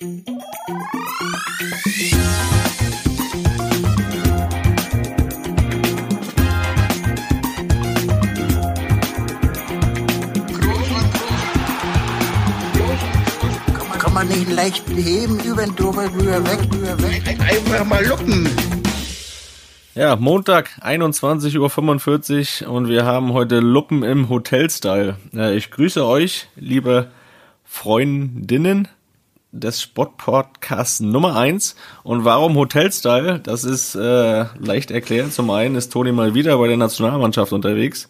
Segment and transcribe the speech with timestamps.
[0.00, 0.12] Kann
[14.14, 17.22] man nicht leicht beheben, über den drüber, rüber, weg, rüber, weg.
[17.40, 18.48] Einfach mal luppen.
[19.96, 25.16] Ja, Montag, 21.45 Uhr und wir haben heute Luppen im Hotel-Style.
[25.56, 27.10] Ich grüße euch, liebe
[27.64, 28.86] Freundinnen
[29.52, 31.76] des Sportpodcasts Nummer 1.
[32.02, 33.40] Und warum Hotel-Style?
[33.40, 35.32] Das ist äh, leicht erklärt.
[35.32, 38.08] Zum einen ist Toni mal wieder bei der Nationalmannschaft unterwegs.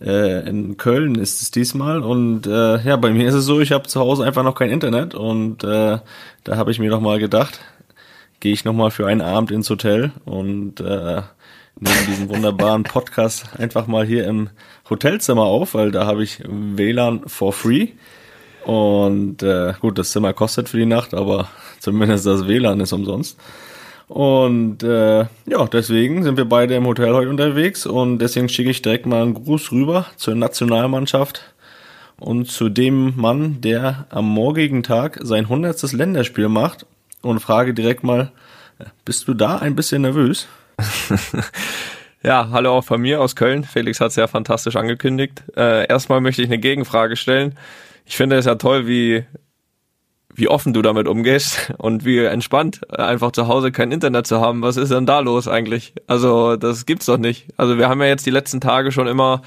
[0.00, 3.72] Äh, in Köln ist es diesmal und äh, ja, bei mir ist es so, ich
[3.72, 5.98] habe zu Hause einfach noch kein Internet und äh,
[6.44, 7.60] da habe ich mir noch mal gedacht,
[8.40, 11.22] gehe ich noch mal für einen Abend ins Hotel und äh,
[11.80, 14.50] nehme diesen wunderbaren Podcast einfach mal hier im
[14.90, 17.88] Hotelzimmer auf, weil da habe ich WLAN for free
[18.66, 21.48] und äh, gut, das Zimmer kostet für die Nacht, aber
[21.80, 23.38] zumindest das WLAN ist umsonst.
[24.08, 28.82] Und äh, ja, deswegen sind wir beide im Hotel heute unterwegs und deswegen schicke ich
[28.82, 31.42] direkt mal einen Gruß rüber zur Nationalmannschaft
[32.18, 36.86] und zu dem Mann, der am morgigen Tag sein hundertstes Länderspiel macht
[37.22, 38.32] und frage direkt mal,
[39.04, 40.48] bist du da ein bisschen nervös?
[42.22, 43.62] Ja, hallo auch von mir aus Köln.
[43.62, 45.44] Felix hat es ja fantastisch angekündigt.
[45.56, 47.56] Äh, erstmal möchte ich eine Gegenfrage stellen.
[48.06, 49.24] Ich finde es ja toll, wie,
[50.34, 54.40] wie offen du damit umgehst und wie entspannt, äh, einfach zu Hause kein Internet zu
[54.40, 54.62] haben.
[54.62, 55.92] Was ist denn da los eigentlich?
[56.06, 57.48] Also, das gibt's doch nicht.
[57.56, 59.42] Also, wir haben ja jetzt die letzten Tage schon immer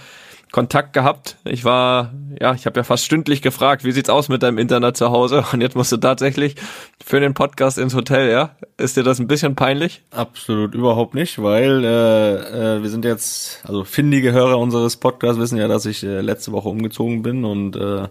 [0.51, 1.37] Kontakt gehabt.
[1.45, 4.97] Ich war, ja, ich habe ja fast stündlich gefragt, wie sieht's aus mit deinem Internet
[4.97, 5.45] zu Hause?
[5.53, 6.55] Und jetzt musst du tatsächlich
[7.03, 8.55] für den Podcast ins Hotel, ja?
[8.77, 10.01] Ist dir das ein bisschen peinlich?
[10.09, 15.57] Absolut überhaupt nicht, weil äh, äh, wir sind jetzt, also findige Hörer unseres Podcasts wissen
[15.57, 18.07] ja, dass ich äh, letzte Woche umgezogen bin und äh,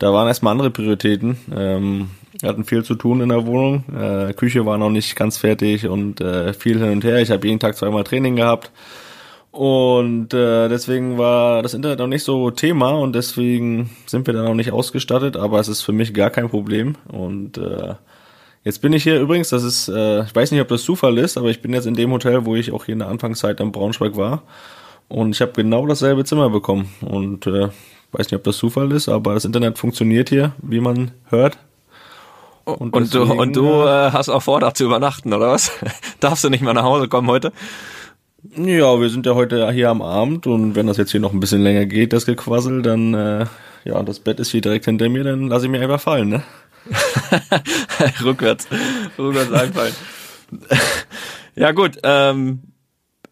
[0.00, 1.36] da waren erstmal andere Prioritäten.
[1.54, 3.84] Ähm, wir hatten viel zu tun in der Wohnung.
[3.94, 7.20] Äh, Küche war noch nicht ganz fertig und äh, viel hin und her.
[7.20, 8.72] Ich habe jeden Tag zweimal Training gehabt.
[9.50, 14.42] Und äh, deswegen war das Internet noch nicht so Thema und deswegen sind wir da
[14.42, 16.94] noch nicht ausgestattet, aber es ist für mich gar kein Problem.
[17.08, 17.94] Und äh,
[18.64, 21.36] jetzt bin ich hier übrigens, das ist, äh, ich weiß nicht, ob das Zufall ist,
[21.36, 23.72] aber ich bin jetzt in dem Hotel, wo ich auch hier in der Anfangszeit am
[23.72, 24.44] Braunschweig war.
[25.08, 26.88] Und ich habe genau dasselbe Zimmer bekommen.
[27.02, 27.68] Und äh,
[28.12, 31.58] weiß nicht, ob das Zufall ist, aber das Internet funktioniert hier, wie man hört.
[32.64, 35.72] Und, und du, und du äh, hast auch vor, da zu übernachten, oder was?
[36.20, 37.52] Darfst du nicht mal nach Hause kommen heute?
[38.56, 41.40] Ja, wir sind ja heute hier am Abend und wenn das jetzt hier noch ein
[41.40, 43.46] bisschen länger geht, das Gequassel, dann, äh,
[43.84, 46.42] ja, das Bett ist hier direkt hinter mir, dann lasse ich mir einfach fallen, ne?
[48.24, 48.66] rückwärts,
[49.18, 49.94] rückwärts einfallen.
[51.54, 52.60] ja gut, ähm,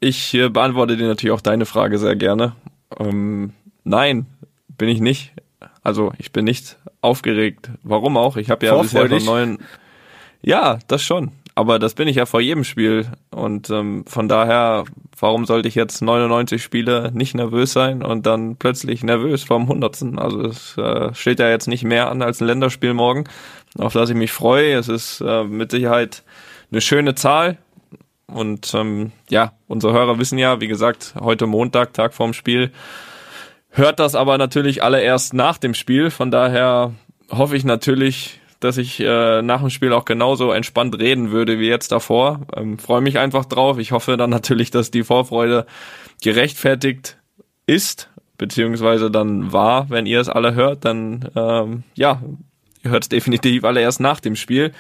[0.01, 2.53] ich äh, beantworte dir natürlich auch deine Frage sehr gerne.
[2.99, 3.53] Ähm,
[3.85, 4.27] nein,
[4.79, 5.33] bin ich nicht.
[5.83, 7.71] Also ich bin nicht aufgeregt.
[7.83, 8.37] Warum auch?
[8.37, 9.59] Ich habe ja bisher von neuen.
[10.43, 11.33] Ja, das schon.
[11.59, 13.07] Aber das bin ich ja vor jedem Spiel.
[13.31, 14.85] Und ähm, von daher,
[15.19, 20.21] warum sollte ich jetzt 99 Spiele nicht nervös sein und dann plötzlich nervös vom Hundertsten?
[20.21, 23.25] Also es äh, steht ja jetzt nicht mehr an als ein Länderspiel morgen,
[23.77, 24.75] auf das ich mich freue.
[24.75, 26.23] Es ist äh, mit Sicherheit
[26.71, 27.59] eine schöne Zahl.
[28.29, 32.71] Und ähm, ja, unsere Hörer wissen ja, wie gesagt, heute Montag, Tag vorm Spiel,
[33.79, 36.11] hört das aber natürlich alle erst nach dem Spiel.
[36.11, 36.93] Von daher
[37.31, 41.69] hoffe ich natürlich, dass ich äh, nach dem Spiel auch genauso entspannt reden würde wie
[41.69, 42.41] jetzt davor.
[42.55, 43.79] Ähm, Freue mich einfach drauf.
[43.79, 45.67] Ich hoffe dann natürlich, dass die Vorfreude
[46.23, 47.17] gerechtfertigt
[47.67, 52.23] ist, beziehungsweise dann war, wenn ihr es alle hört, dann ähm, ja,
[52.83, 54.73] ihr hört es definitiv alle erst nach dem Spiel.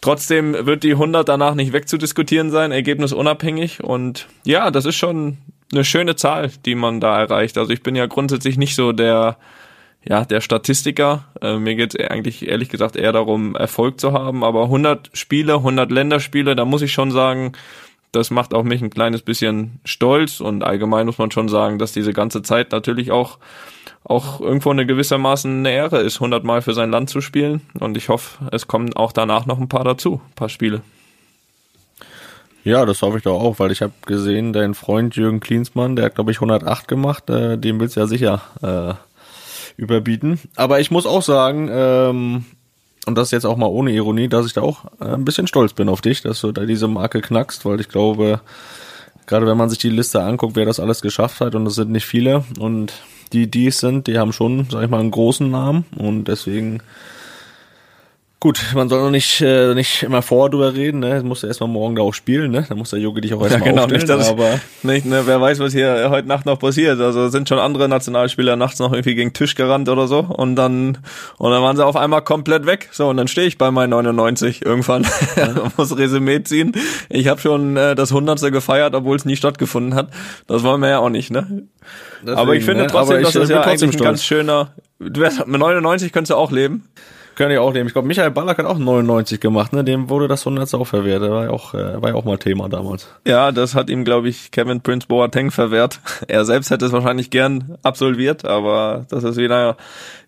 [0.00, 3.84] Trotzdem wird die 100 danach nicht wegzudiskutieren sein, ergebnisunabhängig.
[3.84, 5.38] Und ja, das ist schon
[5.72, 7.58] eine schöne Zahl, die man da erreicht.
[7.58, 9.36] Also ich bin ja grundsätzlich nicht so der,
[10.04, 11.24] ja, der Statistiker.
[11.40, 14.44] Äh, mir geht es eigentlich ehrlich gesagt eher darum, Erfolg zu haben.
[14.44, 17.52] Aber 100 Spiele, 100 Länderspiele, da muss ich schon sagen,
[18.12, 20.40] das macht auch mich ein kleines bisschen stolz.
[20.40, 23.38] Und allgemein muss man schon sagen, dass diese ganze Zeit natürlich auch
[24.04, 27.62] auch irgendwo eine gewissermaßen eine Ehre ist, 100 Mal für sein Land zu spielen.
[27.78, 30.82] Und ich hoffe, es kommen auch danach noch ein paar dazu, ein paar Spiele.
[32.64, 36.06] Ja, das hoffe ich doch auch, weil ich habe gesehen, dein Freund Jürgen Klinsmann, der
[36.06, 38.94] hat glaube ich 108 gemacht, äh, dem willst du ja sicher äh,
[39.76, 40.38] überbieten.
[40.54, 42.44] Aber ich muss auch sagen, ähm,
[43.04, 45.72] und das jetzt auch mal ohne Ironie, dass ich da auch äh, ein bisschen stolz
[45.72, 48.40] bin auf dich, dass du da diese Marke knackst, weil ich glaube,
[49.26, 51.90] gerade wenn man sich die Liste anguckt, wer das alles geschafft hat, und es sind
[51.90, 52.92] nicht viele, und
[53.32, 56.80] die, die es sind, die haben schon, sag ich mal, einen großen Namen und deswegen
[58.42, 61.20] Gut, man soll noch nicht, äh, nicht immer vorher drüber reden, ne?
[61.20, 62.66] Du musst ja erstmal morgen da auch spielen, ne?
[62.68, 65.22] Da muss der Jogi dich auch erstmal ja, genau, aufstellen, nicht, dass, aber nicht, ne,
[65.26, 67.00] wer weiß, was hier heute Nacht noch passiert.
[67.00, 70.56] Also sind schon andere Nationalspieler nachts noch irgendwie gegen den Tisch gerannt oder so und
[70.56, 70.98] dann
[71.38, 72.88] und dann waren sie auf einmal komplett weg.
[72.90, 75.06] So und dann stehe ich bei meinen 99 irgendwann
[75.36, 75.70] ja.
[75.76, 76.72] muss Resümee ziehen.
[77.10, 80.08] Ich habe schon äh, das Hundertste gefeiert, obwohl es nie stattgefunden hat.
[80.48, 81.68] Das wollen wir ja auch nicht, ne?
[82.22, 82.88] Deswegen, aber ich finde ne?
[82.88, 84.72] trotzdem, dass das ja eigentlich ein ganz schöner.
[84.98, 86.88] Du wärst, mit 99 könntest du auch leben.
[87.34, 87.86] Können die auch nehmen.
[87.86, 89.84] Ich glaube, Michael Ballack hat auch 99 gemacht, ne?
[89.84, 91.22] Dem wurde das 100 auch verwehrt.
[91.22, 93.08] Der war ja auch, äh, war ja auch mal Thema damals.
[93.26, 96.00] Ja, das hat ihm, glaube ich, Kevin Prince Boateng verwehrt.
[96.28, 99.76] Er selbst hätte es wahrscheinlich gern absolviert, aber das ist wieder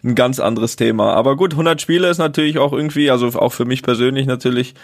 [0.03, 1.15] ein ganz anderes Thema.
[1.15, 4.75] Aber gut, 100 Spiele ist natürlich auch irgendwie, also auch für mich persönlich natürlich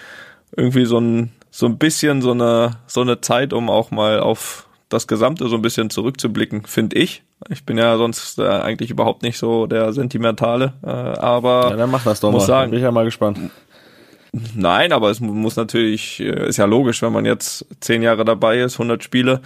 [0.57, 4.67] irgendwie so ein, so ein bisschen so eine, so eine Zeit, um auch mal auf
[4.89, 7.23] das Gesamte so ein bisschen zurückzublicken, finde ich.
[7.49, 11.91] Ich bin ja sonst äh, eigentlich überhaupt nicht so der Sentimentale, äh, aber ja, dann
[11.91, 12.47] mach das doch muss mal.
[12.47, 13.39] Sagen, bin ich ja mal gespannt.
[14.55, 18.61] Nein, aber es muss natürlich, äh, ist ja logisch, wenn man jetzt zehn Jahre dabei
[18.61, 19.41] ist, 100 Spiele,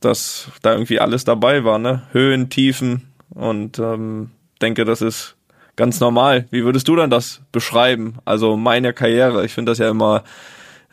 [0.00, 2.02] dass da irgendwie alles dabei war, ne?
[2.12, 4.30] Höhen, Tiefen und ähm,
[4.62, 5.36] denke, das ist
[5.76, 6.46] ganz normal.
[6.50, 8.16] Wie würdest du dann das beschreiben?
[8.24, 10.24] Also meine Karriere, ich finde das ja immer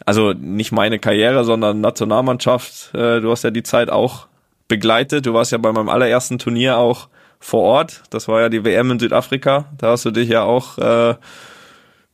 [0.05, 2.93] also nicht meine Karriere, sondern Nationalmannschaft.
[2.93, 4.27] Äh, du hast ja die Zeit auch
[4.71, 5.25] begleitet.
[5.25, 7.09] Du warst ja bei meinem allerersten Turnier auch
[7.41, 8.03] vor Ort.
[8.09, 9.65] Das war ja die WM in Südafrika.
[9.77, 11.15] Da hast du dich ja auch, äh,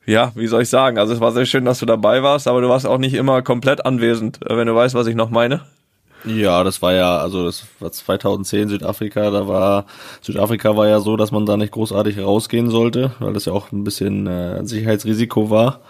[0.07, 0.97] ja, wie soll ich sagen?
[0.97, 3.43] Also es war sehr schön, dass du dabei warst, aber du warst auch nicht immer
[3.43, 5.61] komplett anwesend, äh, wenn du weißt, was ich noch meine.
[6.25, 9.85] Ja, das war ja, also das war 2010 Südafrika, da war,
[10.21, 13.71] Südafrika war ja so, dass man da nicht großartig rausgehen sollte, weil das ja auch
[13.71, 15.81] ein bisschen äh, Sicherheitsrisiko war.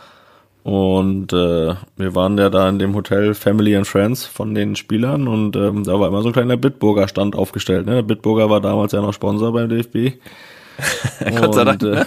[0.68, 5.30] Und äh, wir waren ja da in dem Hotel Family and Friends von den Spielern
[5.30, 7.86] und ähm, da war immer so ein kleiner Bitburger Stand aufgestellt.
[7.86, 7.94] Ne?
[7.94, 10.18] Der Bitburger war damals ja noch Sponsor beim DFB.
[11.40, 11.82] Gott sei Dank.
[11.82, 12.06] Und, äh,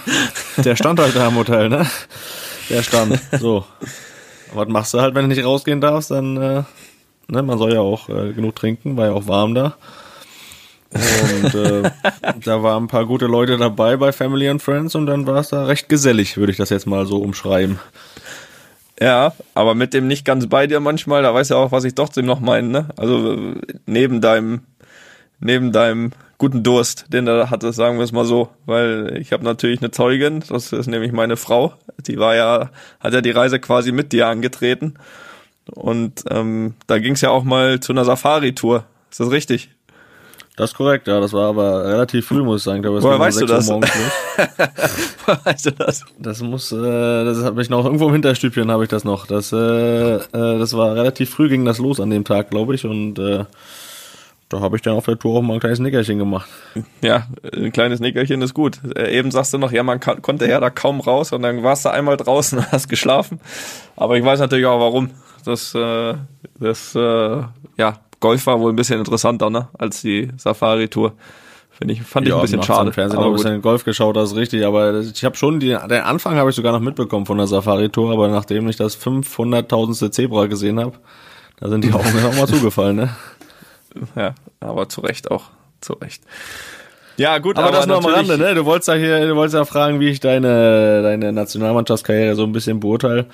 [0.63, 1.87] der stand halt da im Hotel, ne?
[2.69, 3.19] Der stand.
[3.41, 3.65] So.
[4.53, 6.11] Was machst du halt, wenn du nicht rausgehen darfst?
[6.11, 6.63] Dann, äh,
[7.29, 9.77] ne, man soll ja auch äh, genug trinken, war ja auch warm da.
[10.93, 11.91] Und äh,
[12.45, 15.49] da waren ein paar gute Leute dabei bei Family and Friends und dann war es
[15.49, 17.79] da recht gesellig, würde ich das jetzt mal so umschreiben.
[19.03, 21.95] Ja, aber mit dem nicht ganz bei dir manchmal, da weißt du auch, was ich
[21.95, 22.89] trotzdem noch meine, ne?
[22.97, 23.55] Also
[23.87, 24.61] neben deinem,
[25.41, 29.45] neben deinem guten Durst, den du hattest, sagen wir es mal so, weil ich habe
[29.45, 31.75] natürlich eine Zeugin, das ist nämlich meine Frau,
[32.07, 34.95] die war ja, hat ja die Reise quasi mit dir angetreten
[35.75, 39.71] und ähm, da ging es ja auch mal zu einer Safari-Tour, ist das richtig?
[40.61, 41.19] Das ist korrekt, ja.
[41.21, 42.85] Das war aber relativ früh, muss ich sagen.
[42.85, 43.67] Ich Woher weißt du das?
[43.71, 46.05] Woher weißt du das?
[46.19, 49.27] Das muss, äh, das habe ich noch irgendwo im Hinterstübchen habe ich das noch.
[49.27, 52.85] Das, äh, äh, das war relativ früh ging das los an dem Tag, glaube ich,
[52.85, 53.47] und äh,
[54.51, 56.51] da habe ich dann auf der Tour auch mal ein kleines Nickerchen gemacht.
[57.01, 58.81] Ja, ein kleines Nickerchen ist gut.
[58.95, 61.87] Äh, eben sagst du noch, ja, man konnte ja da kaum raus und dann warst
[61.87, 63.41] du einmal draußen und hast geschlafen.
[63.97, 65.09] Aber ich weiß natürlich auch warum.
[65.47, 66.17] Das, äh,
[66.59, 67.43] das, äh,
[67.79, 71.13] ja, Golf war wohl ein bisschen interessanter, ne, als die Safari-Tour.
[71.71, 72.89] Finde ich, fand ja, ich ein bisschen schade.
[72.89, 75.69] Im Fernsehen aber ein bisschen Golf geschaut, das ist richtig, aber ich habe schon die,
[75.69, 80.11] den Anfang habe ich sogar noch mitbekommen von der Safari-Tour, aber nachdem ich das 500.000.
[80.11, 80.93] Zebra gesehen habe,
[81.59, 83.11] da sind die Augen auch mal zugefallen, ne?
[84.15, 85.45] Ja, aber zu Recht auch,
[85.81, 86.23] zu Recht.
[87.17, 88.55] Ja, gut, aber, aber das nur am Rande, ne?
[88.55, 92.53] Du wolltest ja hier, du wolltest ja fragen, wie ich deine, deine Nationalmannschaftskarriere so ein
[92.53, 93.27] bisschen beurteile.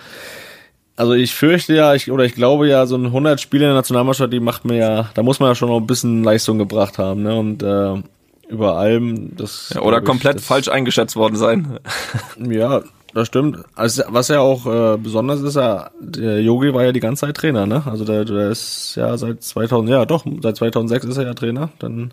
[0.96, 3.76] Also ich fürchte ja, ich, oder ich glaube ja, so ein 100 Spiele in der
[3.76, 6.96] Nationalmannschaft, die macht mir ja, da muss man ja schon noch ein bisschen Leistung gebracht
[6.96, 7.37] haben, ne?
[7.37, 8.02] Und äh,
[8.48, 11.78] über allem, das ja, oder komplett das, falsch eingeschätzt worden sein.
[12.38, 12.82] Ja,
[13.12, 13.58] das stimmt.
[13.75, 17.37] Also was ja auch äh, besonders ist, ja, der Yogi war ja die ganze Zeit
[17.37, 17.82] Trainer, ne?
[17.87, 21.70] Also der, der ist ja seit 2000, ja doch, seit 2006 ist er ja Trainer.
[21.78, 22.12] Dann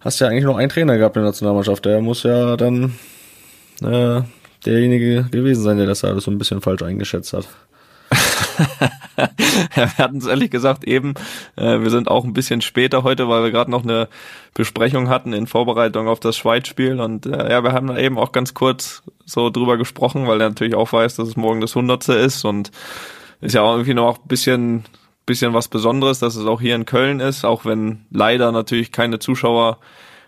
[0.00, 1.84] hast du ja eigentlich nur einen Trainer gehabt in der Nationalmannschaft.
[1.84, 2.94] Der muss ja dann
[3.82, 4.22] äh,
[4.66, 7.46] derjenige gewesen sein, der das alles so ein bisschen falsch eingeschätzt hat.
[9.74, 11.14] wir hatten es ehrlich gesagt eben,
[11.56, 14.08] äh, wir sind auch ein bisschen später heute, weil wir gerade noch eine
[14.54, 18.32] Besprechung hatten in Vorbereitung auf das Schweiz-Spiel und äh, ja, wir haben da eben auch
[18.32, 22.14] ganz kurz so drüber gesprochen, weil er natürlich auch weiß, dass es morgen das Hundertste
[22.14, 22.70] ist und
[23.40, 24.84] ist ja auch irgendwie noch ein bisschen,
[25.26, 29.18] bisschen was Besonderes, dass es auch hier in Köln ist, auch wenn leider natürlich keine
[29.18, 29.78] Zuschauer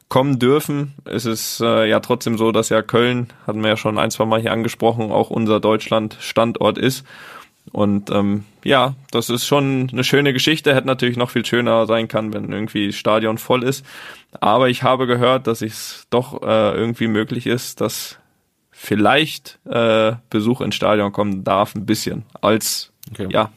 [0.09, 0.95] kommen dürfen.
[1.05, 4.25] Es ist äh, ja trotzdem so, dass ja Köln, hatten wir ja schon ein, zwei
[4.25, 7.05] Mal hier angesprochen, auch unser Deutschland-Standort ist.
[7.73, 10.75] Und ähm, ja, das ist schon eine schöne Geschichte.
[10.75, 13.85] Hätte natürlich noch viel schöner sein kann, wenn irgendwie Stadion voll ist.
[14.41, 18.19] Aber ich habe gehört, dass es doch äh, irgendwie möglich ist, dass
[18.71, 23.27] vielleicht äh, Besuch ins Stadion kommen darf, ein bisschen als okay.
[23.31, 23.51] ja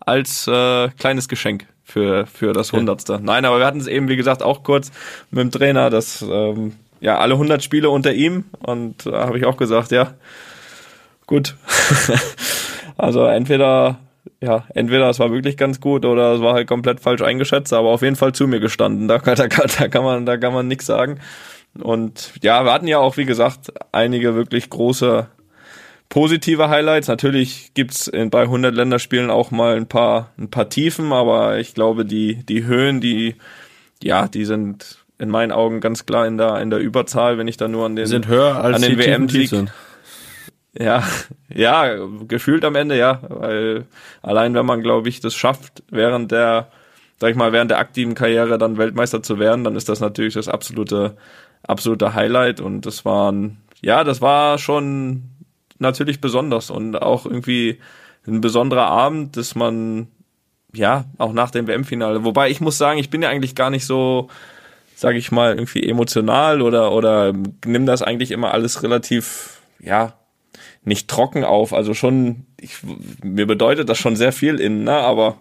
[0.00, 3.14] als äh, kleines Geschenk für, für das Hundertste.
[3.14, 3.22] Okay.
[3.24, 4.90] Nein, aber wir hatten es eben, wie gesagt, auch kurz
[5.30, 9.44] mit dem Trainer, dass ähm, ja alle 100 Spiele unter ihm und da habe ich
[9.44, 10.14] auch gesagt, ja,
[11.26, 11.56] gut.
[12.98, 14.00] also entweder,
[14.40, 17.88] ja, entweder es war wirklich ganz gut oder es war halt komplett falsch eingeschätzt, aber
[17.88, 19.08] auf jeden Fall zu mir gestanden.
[19.08, 21.20] Da, da, da kann man, da kann man nichts sagen.
[21.80, 25.28] Und ja, wir hatten ja auch, wie gesagt, einige wirklich große
[26.08, 27.08] positive Highlights.
[27.08, 31.74] Natürlich gibt's in, bei 100 Länderspielen auch mal ein paar, ein paar Tiefen, aber ich
[31.74, 33.36] glaube, die, die Höhen, die,
[34.02, 37.56] ja, die sind in meinen Augen ganz klar in der, in der Überzahl, wenn ich
[37.56, 39.50] da nur an den, sind höher als an den WM-Sieg.
[40.76, 41.02] Ja,
[41.48, 43.86] ja, gefühlt am Ende, ja, weil
[44.22, 46.70] allein wenn man, glaube ich, das schafft, während der,
[47.20, 50.34] sag ich mal, während der aktiven Karriere dann Weltmeister zu werden, dann ist das natürlich
[50.34, 51.16] das absolute,
[51.66, 55.24] absolute Highlight und das waren, ja, das war schon
[55.78, 57.78] natürlich besonders und auch irgendwie
[58.26, 60.08] ein besonderer Abend, dass man,
[60.74, 63.86] ja, auch nach dem WM-Finale, wobei ich muss sagen, ich bin ja eigentlich gar nicht
[63.86, 64.28] so,
[64.96, 67.32] sage ich mal, irgendwie emotional oder, oder
[67.64, 70.17] nimm das eigentlich immer alles relativ, ja,
[70.88, 71.72] nicht trocken auf.
[71.72, 72.78] Also schon, ich,
[73.22, 74.92] mir bedeutet das schon sehr viel innen, ne?
[74.92, 75.36] aber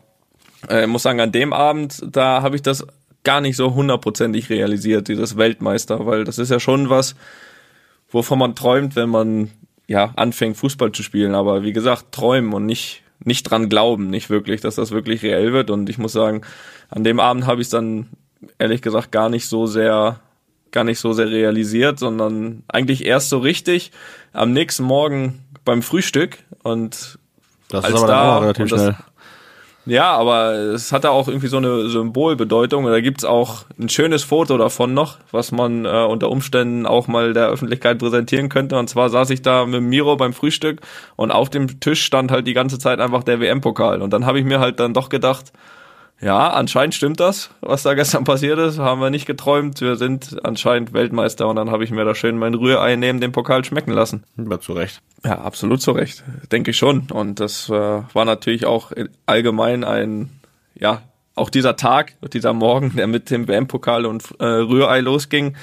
[0.70, 2.86] äh, muss sagen, an dem Abend, da habe ich das
[3.24, 7.16] gar nicht so hundertprozentig realisiert, dieses Weltmeister, weil das ist ja schon was,
[8.10, 9.52] wovon man träumt, wenn man
[9.88, 11.36] ja anfängt, Fußball zu spielen.
[11.36, 15.52] Aber wie gesagt, träumen und nicht, nicht dran glauben, nicht wirklich, dass das wirklich reell
[15.54, 15.70] wird.
[15.70, 16.42] Und ich muss sagen,
[16.90, 18.08] an dem Abend habe ich es dann
[18.60, 20.20] ehrlich gesagt gar nicht so sehr
[20.72, 23.92] gar nicht so sehr realisiert, sondern eigentlich erst so richtig
[24.34, 27.18] am nächsten Morgen beim Frühstück und
[27.70, 28.96] Das als ist aber da, relativ das- schnell.
[29.86, 32.86] ja, aber es hatte auch irgendwie so eine Symbolbedeutung.
[32.86, 37.08] Und da gibt's auch ein schönes Foto davon noch, was man äh, unter Umständen auch
[37.08, 38.78] mal der Öffentlichkeit präsentieren könnte.
[38.78, 40.82] Und zwar saß ich da mit Miro beim Frühstück
[41.16, 44.02] und auf dem Tisch stand halt die ganze Zeit einfach der WM-Pokal.
[44.02, 45.52] Und dann habe ich mir halt dann doch gedacht,
[46.20, 48.80] ja, anscheinend stimmt das, was da gestern passiert ist.
[48.80, 49.82] Haben wir nicht geträumt.
[49.82, 51.48] Wir sind anscheinend Weltmeister.
[51.48, 54.24] Und dann habe ich mir da schön mein Rührei neben dem Pokal schmecken lassen.
[54.36, 55.02] Ja, zu Recht.
[55.24, 57.08] Ja, absolut zu Recht, denke ich schon.
[57.12, 58.92] Und das äh, war natürlich auch
[59.28, 60.32] allgemein ein,
[60.74, 61.04] ja,
[61.36, 65.56] auch dieser Tag, dieser Morgen, der mit dem WM-Pokal und äh, Rührei losging,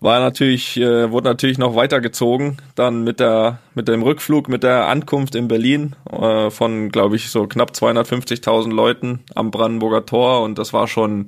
[0.00, 4.88] war natürlich, äh, wurde natürlich noch weitergezogen, dann mit der, mit dem Rückflug, mit der
[4.88, 10.58] Ankunft in Berlin äh, von, glaube ich, so knapp 250.000 Leuten am Brandenburger Tor und
[10.58, 11.26] das war schon,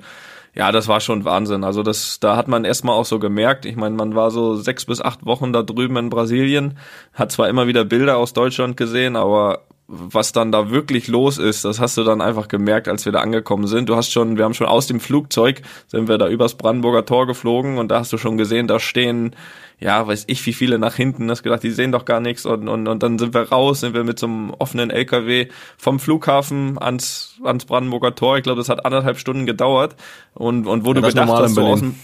[0.54, 1.64] ja, das war schon Wahnsinn.
[1.64, 3.66] Also das, da hat man erstmal auch so gemerkt.
[3.66, 6.78] Ich meine, man war so sechs bis acht Wochen da drüben in Brasilien,
[7.12, 11.64] hat zwar immer wieder Bilder aus Deutschland gesehen, aber was dann da wirklich los ist,
[11.64, 13.88] das hast du dann einfach gemerkt, als wir da angekommen sind.
[13.88, 17.26] Du hast schon, wir haben schon aus dem Flugzeug, sind wir da übers Brandenburger Tor
[17.26, 19.34] geflogen und da hast du schon gesehen, da stehen,
[19.80, 22.68] ja, weiß ich, wie viele nach hinten, hast gedacht, die sehen doch gar nichts und,
[22.68, 26.80] und, und dann sind wir raus, sind wir mit so einem offenen LKW vom Flughafen
[26.80, 28.38] ans, ans Brandenburger Tor.
[28.38, 29.96] Ich glaube, das hat anderthalb Stunden gedauert
[30.32, 31.96] und, und wo du das ist gedacht hast, aus dem,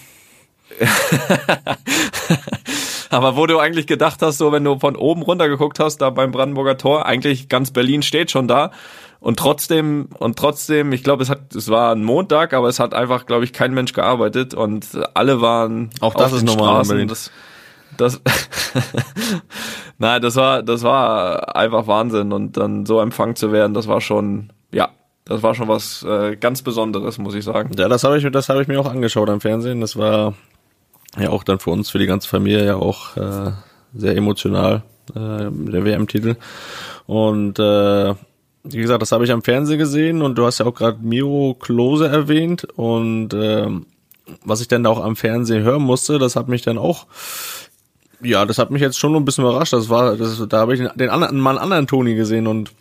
[3.11, 6.11] aber wo du eigentlich gedacht hast, so wenn du von oben runter geguckt hast, da
[6.11, 8.71] beim Brandenburger Tor, eigentlich ganz Berlin steht schon da.
[9.21, 12.95] Und trotzdem, und trotzdem, ich glaube, es hat, es war ein Montag, aber es hat
[12.95, 17.09] einfach, glaube ich, kein Mensch gearbeitet und alle waren Auch das ist normal Straßen.
[17.09, 17.33] Das,
[17.97, 18.21] das,
[19.99, 24.01] nein, das war, das war einfach Wahnsinn und dann so empfangen zu werden, das war
[24.01, 24.91] schon, ja,
[25.25, 27.71] das war schon was äh, ganz Besonderes, muss ich sagen.
[27.77, 29.81] Ja, das habe ich, das habe ich mir auch angeschaut am Fernsehen.
[29.81, 30.35] Das war
[31.21, 33.53] ja auch dann für uns, für die ganze Familie ja auch äh,
[33.95, 36.37] sehr emotional, äh, der WM-Titel.
[37.07, 38.15] Und äh,
[38.65, 41.57] wie gesagt, das habe ich am Fernsehen gesehen und du hast ja auch gerade Miro
[41.59, 43.87] Klose erwähnt und ähm,
[44.45, 47.07] was ich dann auch am Fernsehen hören musste, das hat mich dann auch
[48.21, 49.73] ja, das hat mich jetzt schon ein bisschen überrascht.
[49.73, 52.73] Das war, das, da habe ich den anderen, mal einen anderen Toni gesehen und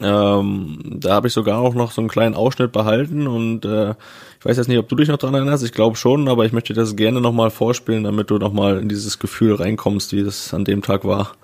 [0.00, 3.94] ähm, da habe ich sogar auch noch so einen kleinen Ausschnitt behalten und äh,
[4.42, 5.62] ich weiß jetzt nicht, ob du dich noch dran erinnerst.
[5.62, 9.20] Ich glaube schon, aber ich möchte das gerne nochmal vorspielen, damit du nochmal in dieses
[9.20, 11.36] Gefühl reinkommst, wie das an dem Tag war.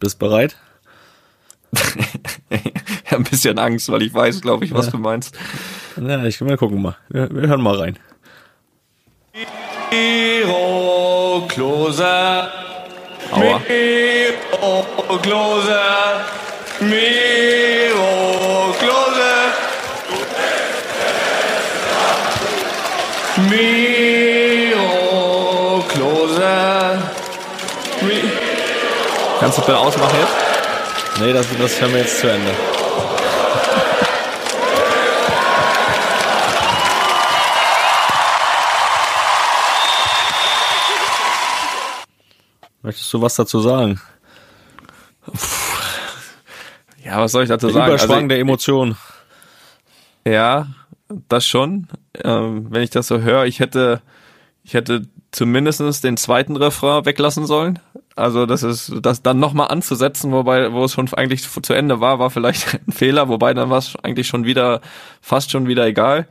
[0.00, 0.56] Bist bereit?
[2.50, 5.34] Ich hab ein bisschen Angst, weil ich weiß, glaube ich, was du meinst.
[5.96, 6.96] Ja, ich wir gucken mal.
[7.08, 7.98] Wir, wir hören mal rein.
[9.90, 12.04] Miro Klose.
[13.32, 13.62] Aua.
[13.66, 15.80] Miro Klose.
[16.80, 18.37] Miro
[23.50, 24.84] Miro
[25.88, 26.98] Klose.
[28.02, 28.30] Mi-
[29.40, 30.36] Kannst du das bitte ausmachen jetzt?
[31.20, 32.50] Nee, das, das hören wir jetzt zu Ende.
[42.82, 44.00] Möchtest du was dazu sagen?
[47.04, 47.88] Ja, was soll ich dazu Der sagen?
[47.92, 48.96] Überschwang Also, der Emotionen.
[50.24, 50.66] Ja,
[51.28, 51.88] das schon.
[52.22, 54.02] Ähm, wenn ich das so höre, ich hätte,
[54.62, 57.78] ich hätte zumindestens den zweiten Refrain weglassen sollen.
[58.16, 62.18] Also das ist, das dann nochmal anzusetzen, wobei, wo es schon eigentlich zu Ende war,
[62.18, 64.80] war vielleicht ein Fehler, wobei dann war es eigentlich schon wieder,
[65.20, 66.26] fast schon wieder egal.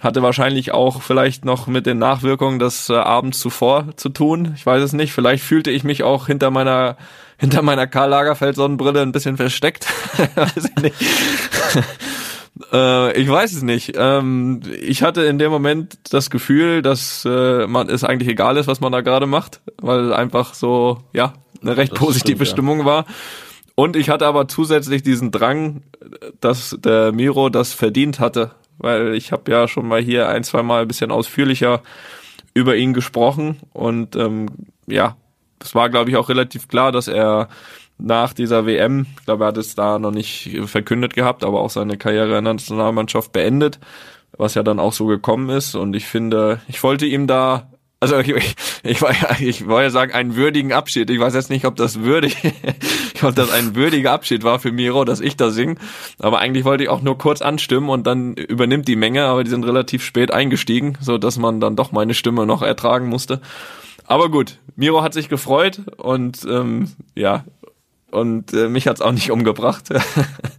[0.00, 4.52] Hatte wahrscheinlich auch vielleicht noch mit den Nachwirkungen des äh, Abends zuvor zu tun.
[4.54, 5.12] Ich weiß es nicht.
[5.12, 6.96] Vielleicht fühlte ich mich auch hinter meiner
[7.36, 9.86] hinter meiner Karl Lagerfeld Sonnenbrille ein bisschen versteckt.
[10.34, 10.96] weiß ich nicht.
[12.72, 13.92] Äh, ich weiß es nicht.
[13.96, 18.66] Ähm, ich hatte in dem Moment das Gefühl, dass äh, man es eigentlich egal ist,
[18.66, 22.52] was man da gerade macht, weil einfach so ja eine recht Das positive stimmt, ja.
[22.52, 23.04] Stimmung war.
[23.74, 25.82] Und ich hatte aber zusätzlich diesen Drang,
[26.40, 30.62] dass der Miro das verdient hatte, weil ich habe ja schon mal hier ein, zwei
[30.62, 31.82] Mal ein bisschen ausführlicher
[32.54, 34.48] über ihn gesprochen und ähm,
[34.86, 35.16] ja,
[35.60, 37.48] es war glaube ich auch relativ klar, dass er
[37.98, 41.70] nach dieser WM, ich glaube, er hat es da noch nicht verkündet gehabt, aber auch
[41.70, 43.80] seine Karriere in der Nationalmannschaft beendet,
[44.36, 47.68] was ja dann auch so gekommen ist und ich finde, ich wollte ihm da
[48.00, 49.02] also ich, ich, ich,
[49.40, 51.10] ich wollte ja sagen, einen würdigen Abschied.
[51.10, 52.36] Ich weiß jetzt nicht, ob das würdig,
[53.22, 55.78] ob das ein würdiger Abschied war für Miro, dass ich da sing.
[56.18, 59.50] Aber eigentlich wollte ich auch nur kurz anstimmen und dann übernimmt die Menge, aber die
[59.50, 63.40] sind relativ spät eingestiegen, so dass man dann doch meine Stimme noch ertragen musste.
[64.06, 67.44] Aber gut, Miro hat sich gefreut und ähm, ja,
[68.10, 69.88] und äh, mich hat's auch nicht umgebracht.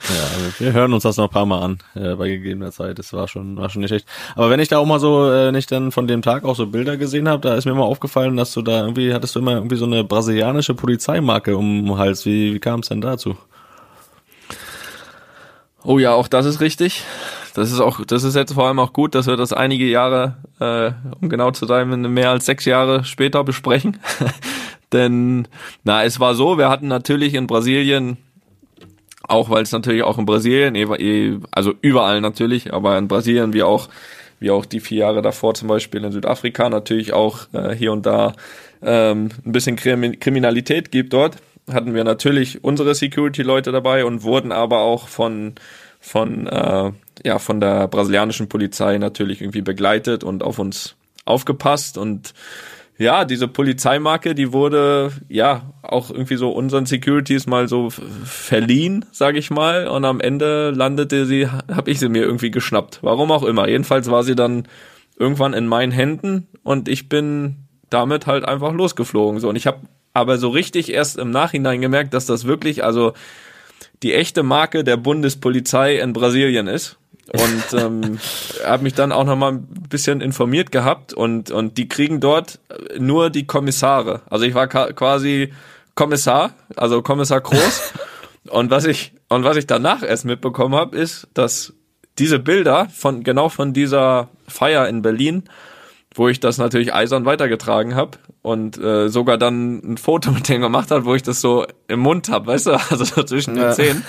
[0.09, 2.97] Ja, also wir hören uns das noch ein paar Mal an äh, bei gegebener Zeit.
[2.97, 4.07] Das war schon, war schon nicht schlecht.
[4.35, 6.65] Aber wenn ich da auch mal so äh, nicht dann von dem Tag auch so
[6.65, 9.53] Bilder gesehen habe, da ist mir mal aufgefallen, dass du da irgendwie hattest du immer
[9.53, 12.25] irgendwie so eine brasilianische Polizeimarke um den Hals.
[12.25, 13.37] Wie, wie kam es denn dazu?
[15.83, 17.03] Oh ja, auch das ist richtig.
[17.53, 20.37] Das ist auch, das ist jetzt vor allem auch gut, dass wir das einige Jahre,
[20.59, 20.91] äh,
[21.21, 23.99] um genau zu sein, mehr als sechs Jahre später besprechen.
[24.91, 25.47] Denn,
[25.83, 28.17] na, es war so, wir hatten natürlich in Brasilien,
[29.27, 33.53] auch weil es natürlich auch in Brasilien, eh- eh- also überall natürlich, aber in Brasilien
[33.53, 33.89] wie auch,
[34.39, 38.05] wie auch die vier Jahre davor zum Beispiel in Südafrika natürlich auch äh, hier und
[38.05, 38.33] da
[38.81, 41.37] ähm, ein bisschen Krimi Kriminalität gibt dort,
[41.71, 45.53] hatten wir natürlich unsere Security-Leute dabei und wurden aber auch von
[45.99, 46.91] von äh,
[47.25, 52.33] ja von der brasilianischen Polizei natürlich irgendwie begleitet und auf uns aufgepasst und
[52.99, 59.39] ja, diese Polizeimarke, die wurde ja auch irgendwie so unseren Securities mal so verliehen, sage
[59.39, 63.43] ich mal, und am Ende landete sie, habe ich sie mir irgendwie geschnappt, warum auch
[63.43, 63.69] immer.
[63.69, 64.67] Jedenfalls war sie dann
[65.17, 67.55] irgendwann in meinen Händen und ich bin
[67.89, 69.79] damit halt einfach losgeflogen so und ich habe
[70.13, 73.13] aber so richtig erst im Nachhinein gemerkt, dass das wirklich also
[74.03, 76.98] die echte Marke der Bundespolizei in Brasilien ist.
[77.31, 78.19] Und ähm,
[78.65, 82.59] habe mich dann auch noch mal ein bisschen informiert gehabt und und die kriegen dort
[82.97, 84.21] nur die Kommissare.
[84.29, 85.53] Also ich war quasi
[85.95, 87.93] Kommissar, also Kommissar Groß.
[88.49, 91.73] und was ich und was ich danach erst mitbekommen habe, ist, dass
[92.17, 95.43] diese Bilder von genau von dieser Feier in Berlin,
[96.15, 100.61] wo ich das natürlich eisern weitergetragen habe und äh, sogar dann ein Foto mit denen
[100.61, 103.63] gemacht hat, wo ich das so im Mund habe, weißt du, also so zwischen den
[103.65, 103.71] Ja.
[103.71, 104.03] Zähnen.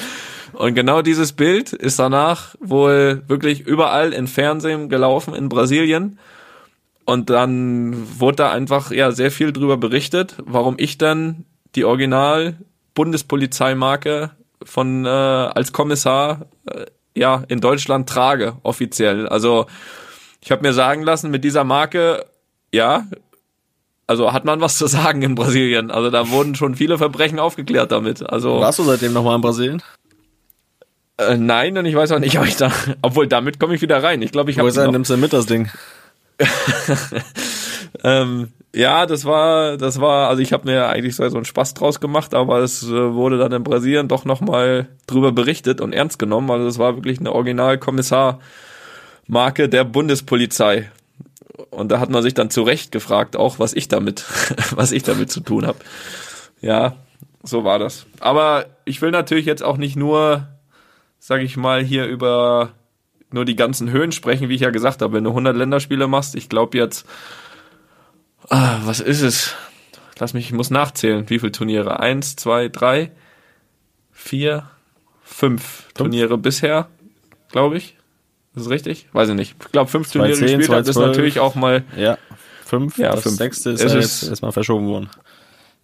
[0.53, 6.19] Und genau dieses Bild ist danach wohl wirklich überall in Fernsehen gelaufen in Brasilien.
[7.05, 12.57] Und dann wurde da einfach ja sehr viel drüber berichtet, warum ich dann die Original
[12.95, 14.31] Bundespolizeimarke
[14.63, 19.29] von äh, als Kommissar äh, ja in Deutschland trage offiziell.
[19.29, 19.67] Also
[20.41, 22.27] ich habe mir sagen lassen, mit dieser Marke
[22.73, 23.07] ja,
[24.07, 25.91] also hat man was zu sagen in Brasilien.
[25.91, 28.29] Also da wurden schon viele Verbrechen aufgeklärt damit.
[28.29, 29.83] Also Warst du seitdem nochmal in Brasilien?
[31.21, 34.03] Äh, nein, und ich weiß auch nicht, ob ich da, obwohl damit komme ich wieder
[34.03, 34.23] rein.
[34.23, 34.91] Ich glaube, ich Wo habe er?
[34.91, 35.69] Nimmst du mit das Ding?
[38.05, 41.75] ähm, ja, das war, das war, also ich habe mir eigentlich so so einen Spaß
[41.75, 46.19] draus gemacht, aber es äh, wurde dann in Brasilien doch nochmal drüber berichtet und ernst
[46.19, 46.51] genommen.
[46.51, 50.91] Also es war wirklich eine Originalkommissarmarke der Bundespolizei.
[51.71, 54.25] Und da hat man sich dann zu Recht gefragt, auch was ich damit,
[54.75, 55.79] was ich damit zu tun habe.
[56.61, 56.95] Ja,
[57.43, 58.07] so war das.
[58.21, 60.49] Aber ich will natürlich jetzt auch nicht nur,
[61.21, 62.73] sag ich mal, hier über
[63.31, 65.13] nur die ganzen Höhen sprechen, wie ich ja gesagt habe.
[65.13, 67.07] Wenn du 100 Länderspiele machst, ich glaube jetzt,
[68.49, 69.55] ah, was ist es?
[70.19, 71.31] Lass mich, ich muss nachzählen.
[71.31, 72.01] Wie viele Turniere?
[72.01, 73.13] Eins, zwei, drei,
[74.13, 74.69] vier,
[75.23, 76.89] fünf Turniere bisher,
[77.53, 77.97] glaube ich.
[78.57, 79.07] Ist das richtig?
[79.13, 79.55] Weiß ich nicht.
[79.65, 81.07] Ich glaube, fünf Turniere 210, gespielt habe, ist 212.
[81.17, 82.19] natürlich auch mal Ja.
[82.65, 82.99] Fünf.
[82.99, 83.37] Ja, das fünf.
[83.37, 85.09] sechste ist Es ja jetzt erstmal verschoben worden.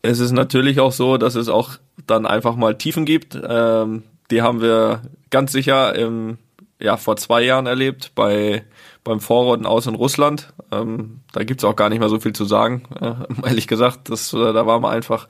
[0.02, 3.38] es ist natürlich auch so, dass es auch dann einfach mal Tiefen gibt.
[3.48, 6.38] Ähm, die haben wir ganz sicher im,
[6.80, 8.64] ja, vor zwei Jahren erlebt bei
[9.06, 10.52] beim Vorrunden aus in Russland.
[10.70, 13.14] Ähm, da gibt's auch gar nicht mehr so viel zu sagen, äh,
[13.48, 14.10] ehrlich gesagt.
[14.10, 15.28] Das, äh, da waren wir einfach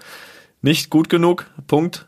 [0.63, 1.47] nicht gut genug.
[1.67, 2.07] Punkt.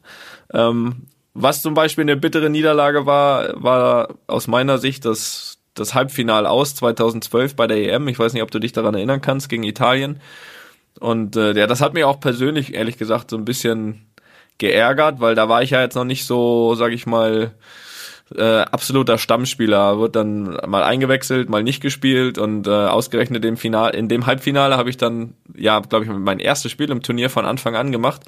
[0.52, 6.50] Ähm, was zum Beispiel eine bittere Niederlage war, war aus meiner Sicht das, das Halbfinale
[6.50, 8.08] aus 2012 bei der EM.
[8.08, 10.20] Ich weiß nicht, ob du dich daran erinnern kannst, gegen Italien
[10.98, 14.07] Und äh, ja, das hat mir auch persönlich, ehrlich gesagt, so ein bisschen
[14.58, 17.52] geärgert, weil da war ich ja jetzt noch nicht so, sag ich mal,
[18.34, 23.94] äh, absoluter Stammspieler, wird dann mal eingewechselt, mal nicht gespielt und äh, ausgerechnet im Final,
[23.94, 27.46] in dem Halbfinale habe ich dann, ja, glaube ich, mein erstes Spiel im Turnier von
[27.46, 28.22] Anfang an gemacht.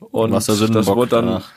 [0.00, 1.48] Und das wurde dann, danach.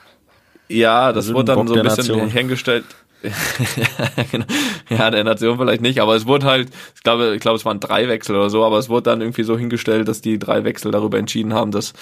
[0.67, 2.29] ja, das wurde dann so ein bisschen Nation.
[2.29, 2.85] hingestellt.
[3.23, 4.45] Ja, genau.
[4.89, 7.79] ja, der Nation vielleicht nicht, aber es wurde halt, ich glaube, ich glaube, es waren
[7.79, 10.91] drei Wechsel oder so, aber es wurde dann irgendwie so hingestellt, dass die drei Wechsel
[10.91, 11.93] darüber entschieden haben, dass,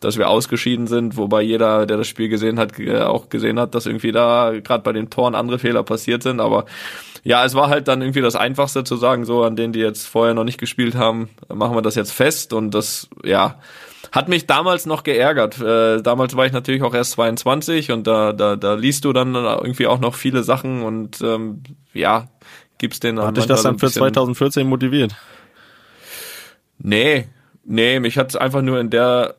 [0.00, 3.86] dass wir ausgeschieden sind, wobei jeder, der das Spiel gesehen hat, auch gesehen hat, dass
[3.86, 6.66] irgendwie da gerade bei den Toren andere Fehler passiert sind, aber
[7.24, 10.06] ja, es war halt dann irgendwie das Einfachste zu sagen, so an denen, die jetzt
[10.06, 13.58] vorher noch nicht gespielt haben, machen wir das jetzt fest und das, ja,
[14.12, 15.60] hat mich damals noch geärgert.
[15.60, 19.34] Äh, damals war ich natürlich auch erst 22 und da, da, da liest du dann
[19.34, 22.28] irgendwie auch noch viele Sachen und ähm, ja,
[22.78, 25.14] gibst den Hat dich das dann für 2014 motiviert?
[26.78, 27.28] Nee,
[27.64, 29.34] nee, mich hat's einfach nur in der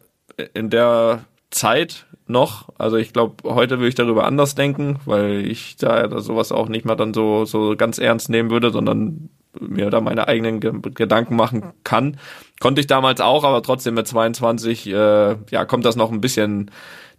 [0.53, 5.77] in der Zeit noch, also ich glaube, heute würde ich darüber anders denken, weil ich
[5.77, 9.29] da sowas auch nicht mal dann so so ganz ernst nehmen würde, sondern
[9.59, 12.17] mir da meine eigenen Ge Gedanken machen kann.
[12.59, 16.71] Konnte ich damals auch, aber trotzdem mit 22 äh, ja, kommt das noch ein bisschen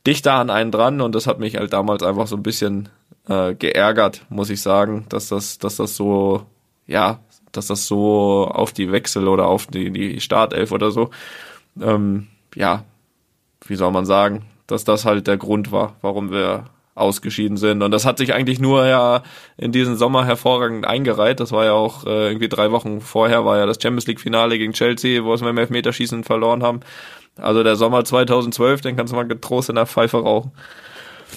[0.06, 2.88] dichter an einen dran und das hat mich halt damals einfach so ein bisschen
[3.28, 6.46] äh, geärgert, muss ich sagen, dass das dass das so
[6.86, 7.20] ja,
[7.52, 11.10] dass das so auf die Wechsel oder auf die, die Startelf oder so,
[11.80, 12.84] ähm, ja,
[13.66, 16.64] wie soll man sagen, dass das halt der Grund war, warum wir
[17.00, 17.82] ausgeschieden sind.
[17.82, 19.22] Und das hat sich eigentlich nur ja
[19.56, 21.40] in diesen Sommer hervorragend eingereiht.
[21.40, 24.58] Das war ja auch äh, irgendwie drei Wochen vorher, war ja das Champions League Finale
[24.58, 26.80] gegen Chelsea, wo wir im Elfmeterschießen verloren haben.
[27.36, 30.52] Also der Sommer 2012, den kannst du mal getrost in der Pfeife rauchen.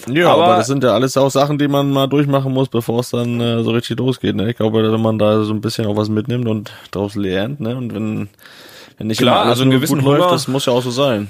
[0.08, 3.02] Ja, aber, Aber- das sind ja alles auch Sachen, die man mal durchmachen muss, bevor
[3.02, 4.36] es dann äh, so richtig losgeht.
[4.36, 4.49] Ne?
[4.49, 7.76] Ich glaube, wenn man da so ein bisschen auch was mitnimmt und daraus lernt, ne?
[7.76, 8.30] Und wenn,
[8.97, 10.91] wenn nicht Klar, immer alles also einen gewissen gut läuft, das muss ja auch so
[10.91, 11.30] sein.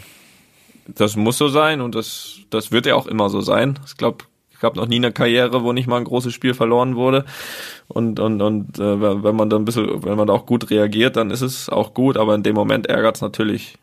[0.87, 3.79] Das muss so sein und das, das wird ja auch immer so sein.
[3.85, 6.95] Ich glaube, ich gab noch nie eine Karriere, wo nicht mal ein großes Spiel verloren
[6.95, 7.25] wurde.
[7.87, 11.15] Und, und, und äh, wenn man da ein bisschen, wenn man da auch gut reagiert,
[11.15, 13.77] dann ist es auch gut, aber in dem Moment ärgert es natürlich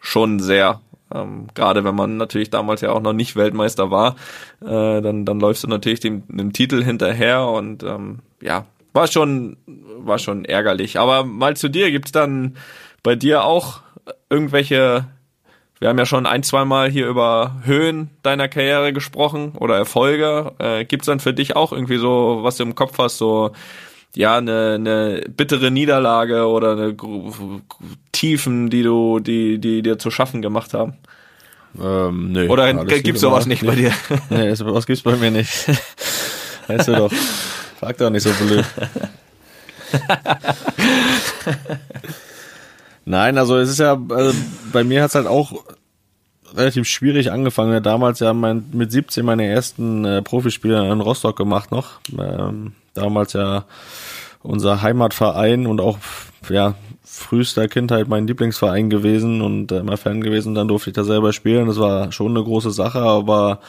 [0.00, 0.80] schon sehr.
[1.14, 4.16] Ähm, Gerade wenn man natürlich damals ja auch noch nicht Weltmeister war,
[4.62, 9.56] äh, dann, dann läufst du natürlich dem, dem Titel hinterher und ähm, ja, war schon,
[9.98, 10.98] war schon ärgerlich.
[10.98, 12.56] Aber mal zu dir, gibt's dann
[13.02, 13.80] bei dir auch
[14.30, 15.06] irgendwelche
[15.82, 20.52] wir haben ja schon ein, zwei Mal hier über Höhen deiner Karriere gesprochen oder Erfolge.
[20.60, 23.50] Äh, gibt's dann für dich auch irgendwie so, was du im Kopf hast, so
[24.14, 26.96] ja eine, eine bittere Niederlage oder eine
[28.12, 30.98] Tiefen, die du, die, die dir zu schaffen gemacht haben?
[31.82, 33.92] Ähm, nee, Oder gibt's sowas nicht bei dir?
[34.30, 35.66] Nee, sowas gibt's bei mir nicht.
[36.68, 37.12] weißt du doch.
[37.80, 38.64] Frag doch nicht so blöd.
[43.04, 44.32] Nein, also es ist ja, also
[44.72, 45.64] bei mir hat's halt auch
[46.54, 47.82] relativ schwierig angefangen.
[47.82, 52.00] Damals ja mein, mit 17 meine ersten äh, Profispiele in Rostock gemacht noch.
[52.16, 53.64] Ähm, damals ja
[54.42, 55.98] unser Heimatverein und auch
[56.48, 60.54] ja frühester Kindheit mein Lieblingsverein gewesen und äh, immer Fan gewesen.
[60.54, 61.66] Dann durfte ich da selber spielen.
[61.66, 63.60] Das war schon eine große Sache, aber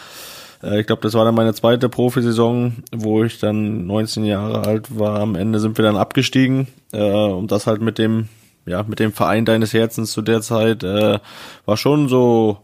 [0.62, 4.98] äh, ich glaube, das war dann meine zweite Profisaison, wo ich dann 19 Jahre alt
[4.98, 5.20] war.
[5.20, 8.30] Am Ende sind wir dann abgestiegen äh, und das halt mit dem
[8.66, 11.20] ja mit dem Verein deines Herzens zu der Zeit äh,
[11.66, 12.60] war schon so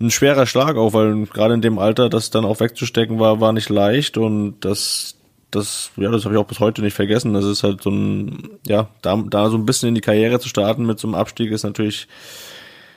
[0.00, 3.52] ein schwerer Schlag auch, weil gerade in dem Alter das dann auch wegzustecken war, war
[3.52, 5.16] nicht leicht und das
[5.50, 7.34] das ja, das habe ich auch bis heute nicht vergessen.
[7.34, 10.48] Das ist halt so ein ja, da, da so ein bisschen in die Karriere zu
[10.48, 12.08] starten mit so einem Abstieg ist natürlich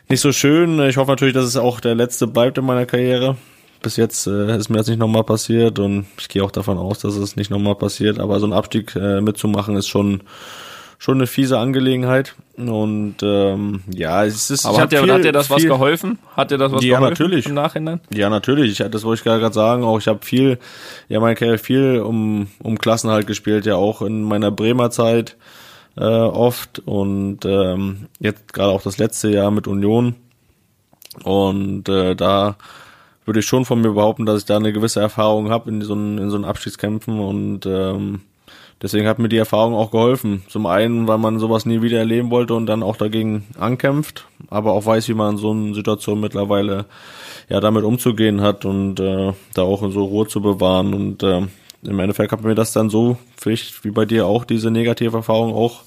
[0.09, 0.79] nicht so schön.
[0.81, 3.37] Ich hoffe natürlich, dass es auch der letzte bleibt in meiner Karriere.
[3.81, 6.99] Bis jetzt äh, ist mir das nicht nochmal passiert und ich gehe auch davon aus,
[6.99, 8.19] dass es nicht nochmal passiert.
[8.19, 10.23] Aber so einen Abstieg äh, mitzumachen ist schon
[11.03, 12.35] schon eine fiese Angelegenheit.
[12.55, 14.65] Und ähm, ja, es ist.
[14.65, 16.17] Aber hat dir, viel- hat dir das was viel- geholfen?
[16.37, 17.45] Hat dir das was Ja, geholfen natürlich.
[17.47, 17.99] im Nachhinein?
[18.13, 18.79] Ja, natürlich.
[18.79, 19.83] Ich, das wollte ich gerade sagen.
[19.83, 20.59] Auch ich habe viel,
[21.09, 25.35] ja, meine Karriere viel um um Klassenhalt gespielt, ja auch in meiner Bremer Zeit
[25.97, 30.15] äh, oft und ähm, jetzt gerade auch das letzte Jahr mit Union.
[31.23, 32.55] Und äh, da
[33.25, 35.93] würde ich schon von mir behaupten, dass ich da eine gewisse Erfahrung habe in so
[35.95, 38.21] in so einen Abschiedskämpfen und ähm,
[38.81, 40.43] deswegen hat mir die Erfahrung auch geholfen.
[40.47, 44.73] Zum einen, weil man sowas nie wieder erleben wollte und dann auch dagegen ankämpft, aber
[44.73, 46.85] auch weiß, wie man in so einer Situation mittlerweile
[47.49, 51.41] ja damit umzugehen hat und äh, da auch so Ruhe zu bewahren und äh,
[51.85, 55.53] im Endeffekt hat mir das dann so, vielleicht wie bei dir auch, diese negative Erfahrung
[55.53, 55.81] auch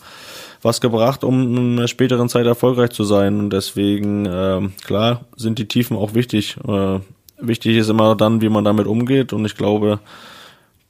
[0.63, 3.39] was gebracht, um in der späteren Zeit erfolgreich zu sein.
[3.41, 6.57] Und deswegen, ähm, klar, sind die Tiefen auch wichtig.
[6.67, 7.01] Äh,
[7.39, 9.33] wichtig ist immer dann, wie man damit umgeht.
[9.33, 10.01] Und ich glaube,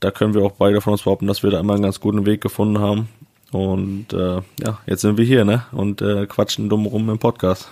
[0.00, 2.26] da können wir auch beide von uns behaupten, dass wir da immer einen ganz guten
[2.26, 3.08] Weg gefunden haben.
[3.52, 5.64] Und äh, ja, jetzt sind wir hier, ne?
[5.72, 7.70] Und äh, quatschen dumm rum im Podcast.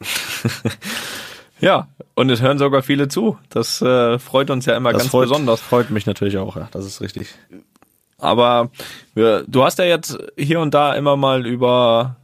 [1.60, 3.36] Ja, und es hören sogar viele zu.
[3.50, 5.60] Das äh, freut uns ja immer Das ganz freut, besonders.
[5.60, 7.34] freut mich natürlich auch, ja, das ist richtig.
[8.18, 8.70] Aber
[9.14, 12.16] wir, du hast ja jetzt hier und da immer mal über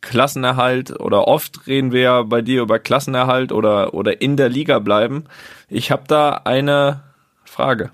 [0.00, 4.78] Klassenerhalt oder oft reden wir ja bei dir über Klassenerhalt oder oder in der Liga
[4.78, 5.24] bleiben.
[5.68, 7.02] Ich habe da eine
[7.44, 7.90] Frage.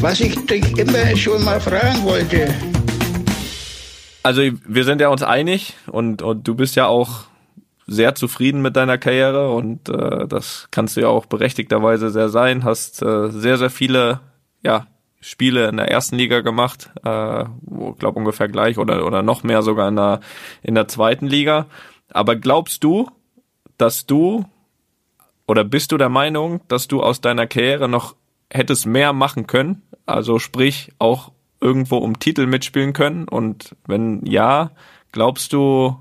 [0.00, 2.48] Was ich dich immer schon mal fragen wollte.
[4.22, 7.24] Also wir sind ja uns einig und und du bist ja auch
[7.86, 12.64] sehr zufrieden mit deiner Karriere und äh, das kannst du ja auch berechtigterweise sehr sein.
[12.64, 14.20] Hast äh, sehr sehr viele
[14.62, 14.86] ja
[15.20, 17.44] Spiele in der ersten Liga gemacht, äh,
[17.98, 20.20] glaube ungefähr gleich oder oder noch mehr sogar in der
[20.62, 21.66] in der zweiten Liga.
[22.10, 23.10] Aber glaubst du,
[23.76, 24.46] dass du
[25.46, 28.14] oder bist du der Meinung, dass du aus deiner Karriere noch
[28.50, 29.82] hättest mehr machen können?
[30.06, 33.28] Also sprich auch irgendwo um Titel mitspielen können?
[33.28, 34.70] Und wenn ja,
[35.12, 35.96] glaubst du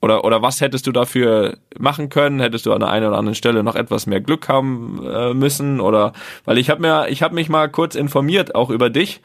[0.00, 2.40] oder oder was hättest du dafür machen können?
[2.40, 5.80] Hättest du an der einen oder anderen Stelle noch etwas mehr Glück haben äh, müssen?
[5.80, 6.12] Oder
[6.44, 9.20] weil ich habe mir ich habe mich mal kurz informiert auch über dich,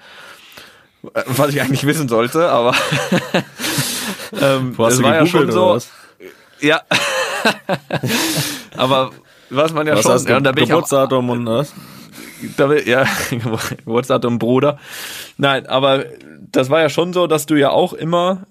[1.14, 2.76] äh, was ich eigentlich wissen sollte, aber
[4.42, 5.78] ähm, Du hast du war ja schon so.
[6.60, 6.82] Ja.
[8.78, 9.12] aber
[9.50, 11.74] was man ja Was schon, hast ja, und da bin ich auch, Geburtsdatum und was?
[12.58, 14.80] Da will, ja, Geburtsdatum Bruder.
[15.38, 16.06] Nein, aber
[16.52, 18.46] das war ja schon so, dass du ja auch immer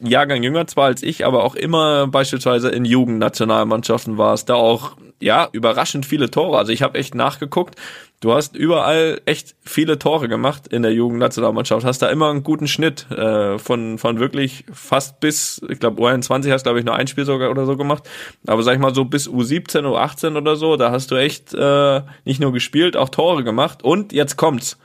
[0.00, 4.96] ein Jahrgang jünger zwar als ich, aber auch immer beispielsweise in Jugendnationalmannschaften warst, da auch
[5.20, 6.58] ja überraschend viele Tore.
[6.58, 7.76] Also ich habe echt nachgeguckt.
[8.20, 11.84] Du hast überall echt viele Tore gemacht in der Jugendnationalmannschaft.
[11.84, 16.50] Hast da immer einen guten Schnitt äh, von von wirklich fast bis ich glaube U21
[16.50, 18.08] hast glaube ich nur ein Spiel sogar oder so gemacht.
[18.46, 22.00] Aber sag ich mal so bis U17 U18 oder so, da hast du echt äh,
[22.24, 23.84] nicht nur gespielt, auch Tore gemacht.
[23.84, 24.78] Und jetzt kommt's.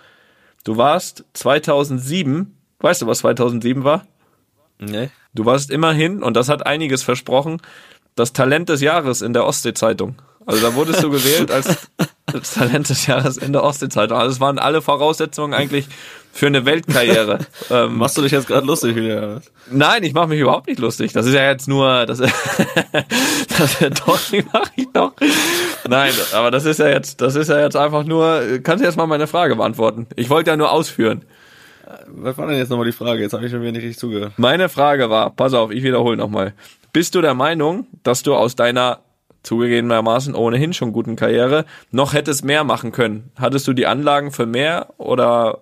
[0.63, 2.55] Du warst 2007.
[2.79, 4.05] Weißt du, was 2007 war?
[4.79, 5.09] Nee.
[5.33, 7.61] Du warst immerhin, und das hat einiges versprochen,
[8.15, 10.15] das Talent des Jahres in der Ostsee-Zeitung.
[10.45, 11.87] Also da wurdest du gewählt als
[12.33, 14.17] das Talent des Jahres in der Ostsee-Zeitung.
[14.17, 15.87] Also es waren alle Voraussetzungen eigentlich
[16.33, 17.39] für eine Weltkarriere.
[17.69, 19.41] ähm, Machst du dich jetzt gerade lustig wieder?
[19.69, 21.13] nein, ich mache mich überhaupt nicht lustig.
[21.13, 22.19] Das ist ja jetzt nur, das,
[23.57, 24.19] das doch,
[24.53, 25.13] mache ich doch.
[25.87, 28.59] Nein, aber das ist ja jetzt, das ist ja jetzt einfach nur.
[28.63, 30.07] Kannst du jetzt mal meine Frage beantworten?
[30.15, 31.23] Ich wollte ja nur ausführen.
[32.07, 33.21] Was war denn jetzt nochmal die Frage?
[33.21, 34.33] Jetzt habe ich schon wieder nicht richtig zugehört.
[34.37, 36.53] Meine Frage war, pass auf, ich wiederhole nochmal.
[36.93, 38.99] Bist du der Meinung, dass du aus deiner
[39.43, 43.31] zugegebenermaßen ohnehin schon guten Karriere noch hättest mehr machen können?
[43.37, 45.59] Hattest du die Anlagen für mehr oder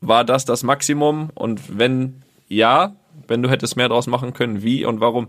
[0.00, 1.30] war das das Maximum?
[1.34, 2.96] Und wenn ja,
[3.28, 5.28] wenn du hättest mehr draus machen können, wie und warum?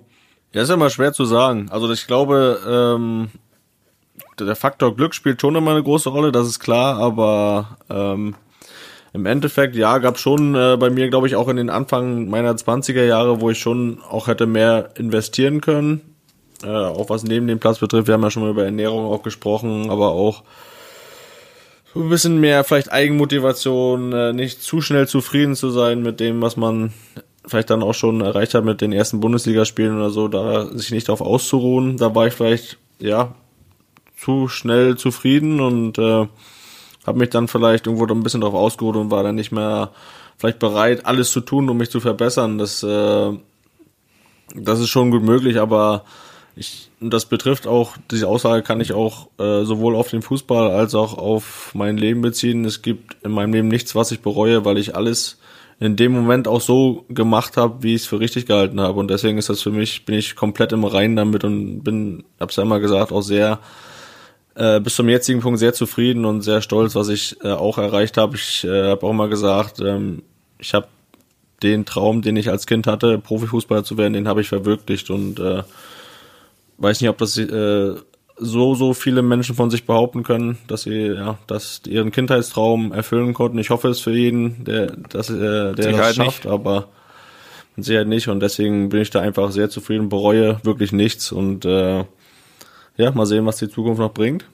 [0.54, 1.67] Ja, ist immer schwer zu sagen.
[1.69, 3.30] Also ich glaube, ähm,
[4.39, 8.36] der Faktor Glück spielt schon immer eine große Rolle, das ist klar, aber ähm,
[9.13, 12.54] im Endeffekt, ja, gab schon äh, bei mir, glaube ich, auch in den Anfang meiner
[12.54, 16.11] 20er Jahre, wo ich schon auch hätte mehr investieren können.
[16.63, 19.24] Äh, auch was neben dem Platz betrifft, wir haben ja schon mal über Ernährung auch
[19.24, 20.43] gesprochen, aber auch
[21.95, 26.56] ein bisschen mehr vielleicht Eigenmotivation, äh, nicht zu schnell zufrieden zu sein mit dem, was
[26.56, 26.93] man
[27.45, 31.10] vielleicht dann auch schon erreicht hat mit den ersten Bundesligaspielen oder so, da sich nicht
[31.10, 31.97] darauf auszuruhen.
[31.97, 33.34] Da war ich vielleicht, ja,
[34.15, 36.28] zu schnell zufrieden und äh,
[37.06, 39.89] habe mich dann vielleicht irgendwo ein bisschen darauf ausgeruht und war dann nicht mehr
[40.38, 42.58] vielleicht bereit, alles zu tun, um mich zu verbessern.
[42.58, 43.32] Das, äh,
[44.56, 46.06] das ist schon gut möglich, aber
[46.55, 50.95] ich, das betrifft auch, diese Aussage kann ich auch äh, sowohl auf den Fußball als
[50.95, 52.65] auch auf mein Leben beziehen.
[52.65, 55.39] Es gibt in meinem Leben nichts, was ich bereue, weil ich alles
[55.79, 58.99] in dem Moment auch so gemacht habe, wie ich es für richtig gehalten habe.
[58.99, 62.57] Und deswegen ist das für mich, bin ich komplett im Reinen damit und bin, hab's
[62.57, 63.59] ja immer gesagt, auch sehr
[64.55, 68.17] äh, bis zum jetzigen Punkt sehr zufrieden und sehr stolz, was ich äh, auch erreicht
[68.17, 68.35] habe.
[68.35, 70.23] Ich äh, habe auch immer gesagt, ähm,
[70.59, 70.87] ich habe
[71.63, 75.39] den Traum, den ich als Kind hatte, Profifußballer zu werden, den habe ich verwirklicht und
[75.39, 75.63] äh,
[76.81, 77.95] weiß nicht, ob das äh,
[78.37, 83.33] so so viele Menschen von sich behaupten können, dass sie ja, dass ihren Kindheitstraum erfüllen
[83.33, 83.59] konnten.
[83.59, 86.87] Ich hoffe es für jeden, der das äh, der das Sicherheit schafft, aber
[87.75, 91.65] mit Sicherheit nicht und deswegen bin ich da einfach sehr zufrieden, bereue wirklich nichts und
[91.65, 92.03] äh,
[92.97, 94.45] ja, mal sehen, was die Zukunft noch bringt.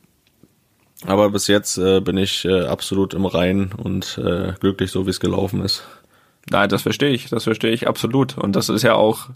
[1.06, 5.12] Aber bis jetzt äh, bin ich äh, absolut im Reinen und äh, glücklich, so wie
[5.12, 5.84] es gelaufen ist.
[6.50, 8.38] Nein, das verstehe ich, das verstehe ich absolut.
[8.38, 9.30] Und das ist ja auch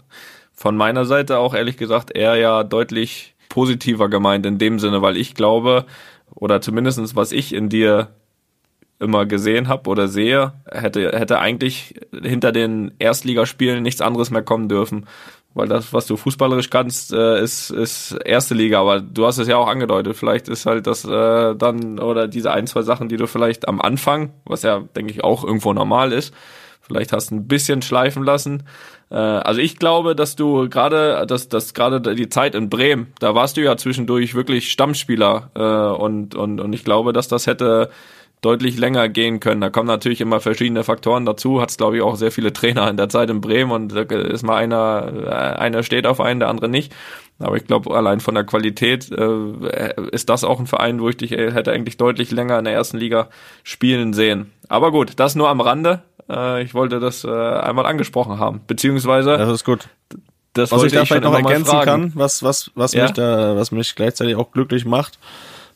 [0.62, 5.16] von meiner Seite auch ehrlich gesagt eher ja deutlich positiver gemeint in dem Sinne, weil
[5.16, 5.86] ich glaube,
[6.36, 8.10] oder zumindestens was ich in dir
[9.00, 14.68] immer gesehen habe oder sehe, hätte, hätte eigentlich hinter den Erstligaspielen nichts anderes mehr kommen
[14.68, 15.06] dürfen.
[15.52, 19.48] Weil das, was du fußballerisch kannst, äh, ist, ist erste Liga, aber du hast es
[19.48, 20.16] ja auch angedeutet.
[20.16, 23.80] Vielleicht ist halt das äh, dann, oder diese ein, zwei Sachen, die du vielleicht am
[23.80, 26.32] Anfang, was ja, denke ich, auch irgendwo normal ist,
[26.82, 28.64] Vielleicht hast du ein bisschen schleifen lassen.
[29.10, 33.34] Äh, also ich glaube, dass du gerade, dass, dass gerade die Zeit in Bremen, da
[33.34, 37.90] warst du ja zwischendurch wirklich Stammspieler äh, und, und, und ich glaube, dass das hätte
[38.42, 39.60] deutlich länger gehen können.
[39.60, 41.60] Da kommen natürlich immer verschiedene Faktoren dazu.
[41.62, 44.02] Hat es, glaube ich, auch sehr viele Trainer in der Zeit in Bremen und da
[44.02, 46.92] ist mal einer, äh, einer steht auf einen, der andere nicht.
[47.38, 51.16] Aber ich glaube, allein von der Qualität äh, ist das auch ein Verein, wo ich
[51.16, 53.28] dich äh, hätte eigentlich deutlich länger in der ersten Liga
[53.62, 54.52] spielen sehen.
[54.68, 56.02] Aber gut, das nur am Rande.
[56.28, 58.60] Äh, ich wollte das äh, einmal angesprochen haben.
[58.66, 59.36] Beziehungsweise.
[59.38, 59.88] Das ist gut.
[60.52, 61.86] Das Was ich da ich vielleicht noch ergänzen fragen.
[61.86, 63.04] kann, was, was, was Ja.
[63.04, 65.18] mich da, was mich gleichzeitig auch glücklich macht,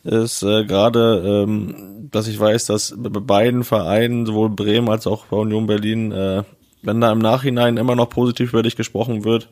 [0.07, 5.27] ist äh, gerade, ähm, dass ich weiß, dass bei beiden Vereinen, sowohl Bremen als auch
[5.27, 6.45] bei Union Berlin, äh,
[6.83, 9.49] wenn da im Nachhinein immer noch positiv über dich gesprochen wird,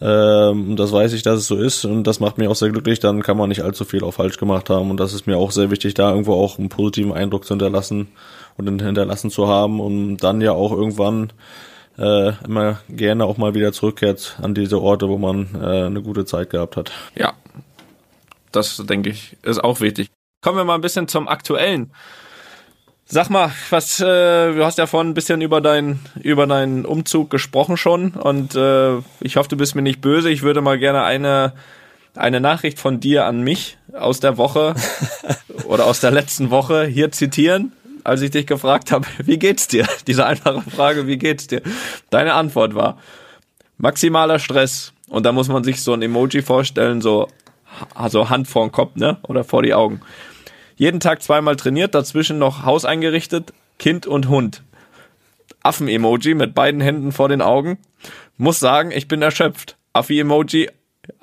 [0.00, 3.00] ähm, das weiß ich, dass es so ist und das macht mich auch sehr glücklich,
[3.00, 5.50] dann kann man nicht allzu viel auch falsch gemacht haben und das ist mir auch
[5.50, 8.08] sehr wichtig, da irgendwo auch einen positiven Eindruck zu hinterlassen
[8.56, 11.32] und hinterlassen zu haben und dann ja auch irgendwann
[11.98, 16.24] äh, immer gerne auch mal wieder zurückkehrt an diese Orte, wo man äh, eine gute
[16.24, 16.90] Zeit gehabt hat.
[17.14, 17.34] Ja,
[18.52, 20.10] das denke ich ist auch wichtig.
[20.42, 21.92] Kommen wir mal ein bisschen zum Aktuellen.
[23.04, 27.28] Sag mal, was äh, du hast ja vorhin ein bisschen über deinen über deinen Umzug
[27.28, 30.30] gesprochen schon und äh, ich hoffe, du bist mir nicht böse.
[30.30, 31.52] Ich würde mal gerne eine
[32.14, 34.74] eine Nachricht von dir an mich aus der Woche
[35.64, 37.72] oder aus der letzten Woche hier zitieren,
[38.04, 39.86] als ich dich gefragt habe, wie geht's dir?
[40.06, 41.62] Diese einfache Frage, wie geht's dir?
[42.10, 42.98] Deine Antwort war
[43.76, 47.28] maximaler Stress und da muss man sich so ein Emoji vorstellen, so
[47.94, 49.18] also Hand vor den Kopf, ne?
[49.22, 50.00] Oder vor die Augen.
[50.76, 54.62] Jeden Tag zweimal trainiert, dazwischen noch Haus eingerichtet, Kind und Hund.
[55.62, 57.78] Affen-Emoji mit beiden Händen vor den Augen.
[58.38, 59.76] Muss sagen, ich bin erschöpft.
[59.92, 60.70] Affi-Emoji,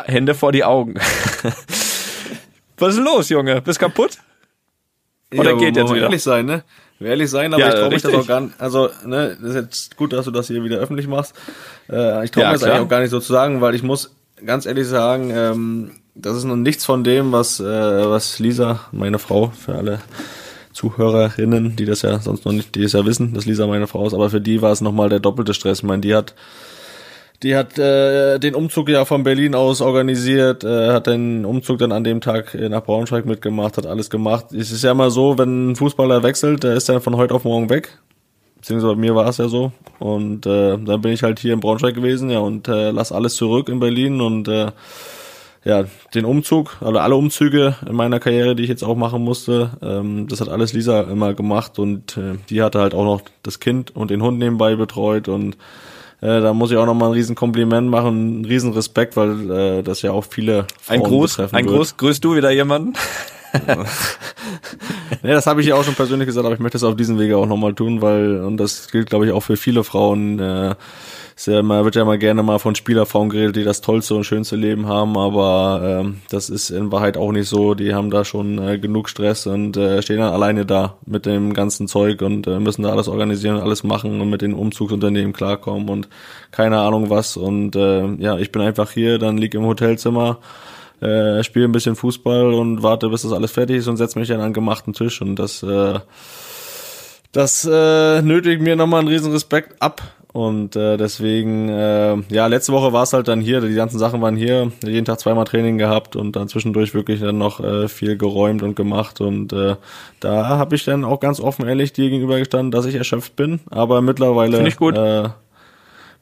[0.05, 0.95] Hände vor die Augen.
[2.77, 3.62] Was ist los, Junge?
[3.62, 4.17] Bist kaputt?
[5.33, 6.03] Oder geht wollen jetzt wieder?
[6.05, 6.63] ehrlich sein, ne?
[6.99, 8.60] Wir ehrlich sein, aber Ja, ich traue mich das auch gar nicht.
[8.60, 11.33] Also, ne, das ist jetzt gut, dass du das hier wieder öffentlich machst.
[11.89, 12.73] Äh, ich traue Ja, mir das klar.
[12.75, 16.38] eigentlich auch gar nicht so zu sagen, weil ich muss ganz ehrlich sagen, ähm, das
[16.38, 20.00] ist noch nichts von dem, was, äh, was Lisa, meine Frau, für alle
[20.73, 24.06] Zuhörerinnen, die das ja sonst noch nicht, die es ja wissen, dass Lisa meine Frau
[24.06, 25.80] ist, aber für die war es nochmal der doppelte Stress.
[25.80, 26.36] Ich meine, die hat
[27.43, 31.91] die hat äh, den Umzug ja von Berlin aus organisiert, äh, hat den Umzug dann
[31.91, 34.52] an dem Tag nach Braunschweig mitgemacht, hat alles gemacht.
[34.54, 37.43] Es ist ja immer so, wenn ein Fußballer wechselt, der ist dann von heute auf
[37.43, 38.00] morgen weg.
[38.67, 39.71] Beziehungsweise bei mir war es ja so.
[39.97, 43.36] Und äh, dann bin ich halt hier in Braunschweig gewesen, ja, und äh, lass alles
[43.36, 44.71] zurück in Berlin und äh,
[45.63, 49.69] ja, den Umzug, also alle Umzüge in meiner Karriere, die ich jetzt auch machen musste,
[49.82, 53.62] ähm, das hat alles Lisa immer gemacht und äh, die hatte halt auch noch das
[53.62, 55.53] Kind und den Hund nebenbei betreut und
[56.19, 59.82] äh, da muss ich auch nochmal ein riesen Kompliment machen, einen riesen Respekt, weil äh,
[59.82, 61.65] das ja auch viele Frauen Ein Gruß, ein.
[61.65, 62.95] Gruß, grüßt du wieder jemanden?
[65.24, 67.17] Nee, das habe ich ja auch schon persönlich gesagt, aber ich möchte es auf diesem
[67.17, 70.76] Wege auch nochmal tun, weil, und das gilt, glaube ich, auch für viele Frauen, äh,
[71.36, 74.24] ist ja immer, wird ja immer gerne mal von Spielerfrauen geredet, die das tollste und
[74.24, 77.76] schönste Leben haben, aber ähm, das ist in Wahrheit auch nicht so.
[77.76, 81.54] Die haben da schon äh, genug Stress und äh, stehen dann alleine da mit dem
[81.54, 85.89] ganzen Zeug und äh, müssen da alles organisieren, alles machen und mit den Umzugsunternehmen klarkommen
[85.89, 86.10] und
[86.50, 87.38] keine Ahnung was.
[87.38, 90.39] Und äh, ja, ich bin einfach hier, dann lieg im Hotelzimmer,
[91.01, 94.27] äh, spiele ein bisschen Fußball und warte, bis das alles fertig ist und setze mich
[94.29, 95.99] dann an den gemachten Tisch und das äh,
[97.31, 100.01] das äh, nötigt mir nochmal einen riesen Respekt ab.
[100.33, 104.21] Und äh, deswegen, äh, ja, letzte Woche war es halt dann hier, die ganzen Sachen
[104.21, 108.17] waren hier, jeden Tag zweimal Training gehabt und dann zwischendurch wirklich dann noch äh, viel
[108.17, 109.19] geräumt und gemacht.
[109.19, 109.75] Und äh,
[110.19, 113.62] da habe ich dann auch ganz offen ehrlich dir gegenüber gestanden, dass ich erschöpft bin.
[113.69, 114.60] Aber mittlerweile.
[114.67, 115.29] Äh,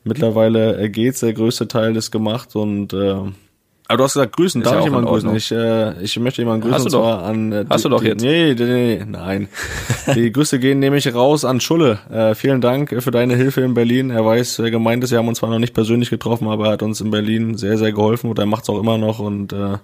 [0.05, 3.15] mittlerweile äh, geht's, der größte Teil ist gemacht und äh,
[3.88, 5.36] aber du hast gesagt, grüßen, Ist darf ja ich jemanden grüßen?
[5.36, 7.04] Ich, äh, ich möchte jemanden grüßen, Hast du doch.
[7.04, 7.52] zwar an...
[7.52, 8.21] Äh, Hast die, du doch die, jetzt.
[8.21, 8.65] Nee, nee,
[8.98, 9.48] nee, nein.
[10.15, 12.00] Die Grüße gehen nämlich raus an Schulle.
[12.12, 14.10] Äh, vielen Dank für deine Hilfe in Berlin.
[14.10, 15.12] Er weiß, wer gemeint ist.
[15.12, 17.78] Wir haben uns zwar noch nicht persönlich getroffen, aber er hat uns in Berlin sehr,
[17.78, 19.78] sehr geholfen und er macht's auch immer noch und äh,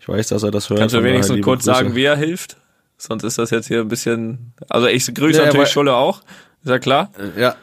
[0.00, 0.80] ich weiß, dass er das hört.
[0.80, 1.76] Kannst du daher wenigstens kurz Grüße.
[1.76, 2.56] sagen, wie er hilft?
[2.96, 4.52] Sonst ist das jetzt hier ein bisschen.
[4.68, 6.20] Also ich grüße Ja, natürlich Schulle auch.
[6.62, 7.10] Ist ja klar.
[7.38, 7.54] Ja,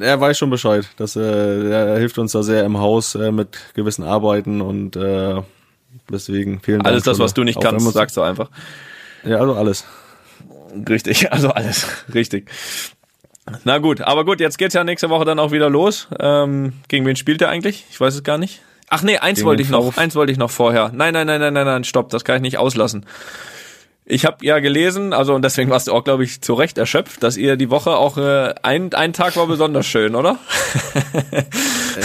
[0.00, 0.88] er weiß schon Bescheid.
[0.96, 5.42] Dass, äh, er hilft uns da sehr im Haus äh, mit gewissen Arbeiten und äh,
[6.10, 6.88] deswegen vielen Dank.
[6.88, 8.50] Alles das, was du nicht kannst, sagst du einfach.
[9.24, 9.84] Ja, also alles.
[10.88, 11.86] Richtig, also alles.
[12.12, 12.50] Richtig.
[13.64, 16.08] Na gut, aber gut, jetzt geht's ja nächste Woche dann auch wieder los.
[16.20, 17.84] Ähm, gegen wen spielt er eigentlich?
[17.90, 18.62] Ich weiß es gar nicht.
[18.88, 20.90] Ach nee, eins Gegen wollte ich noch, eins wollte ich noch vorher.
[20.94, 23.06] Nein, nein, nein, nein, nein, nein, stopp, das kann ich nicht auslassen.
[24.04, 27.22] Ich habe ja gelesen, also und deswegen warst du auch, glaube ich, zu Recht erschöpft,
[27.22, 30.38] dass ihr die Woche auch äh, ein, ein Tag war besonders schön, oder?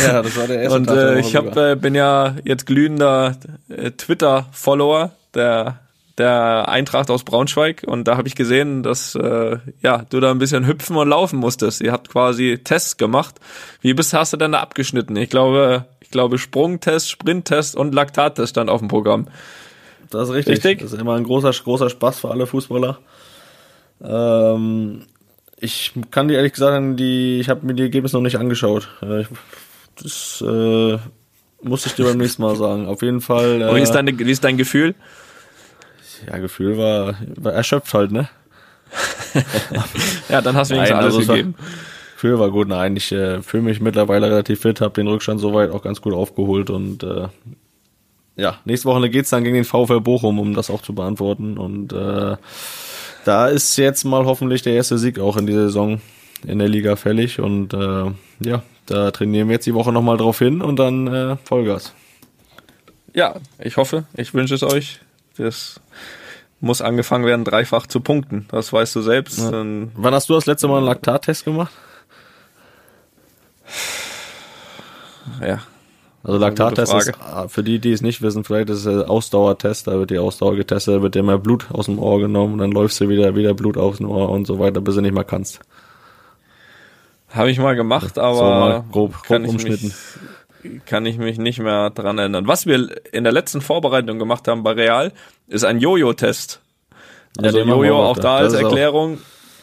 [0.05, 2.65] Ja, das war der erste Und der äh, Woche ich hab, äh, bin ja jetzt
[2.65, 3.37] glühender
[3.69, 5.79] äh, Twitter-Follower der
[6.17, 10.39] der Eintracht aus Braunschweig und da habe ich gesehen, dass äh, ja du da ein
[10.39, 11.79] bisschen hüpfen und laufen musstest.
[11.79, 13.35] Ihr habt quasi Tests gemacht.
[13.81, 15.15] Wie bist hast du denn da abgeschnitten?
[15.15, 19.27] Ich glaube, ich glaube Sprungtest, Sprinttest und Laktattest stand auf dem Programm.
[20.09, 20.53] Das ist richtig.
[20.55, 20.79] Richtig?
[20.79, 22.99] Das ist immer ein großer, großer Spaß für alle Fußballer.
[24.01, 25.03] Ähm,
[25.59, 28.89] ich kann dir ehrlich gesagt, die, ich habe mir die Ergebnisse noch nicht angeschaut.
[29.01, 29.23] Äh,
[30.01, 30.97] das äh,
[31.61, 32.85] muss ich dir beim nächsten Mal sagen.
[32.87, 33.61] Auf jeden Fall.
[33.61, 34.95] Äh, wie ist, deine, wie ist dein Gefühl?
[36.27, 38.29] ja, Gefühl war, war erschöpft halt, ne?
[40.29, 41.55] Ja, dann hast du wenigstens alles also war- gegeben.
[42.13, 42.67] Gefühl war gut.
[42.67, 46.13] Nein, ich äh, fühle mich mittlerweile relativ fit, habe den Rückstand soweit auch ganz gut
[46.13, 47.27] aufgeholt und äh,
[48.37, 51.57] ja, nächste Woche geht's dann gegen den VfL Bochum, um das auch zu beantworten.
[51.57, 52.37] Und äh,
[53.25, 55.99] da ist jetzt mal hoffentlich der erste Sieg auch in dieser Saison
[56.45, 57.39] in der Liga fällig.
[57.39, 61.35] Und äh, ja, da trainieren wir jetzt die Woche nochmal drauf hin und dann äh,
[61.43, 61.93] Vollgas.
[63.13, 64.99] Ja, ich hoffe, ich wünsche es euch.
[65.37, 65.81] Das
[66.59, 68.47] muss angefangen werden, dreifach zu punkten.
[68.51, 69.39] Das weißt du selbst.
[69.39, 71.71] Dann- Wann hast du das letzte Mal einen Laktattest gemacht?
[75.41, 75.59] Ja,
[76.27, 79.87] Also Laktattest ist, ah, für die, die es nicht wissen, vielleicht ist es ein Ausdauertest,
[79.87, 82.59] da wird die Ausdauer getestet, da wird dir mal Blut aus dem Ohr genommen und
[82.59, 85.13] dann läufst du wieder, wieder Blut aus dem Ohr und so weiter, bis du nicht
[85.13, 85.61] mehr kannst.
[87.29, 89.93] habe ich mal gemacht, aber so mal grob, kann, grob ich umschnitten.
[90.63, 92.45] mich, kann ich mich nicht mehr dran erinnern.
[92.47, 95.13] Was wir in der letzten Vorbereitung gemacht haben bei Real,
[95.47, 96.59] ist ein Jojo-Test.
[97.41, 98.21] Also wir Jojo auch auch da.
[98.21, 99.19] da Das als ist auch- Erklärung.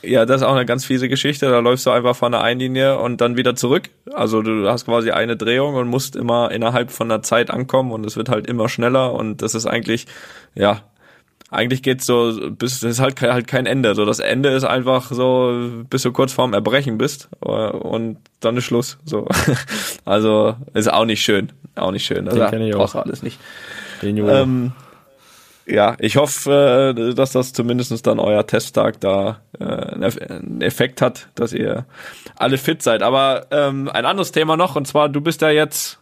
[0.07, 1.49] Ja, das ist auch eine ganz fiese Geschichte.
[1.51, 3.91] Da läufst du einfach von der Einlinie und dann wieder zurück.
[4.13, 8.05] Also du hast quasi eine Drehung und musst immer innerhalb von der Zeit ankommen und
[8.07, 10.07] es wird halt immer schneller und das ist eigentlich,
[10.55, 10.81] ja,
[11.51, 13.95] eigentlich geht's so, bis, das ist halt, kein- halt kein Ende.
[13.95, 18.57] So, das Ende ist einfach so, bis du kurz vorm Erbrechen bist äh, und dann
[18.57, 18.99] ist Schluss.
[19.05, 19.29] So.
[20.05, 21.51] Also, ist auch nicht schön.
[21.77, 22.29] Auch nicht schön.
[22.29, 22.93] Also, kenn ich auch.
[22.93, 23.39] du alles nicht.
[24.03, 24.35] Den Jojo.
[24.35, 24.73] Ähm,
[25.67, 30.61] ja, ich hoffe, äh, dass das zumindest dann euer Testtag da äh, einen Eff- einen
[30.61, 31.87] Effekt hat, dass ihr
[32.37, 33.03] alle fit seid.
[33.03, 35.99] Aber ähm, ein anderes Thema noch, und zwar, du bist ja jetzt,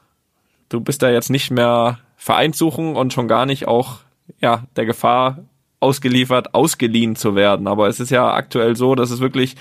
[0.69, 3.99] du bist ja jetzt nicht mehr Vereinssuchen und schon gar nicht auch
[4.41, 5.39] ja der Gefahr
[5.81, 7.67] ausgeliefert, ausgeliehen zu werden.
[7.67, 9.57] Aber es ist ja aktuell so, dass es wirklich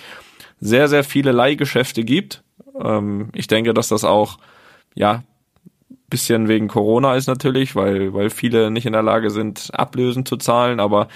[0.60, 2.44] sehr, sehr viele Leihgeschäfte gibt.
[2.80, 4.38] Ähm, ich denke, dass das auch
[4.94, 5.24] ja
[6.12, 10.38] bisschen wegen Corona ist natürlich, weil, weil viele nicht in der Lage sind, Ablösen zu
[10.38, 10.80] zahlen.
[10.80, 11.08] Aber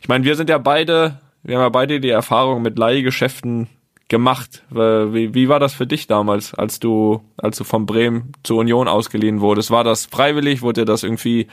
[0.00, 3.68] ich meine, wir sind ja beide, wir haben ja beide die Erfahrung mit Leihgeschäften
[4.08, 4.62] gemacht.
[4.70, 8.88] Wie, wie war das für dich damals, als du, als du von Bremen zur Union
[8.88, 9.70] ausgeliehen wurdest?
[9.70, 10.62] War das freiwillig?
[10.62, 11.48] Wurde dir das irgendwie,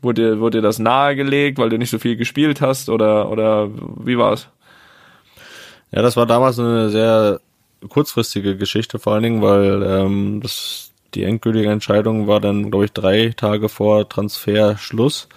[0.00, 2.88] wurde, wurde das nahegelegt, weil du nicht so viel gespielt hast?
[2.88, 3.68] Oder, oder
[3.98, 4.48] wie war es?
[5.90, 7.40] Ja, das war damals eine sehr
[7.88, 12.92] kurzfristige Geschichte, vor allen Dingen, weil ähm, das, die endgültige Entscheidung war dann, glaube ich,
[12.92, 15.28] drei Tage vor Transferschluss.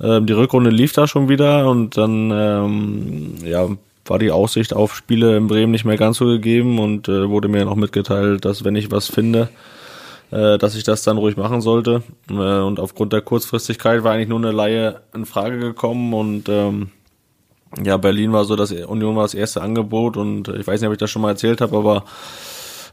[0.00, 3.68] Ähm, die Rückrunde lief da schon wieder und dann ähm, ja,
[4.06, 7.48] war die Aussicht auf Spiele in Bremen nicht mehr ganz so gegeben und äh, wurde
[7.48, 9.48] mir noch mitgeteilt, dass wenn ich was finde,
[10.30, 12.02] äh, dass ich das dann ruhig machen sollte.
[12.30, 16.90] Äh, und aufgrund der Kurzfristigkeit war eigentlich nur eine Laie in Frage gekommen und ähm,
[17.82, 20.94] ja, Berlin war so, das Union war das erste Angebot und ich weiß nicht, ob
[20.94, 22.04] ich das schon mal erzählt habe, aber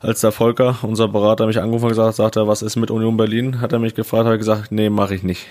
[0.06, 3.18] als der Volker, unser Berater, mich angerufen hat, gesagt, sagt er, was ist mit Union
[3.18, 3.62] Berlin?
[3.62, 5.48] Hat er mich gefragt, habe ich gesagt, nee, mache ich nicht.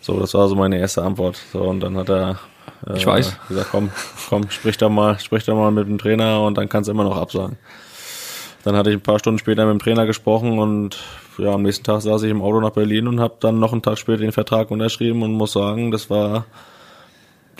[0.00, 1.38] So, das war so meine erste Antwort.
[1.52, 2.38] So, und dann hat er
[2.86, 3.36] äh, Ich weiß.
[3.48, 3.90] gesagt, komm,
[4.28, 7.04] komm, sprich da mal, sprich da mal mit dem Trainer und dann kannst du immer
[7.04, 7.56] noch absagen.
[8.64, 10.98] Dann hatte ich ein paar Stunden später mit dem Trainer gesprochen und
[11.38, 13.82] ja, am nächsten Tag saß ich im Auto nach Berlin und habe dann noch einen
[13.82, 16.46] Tag später den Vertrag unterschrieben und muss sagen, das war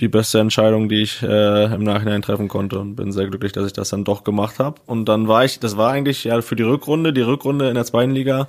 [0.01, 3.67] die beste Entscheidung, die ich äh, im Nachhinein treffen konnte und bin sehr glücklich, dass
[3.67, 4.81] ich das dann doch gemacht habe.
[4.87, 7.85] Und dann war ich, das war eigentlich ja für die Rückrunde, die Rückrunde in der
[7.85, 8.49] zweiten Liga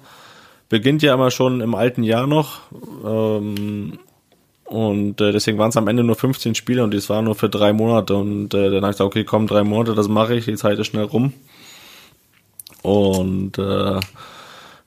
[0.69, 2.59] beginnt ja immer schon im alten Jahr noch.
[3.03, 3.99] Ähm,
[4.65, 7.49] und äh, deswegen waren es am Ende nur 15 Spiele und das war nur für
[7.49, 8.15] drei Monate.
[8.15, 10.77] Und äh, dann habe ich gesagt, okay, komm, drei Monate, das mache ich, die Zeit
[10.77, 11.33] ist schnell rum.
[12.83, 13.99] Und äh,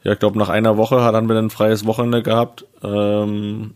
[0.04, 2.64] ja, ich glaube, nach einer Woche hat dann wir ein freies Wochenende gehabt.
[2.82, 3.74] Ähm,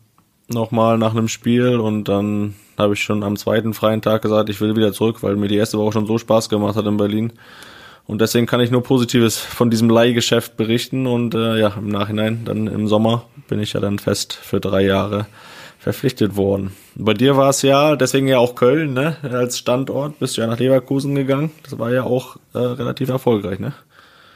[0.48, 4.60] nochmal nach einem Spiel und dann habe ich schon am zweiten freien Tag gesagt, ich
[4.60, 7.32] will wieder zurück, weil mir die erste Woche schon so Spaß gemacht hat in Berlin.
[8.06, 12.44] Und deswegen kann ich nur Positives von diesem Leihgeschäft berichten und äh, ja, im Nachhinein,
[12.44, 15.26] dann im Sommer, bin ich ja dann fest für drei Jahre
[15.80, 16.74] verpflichtet worden.
[16.94, 19.16] Bei dir war es ja, deswegen ja auch Köln, ne?
[19.22, 21.50] Als Standort bist du ja nach Leverkusen gegangen.
[21.64, 23.72] Das war ja auch äh, relativ erfolgreich, ne?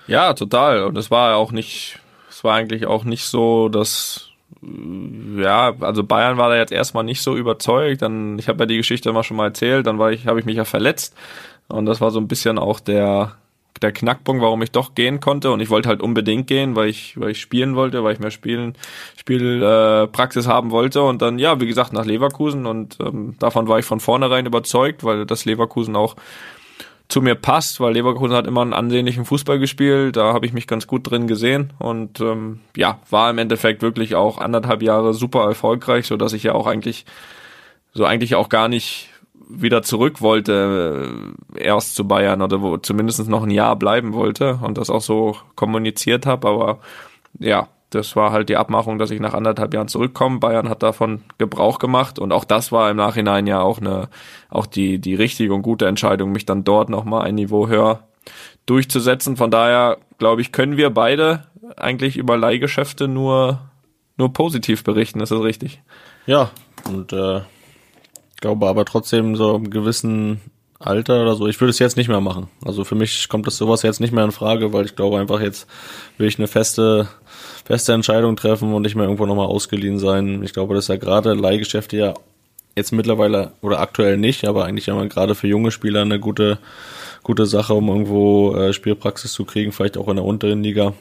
[0.06, 0.84] Ja, total.
[0.84, 1.98] Und es war auch nicht,
[2.28, 4.29] es war eigentlich auch nicht so, dass
[4.62, 8.02] ja, also Bayern war da jetzt erstmal nicht so überzeugt.
[8.02, 10.46] Dann, ich habe ja die Geschichte mal schon mal erzählt, dann war ich, habe ich
[10.46, 11.16] mich ja verletzt.
[11.68, 13.36] Und das war so ein bisschen auch der,
[13.80, 15.50] der Knackpunkt, warum ich doch gehen konnte.
[15.50, 18.30] Und ich wollte halt unbedingt gehen, weil ich, weil ich spielen wollte, weil ich mehr
[18.30, 18.74] Spielen,
[19.16, 21.02] Spielpraxis äh, haben wollte.
[21.02, 22.66] Und dann, ja, wie gesagt, nach Leverkusen.
[22.66, 26.16] Und ähm, davon war ich von vornherein überzeugt, weil das Leverkusen auch
[27.10, 30.66] zu mir passt, weil Leverkusen hat immer einen ansehnlichen Fußball gespielt, da habe ich mich
[30.66, 31.72] ganz gut drin gesehen.
[31.78, 36.44] Und ähm, ja, war im Endeffekt wirklich auch anderthalb Jahre super erfolgreich, so dass ich
[36.44, 37.04] ja auch eigentlich
[37.92, 39.08] so eigentlich auch gar nicht
[39.48, 41.10] wieder zurück wollte,
[41.56, 45.02] äh, erst zu Bayern oder wo zumindest noch ein Jahr bleiben wollte und das auch
[45.02, 46.78] so kommuniziert habe, aber
[47.38, 50.38] ja, das war halt die Abmachung, dass ich nach anderthalb Jahren zurückkomme.
[50.38, 54.08] Bayern hat davon Gebrauch gemacht und auch das war im Nachhinein ja auch eine,
[54.48, 58.04] auch die, die richtige und gute Entscheidung, mich dann dort nochmal ein Niveau höher
[58.66, 59.36] durchzusetzen.
[59.36, 63.60] Von daher, glaube ich, können wir beide eigentlich über Leihgeschäfte nur,
[64.16, 65.20] nur positiv berichten.
[65.20, 65.82] Ist das richtig?
[66.26, 66.50] Ja,
[66.88, 67.40] und äh,
[68.40, 70.40] glaube aber trotzdem so im gewissen
[70.78, 71.46] Alter oder so.
[71.46, 72.48] Ich würde es jetzt nicht mehr machen.
[72.64, 75.40] Also für mich kommt das sowas jetzt nicht mehr in Frage, weil ich glaube einfach
[75.40, 75.66] jetzt
[76.16, 77.08] will ich eine feste
[77.70, 80.42] feste Entscheidung treffen und nicht mehr irgendwo nochmal ausgeliehen sein.
[80.42, 82.14] Ich glaube, das ist ja gerade Leihgeschäfte ja
[82.74, 86.58] jetzt mittlerweile oder aktuell nicht, aber eigentlich immer gerade für junge Spieler eine gute,
[87.22, 90.94] gute Sache, um irgendwo äh, Spielpraxis zu kriegen, vielleicht auch in der unteren Liga,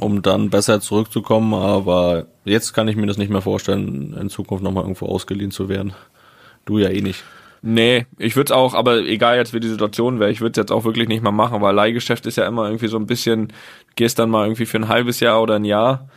[0.00, 1.52] um dann besser zurückzukommen.
[1.52, 5.68] Aber jetzt kann ich mir das nicht mehr vorstellen, in Zukunft nochmal irgendwo ausgeliehen zu
[5.68, 5.92] werden.
[6.64, 7.22] Du ja eh nicht.
[7.64, 10.62] Nee, ich würde es auch, aber egal jetzt wie die Situation wäre, ich würde es
[10.62, 13.52] jetzt auch wirklich nicht mehr machen, weil Leihgeschäft ist ja immer irgendwie so ein bisschen,
[13.94, 16.08] gehst dann mal irgendwie für ein halbes Jahr oder ein Jahr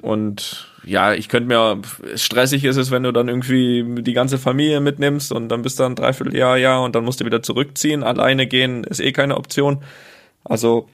[0.00, 1.80] und ja, ich könnte mir,
[2.16, 5.84] stressig ist es, wenn du dann irgendwie die ganze Familie mitnimmst und dann bist du
[5.84, 8.02] ein Dreivierteljahr, ja, und dann musst du wieder zurückziehen.
[8.02, 9.82] Alleine gehen ist eh keine Option.
[10.44, 10.88] Also,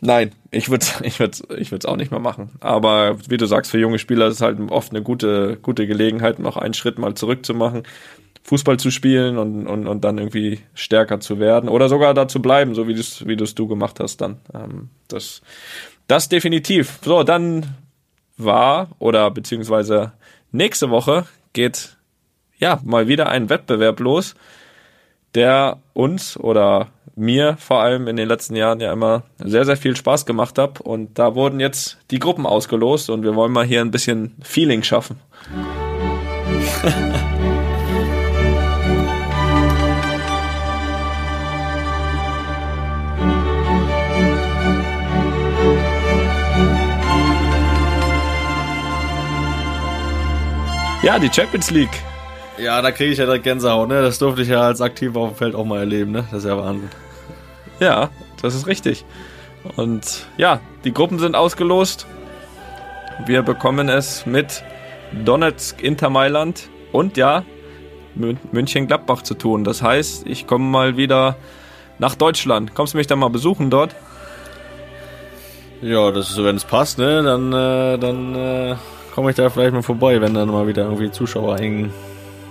[0.00, 2.50] nein, ich würde ich würde ich würde auch nicht mehr machen.
[2.60, 6.38] Aber wie du sagst, für junge Spieler ist es halt oft eine gute, gute Gelegenheit,
[6.38, 7.82] noch einen Schritt mal zurückzumachen.
[8.44, 12.42] Fußball zu spielen und, und, und dann irgendwie stärker zu werden oder sogar da zu
[12.42, 14.38] bleiben, so wie du wie du's du gemacht hast dann.
[14.52, 15.42] Ähm, das,
[16.08, 16.98] das definitiv.
[17.02, 17.76] So, dann
[18.36, 20.12] war oder beziehungsweise
[20.50, 21.96] nächste Woche geht
[22.58, 24.34] ja mal wieder ein Wettbewerb los,
[25.34, 29.96] der uns oder mir vor allem in den letzten Jahren ja immer sehr, sehr viel
[29.96, 30.80] Spaß gemacht hat.
[30.80, 34.82] Und da wurden jetzt die Gruppen ausgelost und wir wollen mal hier ein bisschen Feeling
[34.82, 35.20] schaffen.
[51.02, 52.00] Ja, die Champions League.
[52.58, 54.02] Ja, da kriege ich ja direkt Gänsehaut, ne?
[54.02, 56.24] Das durfte ich ja als Aktiver auf dem Feld auch mal erleben, ne?
[56.30, 56.90] Das ist ja Wahnsinn.
[57.80, 59.04] Ja, das ist richtig.
[59.76, 62.06] Und ja, die Gruppen sind ausgelost.
[63.26, 64.62] Wir bekommen es mit
[65.24, 67.42] Donetsk, Inter Mailand und ja,
[68.14, 69.64] München Gladbach zu tun.
[69.64, 71.36] Das heißt, ich komme mal wieder
[71.98, 72.74] nach Deutschland.
[72.74, 73.96] Kommst du mich dann mal besuchen dort?
[75.80, 77.24] Ja, das ist, wenn es passt, ne?
[77.24, 78.76] Dann, äh, dann äh,
[79.14, 81.92] komme ich da vielleicht mal vorbei, wenn dann mal wieder irgendwie Zuschauer hängen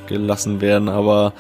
[0.08, 0.90] gelassen werden.
[0.90, 1.34] Aber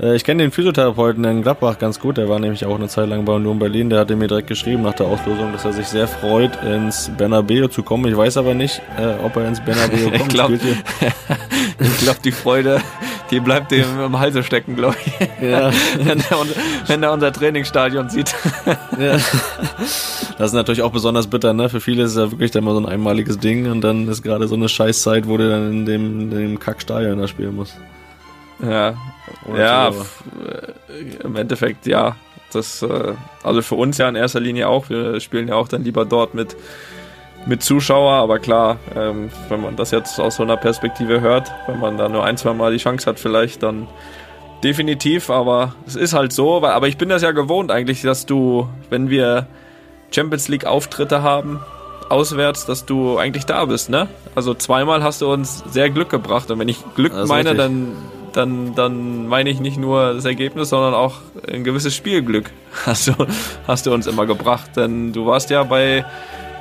[0.00, 2.18] ich kenne den Physiotherapeuten in Gladbach ganz gut.
[2.18, 3.90] Der war nämlich auch eine Zeit lang bei Union Berlin.
[3.90, 7.66] Der hatte mir direkt geschrieben nach der Auslosung, dass er sich sehr freut, ins Bernabeu
[7.66, 8.06] zu kommen.
[8.06, 10.20] Ich weiß aber nicht, äh, ob er ins Bernabeu kommt.
[10.20, 10.58] ich glaube,
[12.00, 12.80] glaub, die Freude,
[13.32, 15.48] die bleibt ihm im Halse stecken, glaube ich.
[15.48, 15.72] Ja.
[15.98, 16.46] wenn, er,
[16.86, 18.32] wenn er unser Trainingsstadion sieht.
[19.00, 19.18] ja.
[20.38, 21.68] Das ist natürlich auch besonders bitter, ne?
[21.68, 24.22] Für viele ist es ja wirklich dann mal so ein einmaliges Ding und dann ist
[24.22, 27.74] gerade so eine Scheißzeit, wo du dann in dem, in dem Kackstadion da spielen musst.
[28.60, 28.96] Ja,
[29.46, 29.90] Ohne ja,
[31.22, 32.16] im Endeffekt ja.
[32.52, 34.88] Das, äh, also für uns ja in erster Linie auch.
[34.88, 36.56] Wir spielen ja auch dann lieber dort mit,
[37.46, 41.78] mit Zuschauer, aber klar, ähm, wenn man das jetzt aus so einer Perspektive hört, wenn
[41.78, 43.86] man da nur ein, zwei Mal die Chance hat, vielleicht dann
[44.64, 48.68] definitiv, aber es ist halt so, aber ich bin das ja gewohnt eigentlich, dass du,
[48.90, 49.46] wenn wir
[50.10, 51.60] Champions League Auftritte haben,
[52.08, 54.08] auswärts, dass du eigentlich da bist, ne?
[54.34, 57.92] Also zweimal hast du uns sehr Glück gebracht und wenn ich Glück meine, dann
[58.32, 61.16] dann, dann meine ich nicht nur das Ergebnis, sondern auch
[61.50, 62.50] ein gewisses Spielglück
[62.86, 63.12] hast du,
[63.66, 64.70] hast du uns immer gebracht.
[64.76, 66.04] Denn du warst ja bei,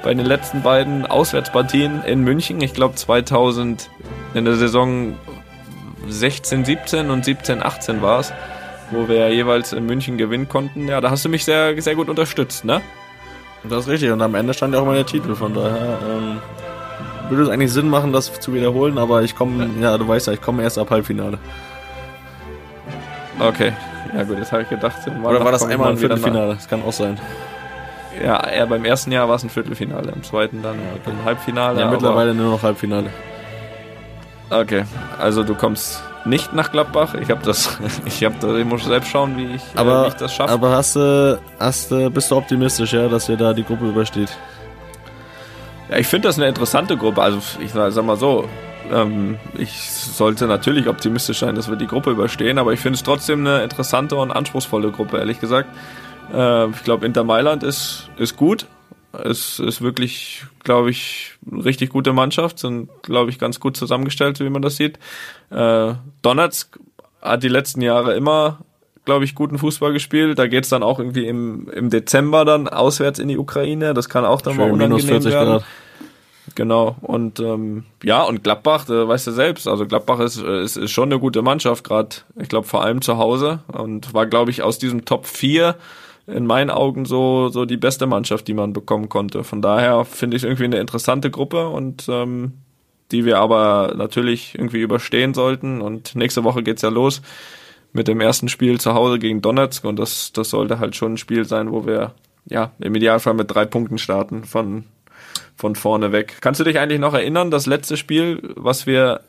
[0.03, 3.89] bei den letzten beiden Auswärtspartien in München, ich glaube 2000,
[4.33, 5.15] in der Saison
[6.07, 8.33] 16, 17 und 17, 18 war es,
[8.91, 10.87] wo wir jeweils in München gewinnen konnten.
[10.87, 12.81] Ja, da hast du mich sehr, sehr gut unterstützt, ne?
[13.63, 14.11] Das ist richtig.
[14.11, 16.39] Und am Ende stand ja auch mal der Titel, von daher ähm,
[17.29, 20.33] würde es eigentlich Sinn machen, das zu wiederholen, aber ich komme, ja, du weißt ja,
[20.33, 21.37] ich komme erst ab Halbfinale.
[23.39, 23.73] Okay,
[24.15, 26.55] ja gut, jetzt habe ich gedacht, oder war das einmal ein Viertelfinale?
[26.55, 27.19] Das kann auch sein.
[28.23, 31.11] Ja, eher beim ersten Jahr war es ein Viertelfinale, im zweiten dann ja, okay.
[31.11, 31.79] ein Halbfinale.
[31.79, 33.09] Ja, mittlerweile nur noch Halbfinale.
[34.49, 34.85] Okay,
[35.19, 37.13] also du kommst nicht nach Gladbach.
[37.15, 40.07] Ich habe das, ich habe das, ich muss selbst schauen, wie ich, äh, Aber, wie
[40.07, 40.51] ich das schaffe.
[40.51, 44.29] aber hast du, hast du, bist du optimistisch, ja, dass ihr da die Gruppe übersteht?
[45.89, 47.21] Ja, ich finde das eine interessante Gruppe.
[47.21, 48.47] Also ich sag mal so,
[48.91, 53.03] ähm, ich sollte natürlich optimistisch sein, dass wir die Gruppe überstehen, aber ich finde es
[53.03, 55.69] trotzdem eine interessante und anspruchsvolle Gruppe, ehrlich gesagt.
[56.33, 58.65] Äh, ich glaube, Inter Mailand ist, ist gut.
[59.13, 64.39] Es ist wirklich, glaube ich, eine richtig gute Mannschaft, sind, glaube ich, ganz gut zusammengestellt,
[64.39, 64.99] wie man das sieht.
[65.49, 66.77] Äh, Donetsk
[67.21, 68.59] hat die letzten Jahre immer,
[69.07, 70.37] glaube ich, guten Fußball gespielt.
[70.37, 73.93] Da geht's dann auch irgendwie im, im Dezember dann auswärts in die Ukraine.
[73.93, 75.49] Das kann auch dann mal Schön minus unangenehm 40 werden.
[75.49, 75.65] Grad.
[76.55, 76.97] Genau.
[77.01, 81.09] Und ähm, ja, und Gladbach, da weißt du selbst, also Gladbach ist, ist, ist schon
[81.09, 83.59] eine gute Mannschaft, gerade, ich glaube, vor allem zu Hause.
[83.67, 85.75] Und war, glaube ich, aus diesem Top 4
[86.27, 89.45] in meinen Augen so, so die beste Mannschaft, die man bekommen konnte.
[89.45, 92.53] Von daher finde ich irgendwie eine interessante Gruppe und ähm,
[93.13, 95.79] die wir aber natürlich irgendwie überstehen sollten.
[95.79, 97.21] Und nächste Woche geht's ja los
[97.93, 101.17] mit dem ersten Spiel zu Hause gegen Donetsk und das, das sollte halt schon ein
[101.17, 102.13] Spiel sein, wo wir
[102.45, 104.85] ja im Idealfall mit drei Punkten starten von,
[105.55, 106.37] von vorne weg.
[106.41, 109.21] Kannst du dich eigentlich noch erinnern, das letzte Spiel, was wir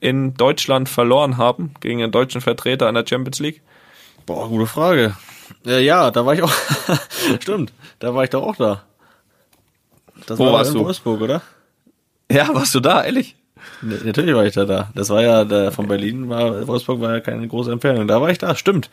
[0.00, 3.62] in Deutschland verloren haben gegen einen deutschen Vertreter in der Champions League?
[4.26, 5.16] Boah, gute Frage.
[5.64, 6.52] Ja, ja, da war ich auch.
[7.40, 8.84] Stimmt, da war ich doch auch da.
[10.26, 10.84] Das Wo war warst in du?
[10.84, 11.42] Wolfsburg, oder?
[12.30, 13.36] Ja, warst du da, ehrlich?
[13.82, 14.90] Natürlich war ich da da.
[14.94, 18.08] Das war ja, der, von Berlin war, Wolfsburg war ja keine große Entfernung.
[18.08, 18.90] Da war ich da, stimmt.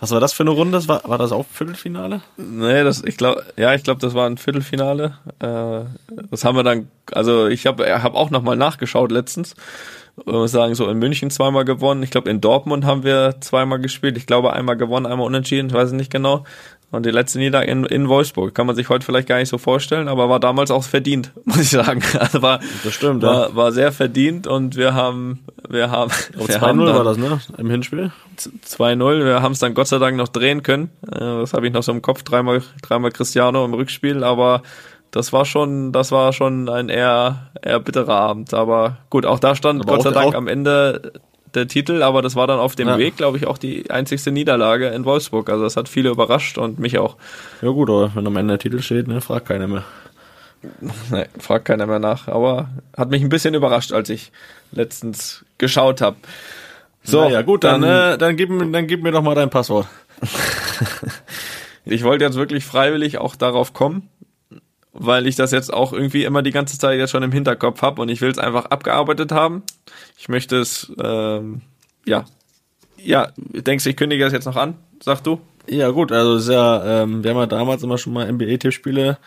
[0.00, 0.76] Was war das für eine Runde?
[0.76, 2.20] Das war, war das auch Viertelfinale?
[2.36, 5.16] Nee, das, ich glaube, ja, ich glaube, das war ein Viertelfinale.
[5.38, 5.84] Äh,
[6.30, 9.54] das haben wir dann, also ich habe hab auch nochmal nachgeschaut letztens.
[10.16, 12.02] Ich muss sagen, so in München zweimal gewonnen.
[12.02, 14.16] Ich glaube, in Dortmund haben wir zweimal gespielt.
[14.16, 16.44] Ich glaube, einmal gewonnen, einmal unentschieden, ich weiß es nicht genau.
[16.90, 18.54] Und die letzte Niederlage in, in Wolfsburg.
[18.54, 21.58] Kann man sich heute vielleicht gar nicht so vorstellen, aber war damals auch verdient, muss
[21.58, 22.02] ich sagen.
[22.20, 23.28] Also war, Das stimmt, ja.
[23.28, 27.40] war, war sehr verdient und wir haben, wir haben, haben 2-0 dann- war das, ne?
[27.58, 28.12] Im Hinspiel?
[28.38, 29.24] 2-0.
[29.24, 30.90] Wir haben es dann Gott sei Dank noch drehen können.
[31.10, 32.22] Äh, Das habe ich noch so im Kopf.
[32.22, 34.62] Dreimal, dreimal Cristiano im Rückspiel, aber
[35.10, 38.54] das war schon, das war schon ein eher, eher bitterer Abend.
[38.54, 41.12] Aber gut, auch da stand Aber Gott sei Dank am Ende
[41.54, 42.98] der Titel, aber das war dann auf dem Ja.
[42.98, 45.48] Weg, glaube ich, auch die einzigste Niederlage in Wolfsburg.
[45.50, 47.16] Also das hat viele überrascht und mich auch.
[47.62, 49.84] Ja gut, aber wenn am Ende der Titel steht, ne, fragt keiner mehr.
[51.10, 52.28] Nee, fragt keiner mehr nach.
[52.28, 54.32] Aber hat mich ein bisschen überrascht, als ich
[54.72, 56.16] letztens geschaut habe.
[57.02, 59.86] So, ja gut, dann, äh, dann, gib, mir- dann gib mir doch mal dein Passwort.
[61.86, 64.08] Ich wollte jetzt wirklich freiwillig auch darauf kommen,
[64.94, 68.00] weil ich das jetzt auch irgendwie immer die ganze Zeit jetzt schon im Hinterkopf habe
[68.00, 69.62] und ich will es einfach abgearbeitet haben.
[70.16, 71.60] Ich möchte es, ähm,
[72.06, 72.24] ja,
[72.96, 74.74] ja, denkst du, ich kündige das jetzt noch an?
[75.02, 75.40] Sag du?
[75.68, 79.18] Ja gut, also ist ja, ähm, wir haben ja damals immer schon mal NBA-Tippspiele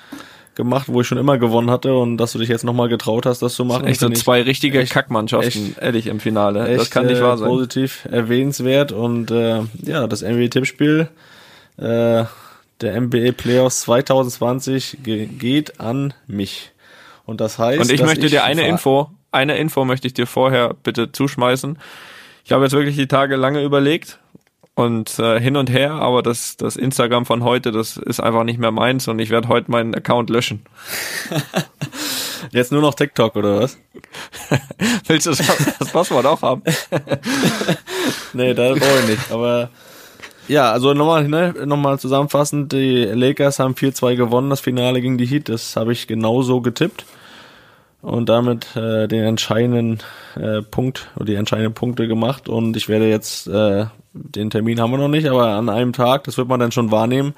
[0.55, 3.41] gemacht, wo ich schon immer gewonnen hatte und dass du dich jetzt nochmal getraut hast,
[3.41, 3.85] das zu machen.
[3.85, 6.67] Echt so zwei richtige echt- Kackmannschaften, ehrlich, im Finale.
[6.67, 7.49] echt, das kann nicht äh, wahr sein.
[7.49, 11.09] positiv erwähnenswert und äh, ja, das NBA-Tippspiel
[11.77, 12.23] äh,
[12.81, 16.71] der NBA Playoffs 2020 ge geht an mich.
[17.25, 20.73] Und das heißt, Und ich möchte dir eine Info, eine Info möchte ich dir vorher
[20.73, 21.77] bitte zuschmeißen.
[22.45, 24.19] Ich habe jetzt wirklich die Tage lange überlegt
[24.75, 28.59] und äh, hin und her, aber das, das Instagram von heute, das ist einfach nicht
[28.59, 30.65] mehr meins und ich werde heute meinen Account löschen.
[32.51, 33.77] Jetzt nur noch TikTok oder was?
[35.07, 35.41] Willst du das,
[35.79, 36.61] das Passwort auch haben?
[38.33, 39.31] Nee, da brauche ich nicht.
[39.31, 39.69] Aber
[40.47, 45.25] ja, also nochmal, ne, nochmal zusammenfassend, die Lakers haben 4-2 gewonnen, das Finale gegen die
[45.25, 47.05] Heat, das habe ich genauso getippt.
[48.01, 49.99] Und damit äh, den entscheidenden
[50.35, 52.47] äh, Punkt oder die entscheidenden Punkte gemacht.
[52.47, 56.23] Und ich werde jetzt, äh, den Termin haben wir noch nicht, aber an einem Tag,
[56.23, 57.33] das wird man dann schon wahrnehmen,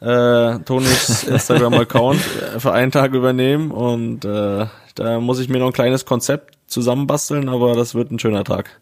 [0.00, 3.70] äh, Tonis Instagram-Account äh, für einen Tag übernehmen.
[3.70, 8.18] Und äh, da muss ich mir noch ein kleines Konzept zusammenbasteln, aber das wird ein
[8.18, 8.80] schöner Tag.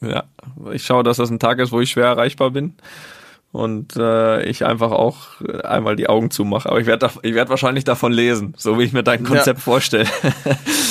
[0.00, 0.24] Ja,
[0.72, 2.74] ich schaue, dass das ein Tag ist, wo ich schwer erreichbar bin
[3.56, 6.68] und äh, ich einfach auch einmal die Augen zumache.
[6.68, 10.06] Aber ich werde ich werd wahrscheinlich davon lesen, so wie ich mir dein Konzept vorstelle.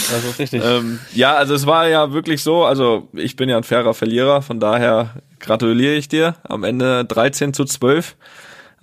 [0.08, 0.64] Das ist richtig.
[0.64, 4.44] ähm, ja, also es war ja wirklich so, also ich bin ja ein fairer Verlierer,
[4.44, 6.36] von daher gratuliere ich dir.
[6.44, 8.16] Am Ende 13 zu 12,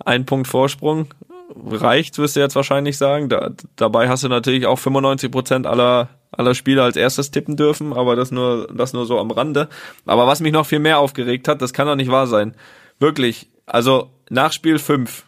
[0.03, 1.07] ein Punkt Vorsprung.
[1.55, 3.29] Reicht, wirst du jetzt wahrscheinlich sagen.
[3.29, 7.93] Da, dabei hast du natürlich auch 95 Prozent aller, aller Spiele als erstes tippen dürfen,
[7.93, 9.69] aber das nur, das nur so am Rande.
[10.05, 12.55] Aber was mich noch viel mehr aufgeregt hat, das kann doch nicht wahr sein.
[12.99, 15.23] Wirklich, also nach Spiel 5,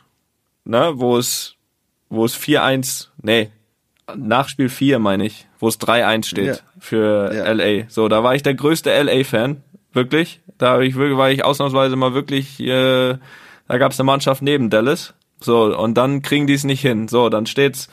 [0.66, 1.56] ne, wo es,
[2.10, 3.50] wo es 4-1, nee,
[4.16, 6.56] nach Spiel 4 meine ich, wo es 3-1 steht Ja.
[6.80, 7.52] für Ja.
[7.52, 7.90] LA.
[7.90, 9.64] So, da war ich der größte LA-Fan,
[9.94, 10.42] wirklich.
[10.58, 13.18] Da hab ich war ich ausnahmsweise mal wirklich, äh,
[13.68, 15.15] da gab es eine Mannschaft neben Dallas.
[15.40, 17.08] So, und dann kriegen die es nicht hin.
[17.08, 17.90] So, dann steht's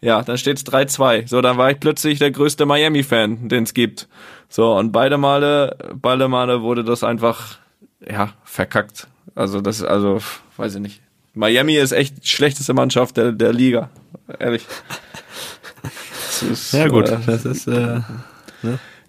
[0.00, 1.28] Ja, dann steht's 3-2.
[1.28, 4.08] So, dann war ich plötzlich der größte Miami-Fan, den es gibt.
[4.48, 7.58] So, und beide Male, beide Male wurde das einfach,
[8.08, 9.06] ja, verkackt.
[9.34, 10.18] Also, das, also,
[10.56, 11.02] weiß ich nicht.
[11.34, 13.90] Miami ist echt die schlechteste Mannschaft der, der Liga.
[14.38, 14.66] Ehrlich.
[16.50, 18.00] Ist, Ja gut, äh, das ist äh,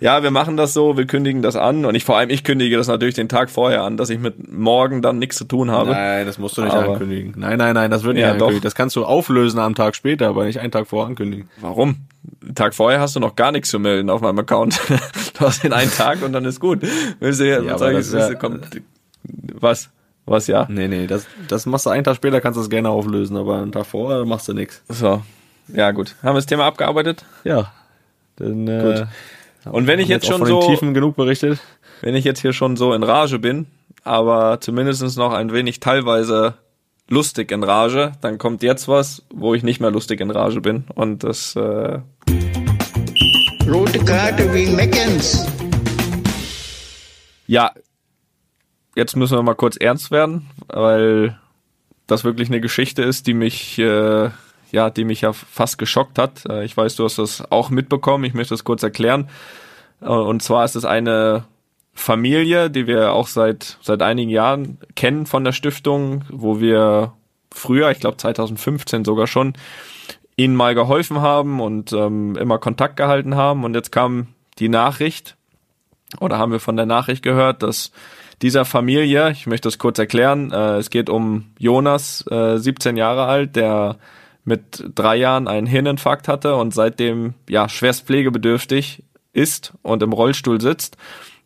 [0.01, 2.75] ja, wir machen das so, wir kündigen das an und ich vor allem ich kündige
[2.75, 5.91] das natürlich den Tag vorher an, dass ich mit morgen dann nichts zu tun habe.
[5.91, 7.33] Nein, das musst du nicht Aber- ankündigen.
[7.37, 8.59] Nein, nein, nein, das wird nicht Ja, angekündigt.
[8.59, 8.63] doch.
[8.63, 11.49] Das kannst du auflösen am Tag später, aber nicht einen Tag vorher ankündigen.
[11.61, 11.97] Warum?
[12.55, 14.79] Tag vorher hast du noch gar nichts zu melden auf meinem Account.
[15.37, 16.81] du hast den einen Tag und dann ist gut.
[17.19, 18.59] Willst du Ja, sagen, das ja- du, komm,
[19.53, 19.89] was?
[20.25, 20.67] Was ja?
[20.69, 23.57] Nee, nee, das, das machst du einen Tag später, kannst du das gerne auflösen, aber
[23.61, 24.81] einen Tag vorher machst du nichts.
[24.87, 25.21] So.
[25.67, 26.15] Ja, gut.
[26.21, 27.25] Haben wir das Thema abgearbeitet?
[27.43, 27.71] Ja.
[28.37, 29.05] Dann, äh,
[29.65, 31.59] Und wenn ich jetzt auch schon von so, Tiefen genug berichtet.
[32.01, 33.67] wenn ich jetzt hier schon so in Rage bin,
[34.03, 36.55] aber zumindest noch ein wenig teilweise
[37.09, 40.85] lustig in Rage, dann kommt jetzt was, wo ich nicht mehr lustig in Rage bin.
[40.95, 41.99] Und das, äh,
[43.69, 45.45] Rote Karte wegen Meckens.
[47.45, 47.71] ja,
[48.95, 51.39] jetzt müssen wir mal kurz ernst werden, weil
[52.07, 54.29] das wirklich eine Geschichte ist, die mich, äh,
[54.71, 56.45] ja, die mich ja fast geschockt hat.
[56.47, 58.23] Äh, ich weiß, du hast das auch mitbekommen.
[58.23, 59.29] Ich möchte das kurz erklären.
[60.01, 61.45] Äh, und zwar ist es eine
[61.93, 67.13] Familie, die wir auch seit seit einigen Jahren kennen von der Stiftung, wo wir
[67.53, 69.53] früher, ich glaube 2015 sogar schon,
[70.37, 73.63] ihnen mal geholfen haben und ähm, immer Kontakt gehalten haben.
[73.63, 74.27] Und jetzt kam
[74.59, 75.35] die Nachricht,
[76.19, 77.91] oder haben wir von der Nachricht gehört, dass
[78.41, 83.25] dieser Familie, ich möchte das kurz erklären, äh, es geht um Jonas, äh, 17 Jahre
[83.25, 83.97] alt, der
[84.43, 90.59] mit drei Jahren einen Hirninfarkt hatte und seitdem ja schwerst pflegebedürftig ist und im Rollstuhl
[90.59, 90.97] sitzt.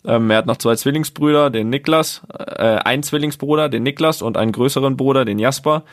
[0.06, 4.52] Ähm, er hat noch zwei Zwillingsbrüder, den Niklas, äh, einen Zwillingsbruder, den Niklas und einen
[4.52, 5.84] größeren Bruder, den Jasper.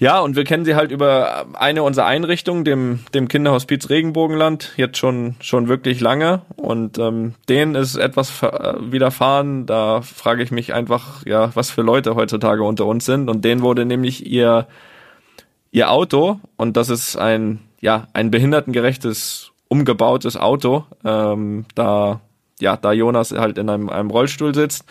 [0.00, 4.96] Ja, und wir kennen sie halt über eine unserer Einrichtungen, dem, dem Kinderhospiz Regenbogenland, jetzt
[4.96, 6.40] schon, schon wirklich lange.
[6.56, 9.66] Und ähm, denen ist etwas äh, widerfahren.
[9.66, 13.28] Da frage ich mich einfach, ja, was für Leute heutzutage unter uns sind.
[13.28, 14.68] Und denen wurde nämlich ihr,
[15.70, 22.20] ihr Auto, und das ist ein, ja, ein behindertengerechtes, umgebautes Auto, ähm, da,
[22.60, 24.84] ja, da Jonas halt in einem, einem Rollstuhl sitzt,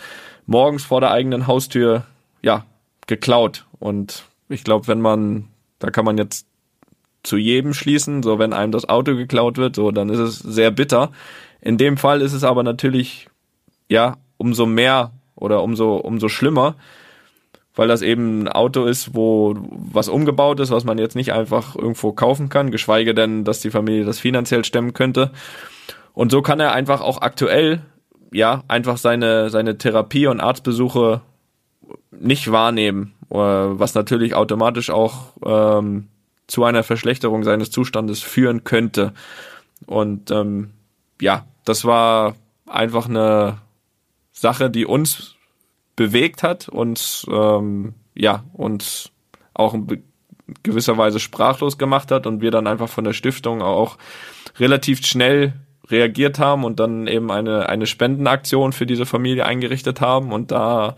[0.45, 2.03] morgens vor der eigenen Haustür,
[2.41, 2.65] ja,
[3.07, 3.65] geklaut.
[3.79, 5.49] Und ich glaube, wenn man,
[5.79, 6.47] da kann man jetzt
[7.23, 10.71] zu jedem schließen, so wenn einem das Auto geklaut wird, so dann ist es sehr
[10.71, 11.11] bitter.
[11.61, 13.27] In dem Fall ist es aber natürlich
[13.89, 16.75] ja umso mehr oder umso umso schlimmer,
[17.79, 21.77] weil das eben ein Auto ist, wo was umgebaut ist, was man jetzt nicht einfach
[21.77, 25.31] irgendwo kaufen kann, geschweige denn, dass die Familie das finanziell stemmen könnte.
[26.13, 27.81] Und so kann er einfach auch aktuell
[28.33, 31.21] ja einfach seine seine Therapie und Arztbesuche
[32.11, 36.09] nicht wahrnehmen, äh, was natürlich automatisch auch ähm,
[36.47, 39.13] zu einer Verschlechterung seines Zustandes führen könnte.
[39.85, 40.71] Und ähm,
[41.21, 43.59] ja, das war einfach eine
[44.33, 45.37] Sache, die uns
[45.99, 49.11] bewegt hat und ähm, ja, uns
[49.53, 50.01] auch in
[50.63, 53.97] gewisser Weise sprachlos gemacht hat und wir dann einfach von der Stiftung auch
[54.57, 55.55] relativ schnell
[55.89, 60.95] reagiert haben und dann eben eine, eine Spendenaktion für diese Familie eingerichtet haben und da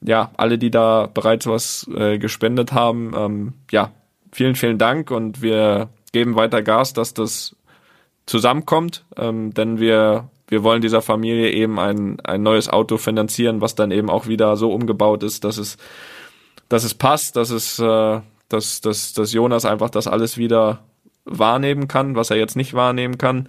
[0.00, 3.90] ja, alle, die da bereits was äh, gespendet haben, ähm, ja,
[4.30, 7.56] vielen, vielen Dank und wir geben weiter Gas, dass das
[8.26, 13.74] zusammenkommt, ähm, denn wir, wir wollen dieser Familie eben ein, ein neues Auto finanzieren, was
[13.74, 15.76] dann eben auch wieder so umgebaut ist, dass es,
[16.68, 20.80] dass es passt, dass es, äh, dass, dass, dass Jonas einfach das alles wieder
[21.24, 23.48] wahrnehmen kann, was er jetzt nicht wahrnehmen kann.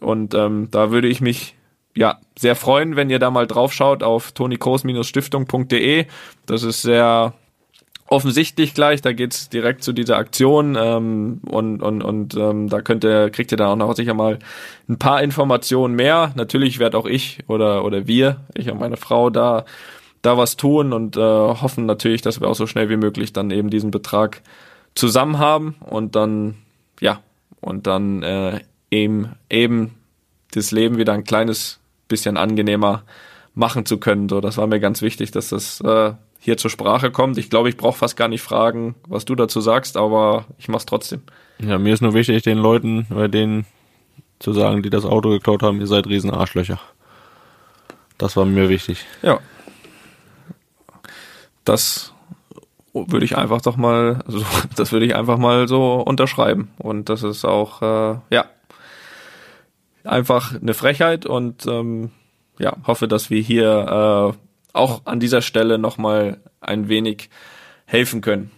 [0.00, 1.56] Und ähm, da würde ich mich
[1.94, 6.06] ja sehr freuen, wenn ihr da mal drauf schaut auf tonikos-stiftung.de.
[6.46, 7.34] Das ist sehr
[8.10, 13.04] offensichtlich gleich, da geht's direkt zu dieser Aktion ähm, und, und, und ähm, da könnt
[13.04, 14.40] ihr, kriegt ihr dann auch noch sicher mal
[14.88, 16.32] ein paar Informationen mehr.
[16.34, 19.64] Natürlich werde auch ich oder, oder wir, ich und meine Frau, da,
[20.22, 23.52] da was tun und äh, hoffen natürlich, dass wir auch so schnell wie möglich dann
[23.52, 24.42] eben diesen Betrag
[24.96, 26.56] zusammen haben und dann,
[27.00, 27.20] ja,
[27.60, 28.58] und dann äh,
[28.90, 29.94] eben, eben
[30.50, 33.04] das Leben wieder ein kleines bisschen angenehmer
[33.54, 34.28] machen zu können.
[34.28, 37.38] So, das war mir ganz wichtig, dass das äh, hier zur Sprache kommt.
[37.38, 40.86] Ich glaube, ich brauche fast gar nicht fragen, was du dazu sagst, aber ich mach's
[40.86, 41.22] trotzdem.
[41.58, 43.66] Ja, mir ist nur wichtig, den Leuten, bei denen
[44.38, 46.80] zu sagen, die das Auto geklaut haben, ihr seid riesen Arschlöcher.
[48.16, 49.04] Das war mir wichtig.
[49.22, 49.38] Ja.
[51.64, 52.14] Das
[52.94, 54.42] würde ich einfach doch mal, also
[54.76, 56.70] das würde ich einfach mal so unterschreiben.
[56.78, 58.46] Und das ist auch, äh, ja,
[60.04, 62.10] einfach eine Frechheit und ähm,
[62.58, 67.30] ja, hoffe, dass wir hier äh, auch an dieser Stelle nochmal ein wenig
[67.86, 68.50] helfen können.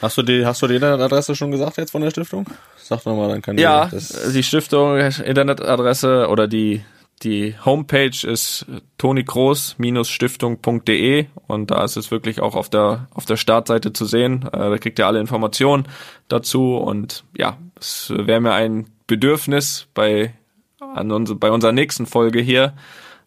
[0.00, 2.46] Hast du die, hast du die Internetadresse schon gesagt jetzt von der Stiftung?
[2.78, 4.32] Sag doch mal, dann kann Ja, ich das.
[4.32, 6.82] die Stiftung, Internetadresse oder die,
[7.22, 8.66] die Homepage ist
[8.98, 14.44] tonikroos-stiftung.de und da ist es wirklich auch auf der, auf der Startseite zu sehen.
[14.52, 15.86] Äh, da kriegt ihr alle Informationen
[16.28, 20.32] dazu und ja, es wäre mir ein Bedürfnis bei,
[20.80, 22.72] an uns, bei unserer nächsten Folge hier,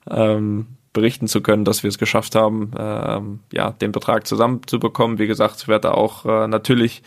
[0.09, 0.67] ähm,
[0.99, 5.17] berichten zu können, dass wir es geschafft haben, ähm, ja, den Betrag zusammenzubekommen.
[5.17, 7.03] Wie gesagt, ich werde da auch äh, natürlich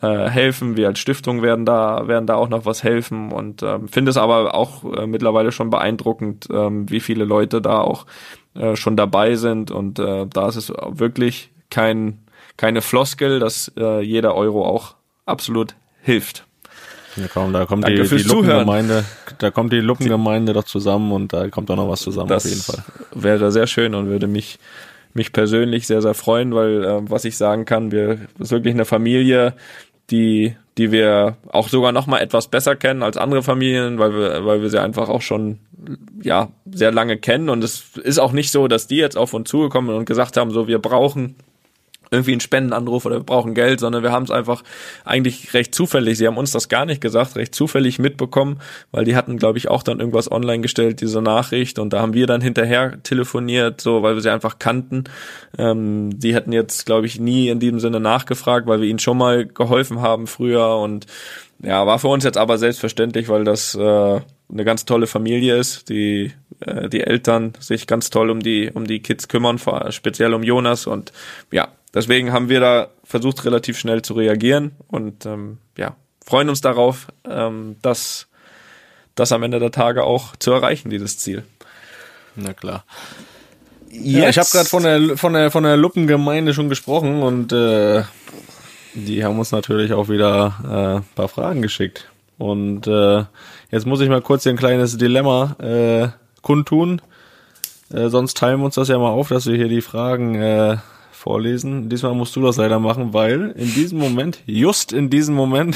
[0.00, 0.76] äh, helfen.
[0.76, 4.16] Wir als Stiftung werden da werden da auch noch was helfen und ähm, finde es
[4.16, 8.06] aber auch äh, mittlerweile schon beeindruckend, ähm, wie viele Leute da auch
[8.54, 12.20] äh, schon dabei sind und äh, da ist es wirklich kein
[12.56, 14.94] keine Floskel, dass äh, jeder Euro auch
[15.26, 16.46] absolut hilft.
[17.16, 18.22] Ja, komm, da kommt Danke die, die.
[18.22, 19.04] Luppengemeinde,
[19.38, 22.50] da kommt die Luppengemeinde doch zusammen und da kommt auch noch was zusammen Das auf
[22.50, 22.84] jeden Fall.
[23.14, 24.58] wäre sehr schön und würde mich
[25.12, 28.84] mich persönlich sehr sehr freuen, weil äh, was ich sagen kann, wir ist wirklich eine
[28.84, 29.54] Familie,
[30.10, 34.44] die die wir auch sogar noch mal etwas besser kennen als andere Familien, weil wir
[34.44, 35.60] weil wir sie einfach auch schon
[36.20, 39.48] ja sehr lange kennen und es ist auch nicht so, dass die jetzt auf uns
[39.48, 41.36] zugekommen und gesagt haben, so wir brauchen
[42.14, 44.62] irgendwie einen Spendenanruf oder wir brauchen Geld, sondern wir haben es einfach
[45.04, 48.60] eigentlich recht zufällig, sie haben uns das gar nicht gesagt, recht zufällig mitbekommen,
[48.92, 51.78] weil die hatten, glaube ich, auch dann irgendwas online gestellt, diese Nachricht.
[51.78, 55.04] Und da haben wir dann hinterher telefoniert, so, weil wir sie einfach kannten.
[55.58, 59.18] Ähm, die hätten jetzt, glaube ich, nie in diesem Sinne nachgefragt, weil wir ihnen schon
[59.18, 60.76] mal geholfen haben früher.
[60.78, 61.06] Und
[61.62, 65.88] ja, war für uns jetzt aber selbstverständlich, weil das äh, eine ganz tolle Familie ist,
[65.88, 70.34] die äh, die Eltern sich ganz toll um die um die Kids kümmern, vor- speziell
[70.34, 70.86] um Jonas.
[70.86, 71.12] Und
[71.50, 76.60] ja, deswegen haben wir da versucht relativ schnell zu reagieren und ähm, ja freuen uns
[76.60, 78.28] darauf, ähm, das
[79.14, 81.44] das am Ende der Tage auch zu erreichen, dieses Ziel.
[82.34, 82.84] Na klar.
[83.90, 88.02] Ja, ich habe gerade von der von der von der Luppengemeinde schon gesprochen und äh,
[88.94, 92.10] die haben uns natürlich auch wieder äh, ein paar Fragen geschickt.
[92.38, 93.24] Und äh,
[93.70, 96.08] jetzt muss ich mal kurz hier ein kleines Dilemma äh,
[96.42, 97.00] kundtun.
[97.92, 100.78] Äh, sonst teilen wir uns das ja mal auf, dass wir hier die Fragen äh,
[101.24, 101.88] vorlesen.
[101.88, 105.74] Diesmal musst du das leider machen, weil in diesem Moment, just in diesem Moment,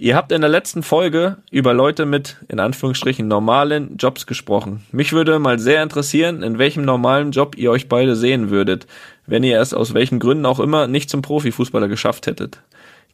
[0.00, 4.86] Ihr habt in der letzten Folge über Leute mit, in Anführungsstrichen, normalen Jobs gesprochen.
[4.92, 8.86] Mich würde mal sehr interessieren, in welchem normalen Job ihr euch beide sehen würdet,
[9.26, 12.62] wenn ihr es aus welchen Gründen auch immer nicht zum Profifußballer geschafft hättet.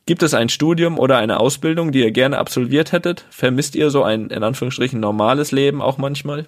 [0.04, 3.24] Gibt es ein Studium oder eine Ausbildung, die ihr gerne absolviert hättet?
[3.30, 6.44] Vermisst ihr so ein, in Anführungsstrichen, normales Leben auch manchmal?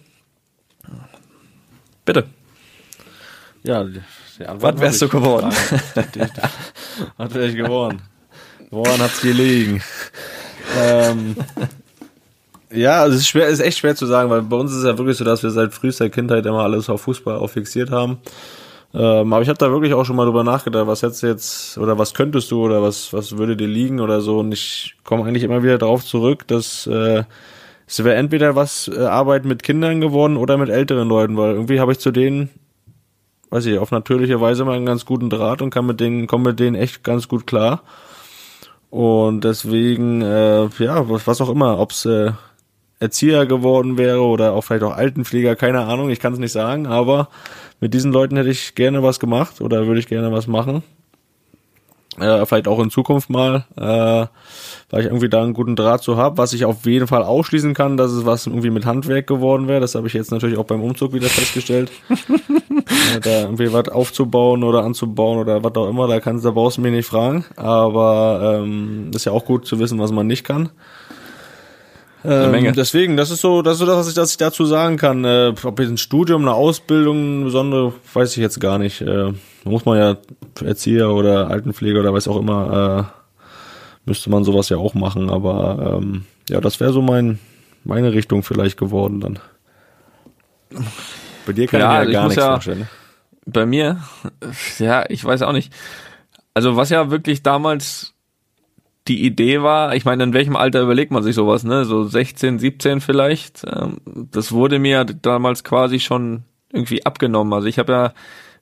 [2.04, 2.24] Bitte.
[3.62, 4.02] Ja, die,
[4.46, 5.50] Antwort Was wärst du geworden?
[7.16, 8.02] Was wäre ich geworden?
[8.70, 9.82] Woran hat's gelegen?
[10.78, 11.36] ähm,
[12.70, 14.84] ja, also es ist schwer, ist echt schwer zu sagen, weil bei uns ist es
[14.84, 18.18] ja wirklich so, dass wir seit frühester Kindheit immer alles auf Fußball auch fixiert haben.
[18.94, 21.78] Ähm, aber ich habe da wirklich auch schon mal drüber nachgedacht, was hättest du jetzt
[21.78, 24.38] oder was könntest du oder was was würde dir liegen oder so.
[24.38, 27.24] Und ich komme eigentlich immer wieder darauf zurück, dass äh,
[27.86, 31.80] es wäre entweder was äh, Arbeit mit Kindern geworden oder mit älteren Leuten, weil irgendwie
[31.80, 32.50] habe ich zu denen
[33.50, 36.50] weiß ich, auf natürliche Weise mal einen ganz guten Draht und kann mit denen, komme
[36.50, 37.82] mit denen echt ganz gut klar.
[38.96, 42.32] Und deswegen, äh, ja, was, was auch immer, ob's äh,
[42.98, 46.86] Erzieher geworden wäre oder auch vielleicht auch Altenpfleger, keine Ahnung, ich kann es nicht sagen,
[46.86, 47.28] aber
[47.78, 50.82] mit diesen Leuten hätte ich gerne was gemacht oder würde ich gerne was machen.
[52.18, 54.26] Äh, vielleicht auch in Zukunft mal, äh,
[54.90, 56.38] weil ich irgendwie da einen guten Draht zu habe.
[56.38, 59.80] Was ich auf jeden Fall ausschließen kann, dass es was irgendwie mit Handwerk geworden wäre.
[59.80, 61.90] Das habe ich jetzt natürlich auch beim Umzug wieder festgestellt.
[62.10, 66.78] äh, da irgendwie was aufzubauen oder anzubauen oder was auch immer, da kannst da brauchst
[66.78, 67.44] du mich nicht fragen.
[67.56, 70.70] Aber ähm, ist ja auch gut zu wissen, was man nicht kann.
[72.28, 72.72] Ähm, Menge.
[72.72, 75.24] deswegen, das ist so, das ist so das, was ich, was ich dazu sagen kann.
[75.24, 79.00] Äh, ob jetzt ein Studium, eine Ausbildung, eine besondere, weiß ich jetzt gar nicht.
[79.02, 79.32] Äh,
[79.64, 80.16] muss man ja
[80.64, 85.30] Erzieher oder Altenpfleger oder was auch immer, äh, müsste man sowas ja auch machen.
[85.30, 87.38] Aber ähm, ja, das wäre so mein
[87.84, 89.38] meine Richtung vielleicht geworden dann.
[91.46, 92.78] Bei dir kann Ja, ich mir also ja ich gar muss nichts ja- vorstellen.
[92.80, 92.88] ne?
[93.48, 94.00] Bei mir,
[94.80, 95.72] ja, ich weiß auch nicht.
[96.52, 98.14] Also was ja wirklich damals
[99.08, 101.84] die Idee war, ich meine, in welchem Alter überlegt man sich sowas, ne?
[101.84, 103.64] So 16, 17 vielleicht.
[103.64, 103.98] Ähm,
[104.32, 107.52] Das wurde mir damals quasi schon irgendwie abgenommen.
[107.52, 108.12] Also ich habe ja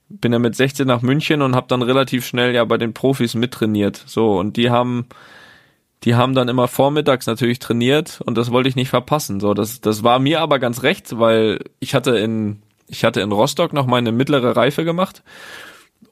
[0.07, 3.33] bin ja mit 16 nach München und habe dann relativ schnell ja bei den Profis
[3.33, 4.03] mittrainiert.
[4.05, 5.07] So und die haben
[6.03, 9.39] die haben dann immer vormittags natürlich trainiert und das wollte ich nicht verpassen.
[9.39, 13.31] So, das, das war mir aber ganz recht, weil ich hatte in, ich hatte in
[13.31, 15.23] Rostock noch meine mittlere Reife gemacht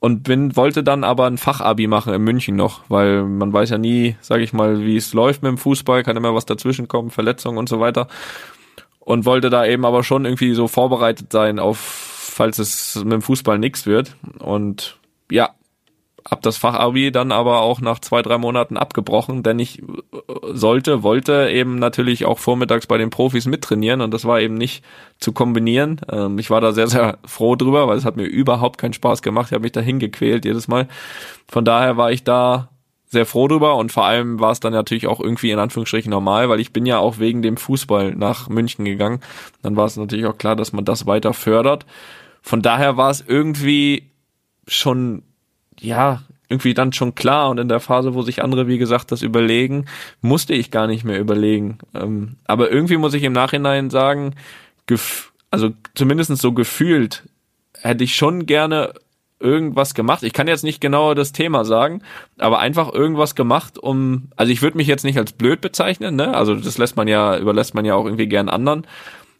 [0.04, 3.78] und bin, wollte dann aber ein Fachabi machen in München noch, weil man weiß ja
[3.78, 7.10] nie, sage ich mal, wie es läuft mit dem Fußball, kann immer was dazwischen kommen,
[7.10, 8.10] Verletzungen und so weiter.
[9.00, 13.22] Und wollte da eben aber schon irgendwie so vorbereitet sein auf, falls es mit dem
[13.22, 14.18] Fußball nix wird.
[14.40, 15.00] Und
[15.32, 15.52] ja,
[16.30, 19.86] hab das Fachabi dann aber auch nach zwei, drei Monaten abgebrochen, denn ich äh,
[20.54, 24.84] sollte, wollte eben natürlich auch vormittags bei den Profis mittrainieren und das war eben nicht
[25.20, 26.00] zu kombinieren.
[26.12, 29.22] Ähm, ich war da sehr, sehr froh drüber, weil es hat mir überhaupt keinen Spaß
[29.22, 29.48] gemacht.
[29.48, 30.88] Ich habe mich dahin gequält jedes Mal.
[31.48, 32.70] Von daher war ich da
[33.14, 36.50] sehr froh drüber und vor allem war es dann natürlich auch irgendwie in Anführungsstrichen normal,
[36.50, 39.20] weil ich bin ja auch wegen dem Fußball nach München gegangen.
[39.62, 41.86] Dann war es natürlich auch klar, dass man das weiter fördert.
[42.42, 44.12] Von daher war es irgendwie
[44.68, 45.24] schon
[45.84, 49.22] ja, irgendwie dann schon klar und in der Phase, wo sich andere, wie gesagt, das
[49.22, 49.86] überlegen,
[50.22, 51.80] musste ich gar nicht mehr überlegen.
[51.94, 54.36] Ähm, aber irgendwie muss ich im Nachhinein sagen,
[54.86, 57.30] gef also zumindest so gefühlt,
[57.80, 58.94] hätte ich schon gerne
[59.40, 60.24] irgendwas gemacht.
[60.24, 62.02] Ich kann jetzt nicht genau das Thema sagen,
[62.40, 66.34] aber einfach irgendwas gemacht, um, also ich würde mich jetzt nicht als blöd bezeichnen, ne?
[66.34, 68.88] Also das lässt man ja, überlässt man ja auch irgendwie gern anderen.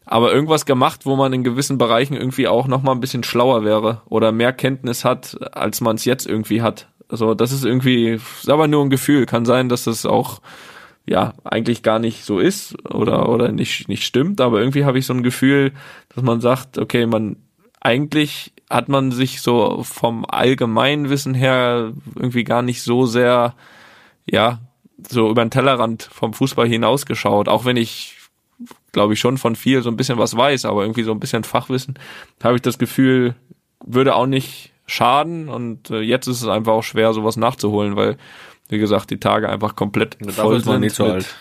[0.06, 3.64] Aber irgendwas gemacht, wo man in gewissen Bereichen irgendwie auch noch mal ein bisschen schlauer
[3.64, 6.88] wäre oder mehr Kenntnis hat, als man es jetzt irgendwie hat.
[7.08, 9.26] Also das ist irgendwie, ist aber nur ein Gefühl.
[9.26, 10.40] Kann sein, dass das auch
[11.06, 14.40] ja eigentlich gar nicht so ist oder oder nicht nicht stimmt.
[14.40, 15.72] Aber irgendwie habe ich so ein Gefühl,
[16.14, 17.36] dass man sagt, okay, man
[17.80, 23.54] eigentlich hat man sich so vom Allgemeinwissen her irgendwie gar nicht so sehr
[24.26, 24.60] ja
[25.08, 27.48] so über den Tellerrand vom Fußball hinausgeschaut.
[27.48, 28.13] Auch wenn ich
[28.94, 31.44] glaube ich, schon von viel so ein bisschen was weiß, aber irgendwie so ein bisschen
[31.44, 31.98] Fachwissen,
[32.42, 33.34] habe ich das Gefühl,
[33.84, 38.16] würde auch nicht schaden und äh, jetzt ist es einfach auch schwer, sowas nachzuholen, weil,
[38.68, 41.34] wie gesagt, die Tage einfach komplett Dafür voll sind nicht so mit, alt.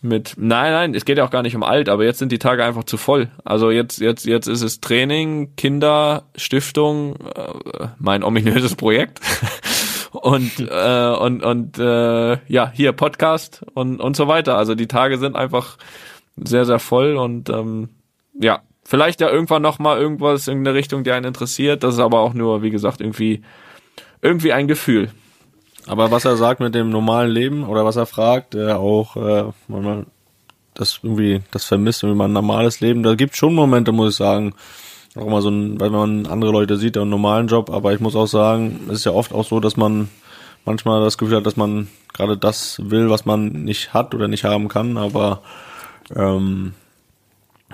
[0.00, 2.38] mit, nein, nein, es geht ja auch gar nicht um alt, aber jetzt sind die
[2.38, 3.28] Tage einfach zu voll.
[3.44, 9.20] Also jetzt, jetzt, jetzt ist es Training, Kinder, Stiftung, äh, mein ominöses Projekt.
[10.12, 15.18] und äh, und und äh, ja hier Podcast und und so weiter also die Tage
[15.18, 15.76] sind einfach
[16.36, 17.88] sehr sehr voll und ähm,
[18.38, 21.82] ja vielleicht ja irgendwann noch mal irgendwas in der Richtung die einen interessiert.
[21.82, 23.42] Das ist aber auch nur wie gesagt irgendwie
[24.22, 25.10] irgendwie ein Gefühl.
[25.86, 29.44] Aber was er sagt mit dem normalen Leben oder was er fragt, äh, auch, äh,
[29.68, 30.06] wenn man
[30.74, 34.16] das irgendwie, das vermisst, irgendwie mal ein normales Leben, da gibt schon Momente, muss ich
[34.16, 34.54] sagen,
[35.16, 38.16] auch mal so ein, weil man andere Leute sieht, einen normalen Job, aber ich muss
[38.16, 40.08] auch sagen, es ist ja oft auch so, dass man
[40.64, 44.44] manchmal das Gefühl hat, dass man gerade das will, was man nicht hat oder nicht
[44.44, 45.42] haben kann, aber
[46.14, 46.74] ähm,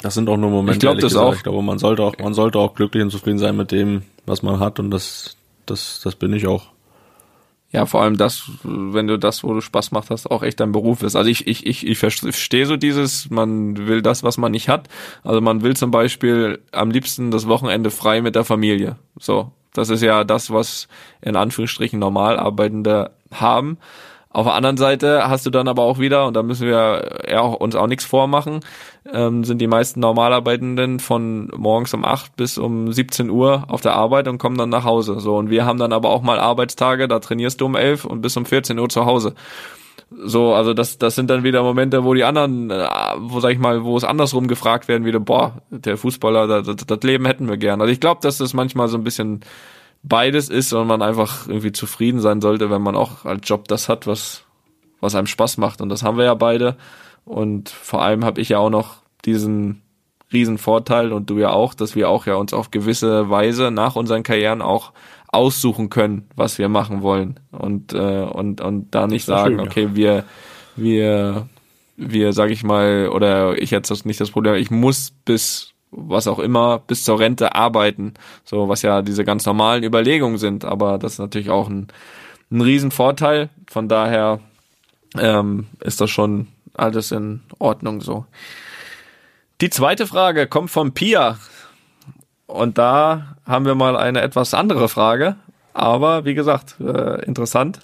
[0.01, 0.73] das sind auch nur Momente.
[0.73, 1.27] Ich glaub, ehrlich das gesagt.
[1.27, 1.35] auch.
[1.35, 4.43] Ich glaube, man sollte auch, man sollte auch glücklich und zufrieden sein mit dem, was
[4.43, 6.67] man hat und das, das, das bin ich auch.
[7.73, 10.73] Ja, vor allem das, wenn du das, wo du Spaß macht hast, auch echt dein
[10.73, 11.17] Beruf ist.
[11.17, 14.89] Also ich, ich, ich, ich verstehe so dieses, man will das, was man nicht hat.
[15.25, 18.97] Also man will zum Beispiel am liebsten das Wochenende frei mit der Familie.
[19.19, 19.53] So.
[19.73, 20.87] Das ist ja das, was
[21.23, 23.79] in Anführungsstrichen normal Arbeitende haben.
[24.33, 27.41] Auf der anderen Seite hast du dann aber auch wieder, und da müssen wir ja
[27.41, 28.61] auch, uns auch nichts vormachen,
[29.13, 33.95] ähm, sind die meisten Normalarbeitenden von morgens um 8 bis um 17 Uhr auf der
[33.95, 35.21] Arbeit und kommen dann nach Hause.
[35.21, 38.23] So, und wir haben dann aber auch mal Arbeitstage, da trainierst du um 11 und
[38.23, 39.35] bis um 14 Uhr zu Hause.
[40.25, 42.87] So, also das, das sind dann wieder Momente, wo die anderen, äh,
[43.19, 47.03] wo sag ich mal, wo es andersrum gefragt werden, wieder, boah, der Fußballer, das, das
[47.03, 47.81] Leben hätten wir gern.
[47.81, 49.41] Also ich glaube, dass das manchmal so ein bisschen
[50.03, 53.89] beides ist und man einfach irgendwie zufrieden sein sollte, wenn man auch als Job das
[53.89, 54.45] hat, was,
[55.01, 55.81] was einem Spaß macht.
[55.81, 56.77] Und das haben wir ja beide.
[57.25, 59.83] Und vor allem habe ich ja auch noch diesen
[60.33, 63.97] riesen Vorteil und du ja auch, dass wir auch ja uns auf gewisse Weise nach
[63.97, 64.93] unseren Karrieren auch
[65.29, 69.65] aussuchen können, was wir machen wollen und äh, und und da nicht sagen, schön, ja.
[69.65, 70.25] okay, wir
[70.77, 71.49] wir
[71.97, 76.27] wir sag ich mal oder ich jetzt das nicht das Problem, ich muss bis was
[76.27, 78.15] auch immer bis zur Rente arbeiten,
[78.45, 81.89] so was ja diese ganz normalen Überlegungen sind, aber das ist natürlich auch ein
[82.53, 83.49] ein Riesenvorteil.
[83.69, 84.41] Von daher
[85.19, 88.27] ähm, ist das schon alles in Ordnung so.
[89.61, 91.39] Die zweite Frage kommt von Pia.
[92.47, 95.37] Und da haben wir mal eine etwas andere Frage.
[95.75, 97.81] Aber wie gesagt, äh, interessant.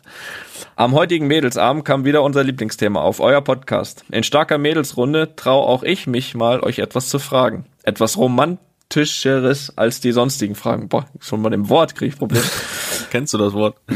[0.76, 4.04] Am heutigen Mädelsabend kam wieder unser Lieblingsthema auf, euer Podcast.
[4.10, 7.64] In starker Mädelsrunde trau auch ich mich mal, euch etwas zu fragen.
[7.88, 10.90] Etwas romantischeres als die sonstigen Fragen.
[10.90, 12.44] Boah, schon mal dem Wort kriege ich Probleme.
[13.10, 13.78] Kennst du das Wort?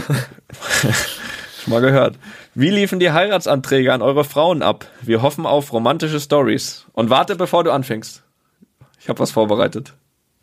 [1.62, 2.18] Schon mal gehört.
[2.54, 4.86] Wie liefen die Heiratsanträge an eure Frauen ab?
[5.02, 6.86] Wir hoffen auf romantische Stories.
[6.94, 8.22] Und warte, bevor du anfängst.
[8.98, 9.92] Ich habe was vorbereitet.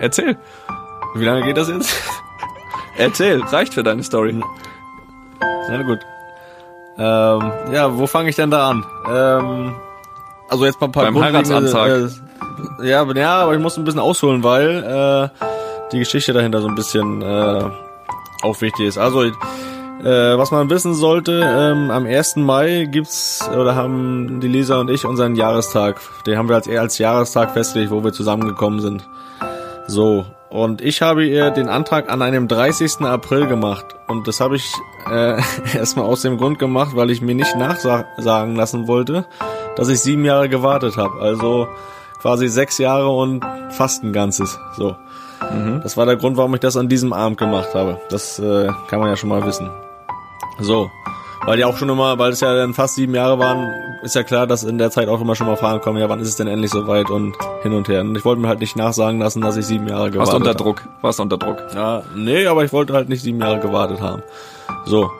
[0.00, 0.38] Erzähl.
[1.14, 1.94] Wie lange geht das jetzt?
[2.96, 3.42] Erzähl.
[3.42, 4.42] Reicht für deine Story.
[5.40, 6.00] Na gut.
[6.98, 8.84] Ähm, ja, wo fange ich denn da an?
[9.08, 9.74] Ähm,
[10.48, 12.10] also jetzt mal ein paar Beim Heiratsantrag.
[12.82, 15.44] Äh, ja, aber- ja, aber ich muss ein bisschen ausholen, weil äh,
[15.92, 17.62] die Geschichte dahinter so ein bisschen äh,
[18.42, 18.98] auch wichtig ist.
[18.98, 19.32] Also äh,
[20.38, 22.36] was man wissen sollte, ähm, am 1.
[22.36, 26.00] Mai gibt's oder haben die Lisa und ich unseren Jahrestag.
[26.26, 29.08] Den haben wir als eher als Jahrestag festgelegt, wo wir zusammengekommen sind.
[29.86, 33.00] So, und ich habe ihr den Antrag an einem 30.
[33.02, 33.84] April gemacht.
[34.06, 34.72] Und das habe ich
[35.10, 35.40] äh,
[35.76, 39.26] erstmal aus dem Grund gemacht, weil ich mir nicht nachsagen lassen wollte,
[39.76, 41.20] dass ich sieben Jahre gewartet habe.
[41.20, 41.68] Also
[42.20, 44.58] quasi sechs Jahre und fast ein ganzes.
[44.76, 44.96] So.
[45.82, 48.00] Das war der Grund, warum ich das an diesem Abend gemacht habe.
[48.10, 49.70] Das äh, kann man ja schon mal wissen.
[50.58, 50.90] So.
[51.44, 53.72] Weil ja auch schon immer, weil es ja dann fast sieben Jahre waren,
[54.02, 56.20] ist ja klar, dass in der Zeit auch immer schon mal Fragen kommen, ja, wann
[56.20, 58.00] ist es denn endlich soweit und hin und her.
[58.02, 60.50] Und ich wollte mir halt nicht nachsagen lassen, dass ich sieben Jahre gewartet Warst unter
[60.50, 60.58] habe.
[60.58, 60.88] Druck.
[61.00, 61.58] Warst unter Druck.
[61.74, 64.22] Ja, nee, aber ich wollte halt nicht sieben Jahre gewartet haben.
[64.84, 65.10] So.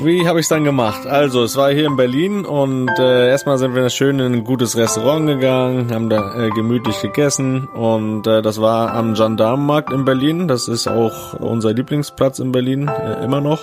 [0.00, 1.06] Wie habe ich dann gemacht?
[1.06, 4.76] Also, es war hier in Berlin und äh, erstmal sind wir schön in ein gutes
[4.76, 10.48] Restaurant gegangen, haben da äh, gemütlich gegessen und äh, das war am Gendarmenmarkt in Berlin.
[10.48, 13.60] Das ist auch unser Lieblingsplatz in Berlin, äh, immer noch.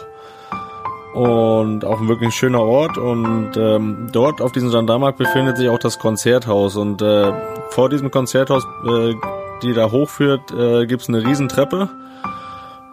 [1.14, 5.78] Und auch ein wirklich schöner Ort und ähm, dort auf diesem Gendarmenmarkt befindet sich auch
[5.78, 7.34] das Konzerthaus und äh,
[7.70, 9.14] vor diesem Konzerthaus, äh,
[9.62, 11.90] die da hochführt, äh, gibt's eine Riesentreppe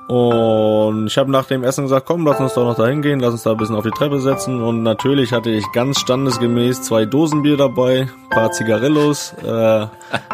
[0.08, 3.32] und ich habe nach dem Essen gesagt, komm, lass uns doch noch da hingehen, lass
[3.32, 4.62] uns da ein bisschen auf die Treppe setzen.
[4.62, 9.86] Und natürlich hatte ich ganz standesgemäß zwei Dosenbier dabei, paar Zigarillos äh,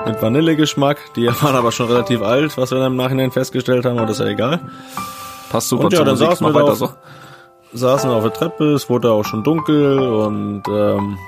[0.07, 0.99] mit Vanillegeschmack.
[1.17, 4.21] Die waren aber schon relativ alt, was wir dann im Nachhinein festgestellt haben, aber das
[4.21, 4.61] ist ja egal.
[5.51, 6.91] Passt super Und ja, dann saßen wir weiter so.
[7.75, 11.19] Saßen auf der Treppe, es wurde auch schon dunkel und ähm,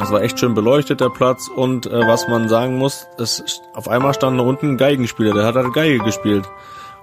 [0.00, 1.48] es war echt schön beleuchtet, der Platz.
[1.48, 5.44] Und äh, was man sagen muss, es, auf einmal stand da unten ein Geigenspieler, der
[5.44, 6.48] hat halt Geige gespielt.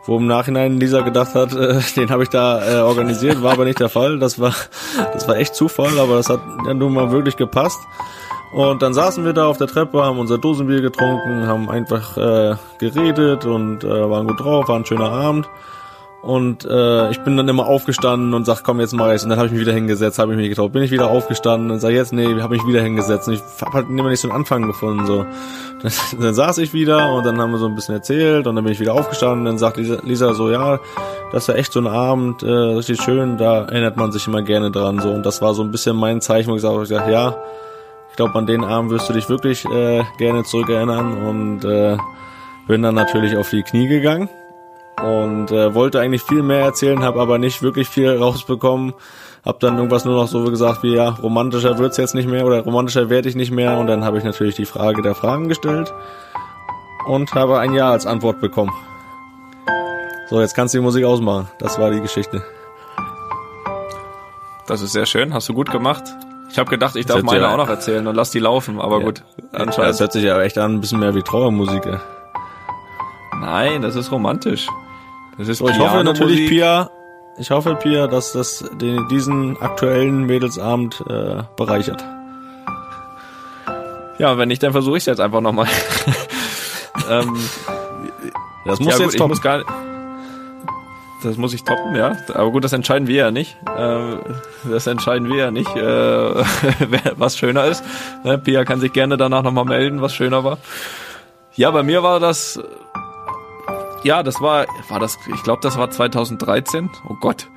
[0.06, 3.66] Wo im Nachhinein Lisa gedacht hat, äh, den habe ich da äh, organisiert, war aber
[3.66, 4.20] nicht der Fall.
[4.20, 4.54] Das war,
[5.14, 7.80] das war echt Zufall, aber das hat ja nun mal wirklich gepasst.
[8.54, 12.56] Und dann saßen wir da auf der Treppe, haben unser Dosenbier getrunken, haben einfach äh,
[12.78, 15.50] geredet und äh, waren gut drauf, war ein schöner Abend.
[16.26, 19.24] Und äh, ich bin dann immer aufgestanden und sag, komm, jetzt mach ich's.
[19.24, 20.72] Und dann habe ich mich wieder hingesetzt, habe ich mich getraut.
[20.72, 23.28] Bin ich wieder aufgestanden und sag, jetzt, nee, habe mich wieder hingesetzt.
[23.28, 25.06] Und ich habe halt immer nicht so einen Anfang gefunden.
[25.06, 25.24] So.
[25.84, 28.64] Dann, dann saß ich wieder und dann haben wir so ein bisschen erzählt und dann
[28.64, 29.42] bin ich wieder aufgestanden.
[29.42, 30.80] Und dann sagt Lisa, Lisa so, ja,
[31.32, 34.72] das war echt so ein Abend, äh, richtig schön, da erinnert man sich immer gerne
[34.72, 35.00] dran.
[35.02, 35.12] So.
[35.12, 37.38] Und das war so ein bisschen mein Zeichen, wo ich ich sag, ja,
[38.10, 41.18] ich glaube, an den Abend wirst du dich wirklich äh, gerne zurückerinnern.
[41.18, 41.98] Und äh,
[42.68, 44.28] bin dann natürlich auf die Knie gegangen
[45.04, 48.94] und äh, wollte eigentlich viel mehr erzählen, habe aber nicht wirklich viel rausbekommen.
[49.46, 52.62] Hab dann irgendwas nur noch so gesagt wie, ja, romantischer wird's jetzt nicht mehr oder
[52.62, 53.78] romantischer werde ich nicht mehr.
[53.78, 55.94] Und dann habe ich natürlich die Frage der Fragen gestellt
[57.06, 58.72] und habe ein Ja als Antwort bekommen.
[60.32, 61.48] So, jetzt kannst du die Musik ausmachen.
[61.60, 62.44] Das war die Geschichte.
[64.66, 65.32] Das ist sehr schön.
[65.34, 66.04] Hast du gut gemacht.
[66.50, 68.40] Ich habe gedacht, ich darf hört sich meine ja- auch noch erzählen und lass die
[68.40, 68.80] laufen.
[68.82, 70.00] Aber gut, Das anscheinend.
[70.00, 71.84] hört sich ja echt an, ein bisschen mehr wie Trauermusik.
[73.40, 74.68] Nein, das ist romantisch.
[75.38, 76.50] Das ist So, ich hoffe natürlich.
[76.50, 76.90] Pia,
[77.38, 82.04] ich hoffe, Pia, dass das den, diesen aktuellen Mädelsabend äh, bereichert.
[84.18, 85.68] Ja, wenn nicht, dann versuche ich jetzt einfach nochmal.
[87.10, 87.36] ähm,
[88.66, 89.28] Das ja, muss gut, jetzt ich top.
[89.28, 89.64] muss gar
[91.22, 92.16] Das muss ich toppen, ja.
[92.34, 93.58] Aber gut, das entscheiden wir ja nicht.
[93.78, 94.20] Ähm,
[94.64, 95.82] das entscheiden wir ja nicht, äh,
[97.18, 97.84] was schöner ist.
[98.24, 100.60] Ne, Pia kann sich gerne danach nochmal melden, was schöner war.
[101.56, 102.60] Ja, bei mir war das,
[104.06, 106.92] ja, das war, war das, ich glaube, das war 2013.
[107.10, 107.48] Oh Gott.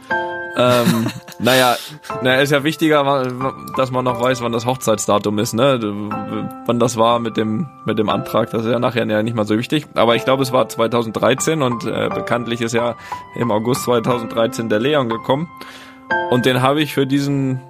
[0.56, 1.06] ähm,
[1.38, 1.76] naja,
[2.22, 3.04] naja, ist ja wichtiger,
[3.76, 5.78] dass man noch weiß, wann das Hochzeitsdatum ist, ne?
[6.64, 9.44] Wann das war mit dem, mit dem Antrag, das ist ja nachher ja nicht mal
[9.44, 9.86] so wichtig.
[9.94, 12.96] Aber ich glaube, es war 2013 und äh, bekanntlich ist ja
[13.36, 15.50] im August 2013 der Leon gekommen.
[16.30, 17.60] Und den habe ich für diesen,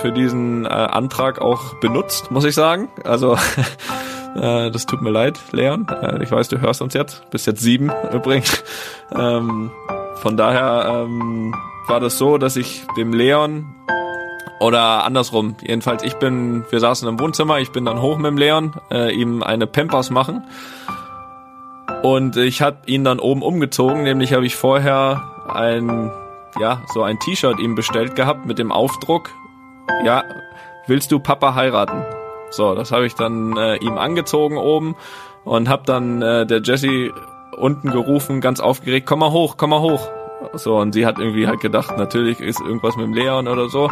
[0.00, 2.88] für diesen äh, Antrag auch benutzt, muss ich sagen.
[3.04, 3.36] Also
[4.36, 5.86] äh, das tut mir leid, Leon.
[5.88, 7.28] Äh, ich weiß, du hörst uns jetzt.
[7.30, 8.62] Bist jetzt sieben übrigens.
[9.16, 9.70] Ähm,
[10.16, 11.54] von daher ähm,
[11.86, 13.66] war das so, dass ich dem Leon
[14.58, 18.38] oder andersrum, jedenfalls ich bin, wir saßen im Wohnzimmer, ich bin dann hoch mit dem
[18.38, 20.44] Leon, äh, ihm eine Pampers machen
[22.02, 26.10] und ich habe ihn dann oben umgezogen, nämlich habe ich vorher ein,
[26.58, 29.30] ja, so ein T-Shirt ihm bestellt gehabt mit dem Aufdruck,
[30.04, 30.24] ja,
[30.86, 32.15] willst du Papa heiraten?
[32.56, 34.96] So, das habe ich dann äh, ihm angezogen oben
[35.44, 37.12] und habe dann äh, der Jessie
[37.56, 40.08] unten gerufen, ganz aufgeregt, komm mal hoch, komm mal hoch.
[40.54, 43.90] So, und sie hat irgendwie halt gedacht, natürlich ist irgendwas mit dem Leon oder so.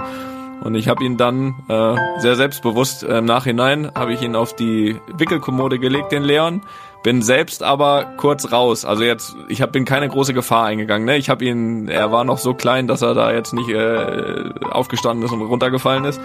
[0.63, 4.57] Und ich habe ihn dann äh, sehr selbstbewusst äh, im Nachhinein, habe ich ihn auf
[4.57, 6.63] die Wickelkommode gelegt, den Leon.
[7.03, 8.87] Bin selbst aber kurz raus.
[8.87, 11.05] Also jetzt, ich hab, bin keine große Gefahr eingegangen.
[11.05, 11.19] Ne?
[11.19, 15.23] Ich habe ihn, er war noch so klein, dass er da jetzt nicht äh, aufgestanden
[15.27, 16.19] ist und runtergefallen ist.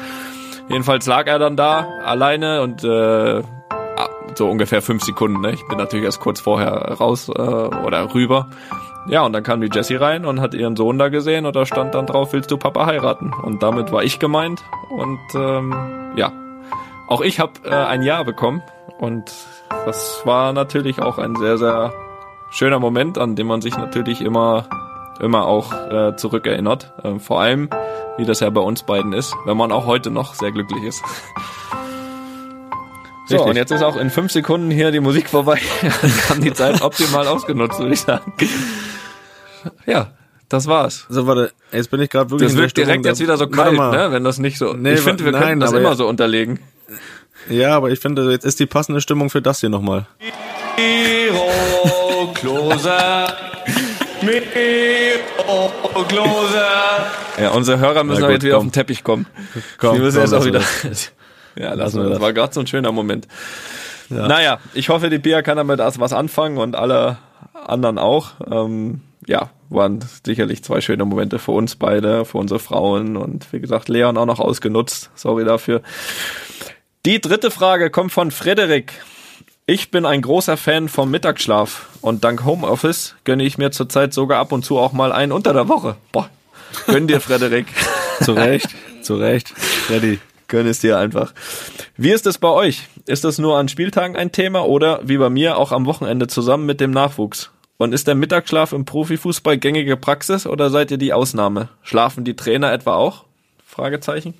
[0.69, 3.41] Jedenfalls lag er dann da alleine und äh,
[4.35, 5.41] so ungefähr fünf Sekunden.
[5.41, 5.51] Ne?
[5.51, 8.47] Ich bin natürlich erst kurz vorher raus äh, oder rüber.
[9.07, 11.65] Ja, und dann kam die Jessie rein und hat ihren Sohn da gesehen und da
[11.65, 13.33] stand dann drauf, willst du Papa heiraten?
[13.33, 15.73] Und damit war ich gemeint und ähm,
[16.15, 16.31] ja,
[17.07, 18.61] auch ich habe äh, ein Ja bekommen
[18.99, 19.31] und
[19.85, 21.93] das war natürlich auch ein sehr, sehr
[22.51, 24.67] schöner Moment, an dem man sich natürlich immer,
[25.19, 26.93] immer auch äh, zurückerinnert.
[27.03, 27.69] Äh, vor allem,
[28.17, 31.03] wie das ja bei uns beiden ist, wenn man auch heute noch sehr glücklich ist.
[33.29, 33.49] So, Richtig.
[33.51, 35.61] und jetzt ist auch in fünf Sekunden hier die Musik vorbei.
[35.81, 38.33] Wir haben die Zeit optimal ausgenutzt, würde ich sagen.
[39.85, 40.07] Ja,
[40.49, 41.05] das war's.
[41.09, 42.49] So, warte, jetzt bin ich gerade wirklich.
[42.49, 44.07] Das wirkt direkt jetzt wieder so kalt, ne?
[44.09, 44.73] Wenn das nicht so.
[44.73, 46.59] Nee, ich finde, wir nein, könnten das immer ja, so unterlegen.
[47.49, 50.07] Ja, aber ich finde, jetzt ist die passende Stimmung für das hier nochmal.
[50.75, 53.27] Miro Klose.
[56.07, 56.61] Klose.
[57.41, 58.67] Ja, unsere Hörer müssen gut, jetzt wieder komm.
[58.67, 59.25] auf den Teppich kommen.
[59.77, 60.61] Komm, Die müssen komm, jetzt auch wieder.
[61.55, 62.21] Ja, lassen wir das.
[62.21, 63.27] War gerade so ein schöner Moment.
[64.09, 64.27] Ja.
[64.27, 67.17] Naja, ich hoffe, die Pia kann damit was anfangen und alle
[67.53, 68.31] anderen auch.
[68.49, 73.59] Ähm, ja, waren sicherlich zwei schöne Momente für uns beide, für unsere Frauen und wie
[73.59, 75.09] gesagt, Leon auch noch ausgenutzt.
[75.15, 75.81] Sorry dafür.
[77.05, 78.93] Die dritte Frage kommt von Frederik.
[79.71, 84.39] Ich bin ein großer Fan vom Mittagsschlaf und dank Homeoffice gönne ich mir zurzeit sogar
[84.39, 85.95] ab und zu auch mal einen unter der Woche.
[86.11, 86.27] Boah,
[86.87, 87.67] gönn dir, Frederik.
[88.23, 88.69] zu Recht,
[89.03, 89.49] zu Recht.
[89.49, 90.17] Freddy.
[90.47, 91.35] Gönn es dir einfach.
[91.97, 92.87] Wie ist es bei euch?
[93.05, 96.65] Ist das nur an Spieltagen ein Thema oder wie bei mir auch am Wochenende zusammen
[96.65, 97.51] mit dem Nachwuchs?
[97.77, 101.69] Und ist der Mittagsschlaf im Profifußball gängige Praxis oder seid ihr die Ausnahme?
[101.83, 103.25] Schlafen die Trainer etwa auch?
[103.63, 104.33] Fragezeichen.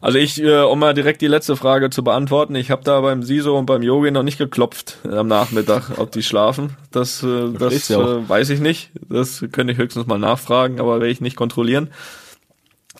[0.00, 3.22] Also ich, äh, um mal direkt die letzte Frage zu beantworten, ich habe da beim
[3.22, 6.76] Siso und beim Yogi noch nicht geklopft am Nachmittag, ob die schlafen.
[6.90, 8.90] Das, äh, das äh, weiß ich nicht.
[9.08, 11.90] Das könnte ich höchstens mal nachfragen, aber werde ich nicht kontrollieren.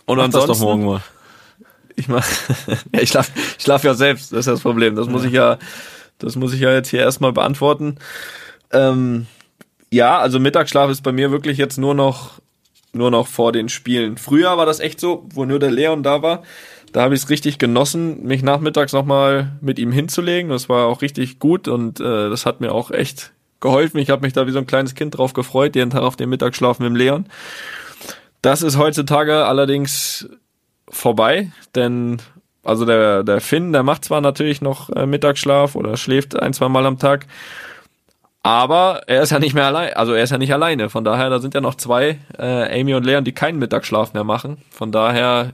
[0.07, 1.03] Und Mach ansonsten, das doch morgen mal
[1.99, 2.27] ich mach,
[2.93, 4.95] ja, ich schlaf, ich schlaf ja selbst, das ist das Problem.
[4.95, 5.59] Das muss ich ja,
[6.19, 7.97] das muss ich ja jetzt hier erstmal beantworten.
[8.73, 9.27] Ähm,
[9.91, 12.41] ja, also Mittagsschlaf ist bei mir wirklich jetzt nur noch,
[12.93, 14.17] nur noch vor den Spielen.
[14.17, 16.43] Früher war das echt so, wo nur der Leon da war.
[16.93, 20.51] Da habe ich es richtig genossen, mich nachmittags nochmal mit ihm hinzulegen.
[20.51, 23.99] Das war auch richtig gut und äh, das hat mir auch echt geholfen.
[23.99, 26.29] Ich habe mich da wie so ein kleines Kind drauf gefreut, jeden Tag auf den
[26.29, 27.27] Mittagsschlaf mit dem Leon.
[28.43, 30.29] Das ist heutzutage allerdings
[30.89, 32.19] vorbei, denn
[32.63, 36.69] also der, der Finn, der macht zwar natürlich noch äh, Mittagsschlaf oder schläft ein, zwei
[36.69, 37.27] Mal am Tag,
[38.43, 40.89] aber er ist ja nicht mehr allein, also er ist ja nicht alleine.
[40.89, 44.25] Von daher, da sind ja noch zwei, äh, Amy und Leon, die keinen Mittagsschlaf mehr
[44.25, 44.59] machen.
[44.71, 45.53] Von daher,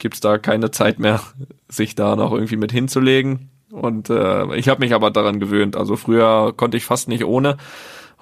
[0.00, 1.20] gibt's da keine Zeit mehr,
[1.68, 3.50] sich da noch irgendwie mit hinzulegen.
[3.70, 5.76] Und äh, ich habe mich aber daran gewöhnt.
[5.76, 7.56] Also früher konnte ich fast nicht ohne.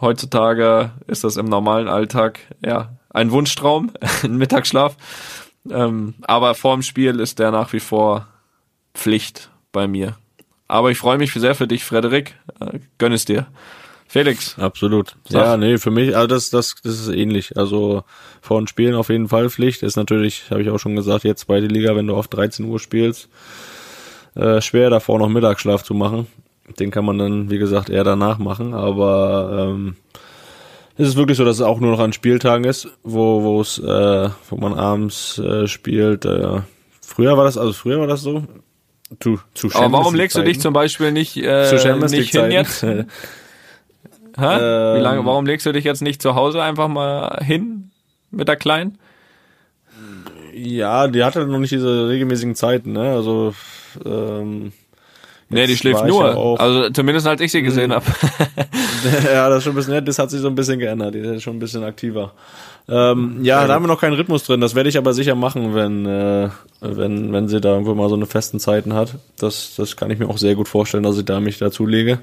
[0.00, 3.90] Heutzutage ist das im normalen Alltag ja ein Wunschtraum,
[4.22, 4.96] ein Mittagsschlaf.
[5.70, 8.26] Ähm, aber vorm Spiel ist der nach wie vor
[8.94, 10.16] Pflicht bei mir.
[10.66, 12.36] Aber ich freue mich sehr für dich, Frederik.
[12.60, 13.46] Äh, gönn es dir.
[14.08, 14.58] Felix.
[14.58, 15.16] Absolut.
[15.28, 15.44] Sag.
[15.44, 17.58] Ja, nee, für mich, also das, das, das ist ähnlich.
[17.58, 18.04] Also
[18.40, 19.82] vor den Spielen auf jeden Fall Pflicht.
[19.82, 22.80] Ist natürlich, habe ich auch schon gesagt, jetzt zweite Liga, wenn du auf 13 Uhr
[22.80, 23.28] spielst,
[24.34, 26.26] äh, schwer davor noch Mittagsschlaf zu machen.
[26.80, 28.72] Den kann man dann, wie gesagt, eher danach machen.
[28.72, 29.96] Aber ähm,
[30.96, 33.78] ist es wirklich so, dass es auch nur noch an Spieltagen ist, wo wo es,
[33.78, 36.24] äh, wo man abends äh, spielt.
[36.24, 36.62] Äh,
[37.02, 38.44] früher war das, also früher war das so.
[39.20, 42.86] Zu, zu Aber warum legst du dich zum Beispiel nicht, äh, zu nicht hin jetzt?
[44.38, 44.56] Hä?
[44.94, 47.90] Wie Ähm, lange, warum legst du dich jetzt nicht zu Hause einfach mal hin
[48.30, 48.98] mit der Kleinen?
[50.54, 53.12] Ja, die hatte noch nicht diese regelmäßigen Zeiten, ne?
[53.12, 53.54] Also,
[54.04, 54.72] ähm,
[55.50, 56.28] Nee, die schläft nur.
[56.28, 58.04] ja Also zumindest als ich sie gesehen habe.
[59.32, 61.20] ja, das ist schon ein bisschen nett, das hat sich so ein bisschen geändert, die
[61.20, 62.32] ist schon ein bisschen aktiver.
[62.88, 65.74] Ähm, ja, da haben wir noch keinen Rhythmus drin, das werde ich aber sicher machen,
[65.74, 66.48] wenn, äh,
[66.80, 69.14] wenn, wenn sie da irgendwo mal so eine festen Zeiten hat.
[69.38, 72.18] Das, das kann ich mir auch sehr gut vorstellen, dass ich da mich dazu lege.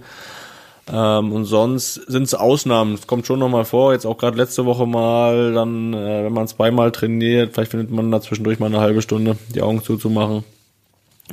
[0.92, 2.94] Ähm, und sonst sind es Ausnahmen.
[2.94, 3.94] Es kommt schon noch mal vor.
[3.94, 8.12] Jetzt auch gerade letzte Woche mal, dann, äh, wenn man zweimal trainiert, vielleicht findet man
[8.12, 10.44] da zwischendurch mal eine halbe Stunde, die Augen zuzumachen.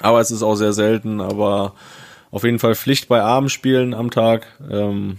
[0.01, 1.21] Aber es ist auch sehr selten.
[1.21, 1.75] Aber
[2.31, 4.47] auf jeden Fall Pflicht bei Abendspielen am Tag.
[4.71, 5.19] Ähm,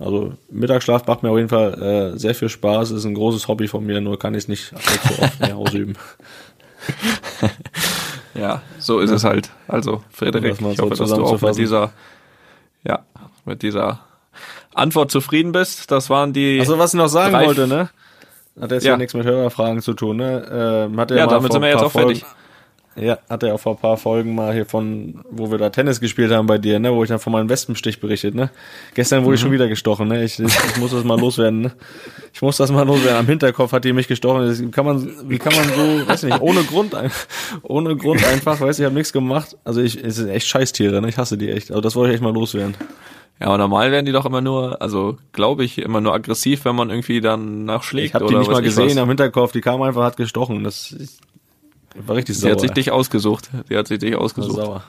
[0.00, 2.90] also Mittagsschlaf macht mir auf jeden Fall äh, sehr viel Spaß.
[2.90, 5.94] Ist ein großes Hobby von mir, nur kann ich es nicht allzu oft mehr ausüben.
[8.34, 9.50] Ja, so ist es halt.
[9.68, 11.92] Also, Frederik, ich so hoffe, dass du auch mit dieser,
[12.82, 13.04] ja,
[13.44, 14.00] mit dieser
[14.74, 15.90] Antwort zufrieden bist.
[15.90, 16.58] Das waren die.
[16.60, 17.90] Also was ich noch sagen Drei- wollte, ne?
[18.60, 18.92] Hat jetzt ja.
[18.92, 18.96] Ja.
[18.96, 20.86] nichts mit Hörerfragen zu tun, ne?
[20.88, 22.24] Ähm, hat ja, mal damit sind wir jetzt auch fertig.
[22.96, 26.00] Ja, hat er auch vor ein paar Folgen mal hier von, wo wir da Tennis
[26.00, 28.50] gespielt haben bei dir, ne, wo ich dann von meinem Wespenstich berichtet, ne.
[28.94, 30.22] Gestern wurde ich schon wieder gestochen, ne.
[30.22, 31.72] Ich, ich, ich muss das mal loswerden, ne.
[32.32, 33.18] Ich muss das mal loswerden.
[33.18, 34.46] Am Hinterkopf hat die mich gestochen.
[34.46, 36.94] Das kann man, wie kann man so, weiß nicht, ohne Grund,
[37.62, 39.56] ohne Grund einfach, weiß ich, ich habe nichts gemacht.
[39.64, 41.08] Also ich, es sind echt Scheißtiere, ne.
[41.08, 41.70] Ich hasse die echt.
[41.70, 42.76] Also das wollte ich echt mal loswerden.
[43.40, 46.76] Ja, aber normal werden die doch immer nur, also glaube ich, immer nur aggressiv, wenn
[46.76, 48.08] man irgendwie dann nachschlägt.
[48.08, 48.96] Ich habe die nicht mal gesehen was.
[48.98, 49.50] am Hinterkopf.
[49.52, 50.62] Die kam einfach, hat gestochen.
[50.62, 51.18] Das ich,
[51.94, 52.52] war richtig Sie sauer.
[52.52, 53.50] hat sich dich ausgesucht.
[53.68, 54.56] Sie hat sich dich War ausgesucht.
[54.56, 54.82] sauer.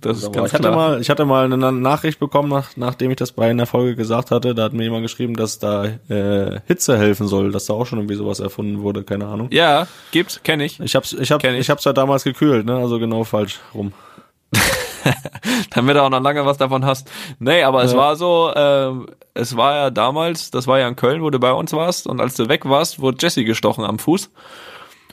[0.00, 0.74] Das ist ganz ich hatte klar.
[0.74, 4.32] mal, ich hatte mal eine Nachricht bekommen, nach, nachdem ich das bei einer Folge gesagt
[4.32, 4.52] hatte.
[4.52, 8.00] Da hat mir jemand geschrieben, dass da äh, Hitze helfen soll, dass da auch schon
[8.00, 9.48] irgendwie sowas erfunden wurde, keine Ahnung.
[9.52, 10.80] ja, gibt's, kenne ich.
[10.80, 11.60] Ich hab's, ich hab, Kenn ich.
[11.60, 12.76] ich hab's ja damals gekühlt, ne?
[12.78, 13.92] Also genau falsch rum.
[15.70, 17.08] damit du auch noch lange was davon hast.
[17.38, 17.98] Nee, aber es Ja.
[17.98, 21.52] war so, ähm, es war ja damals, das war ja in Köln, wo du bei
[21.52, 24.30] uns warst und als du weg warst, wurde Jesse gestochen am Fuß.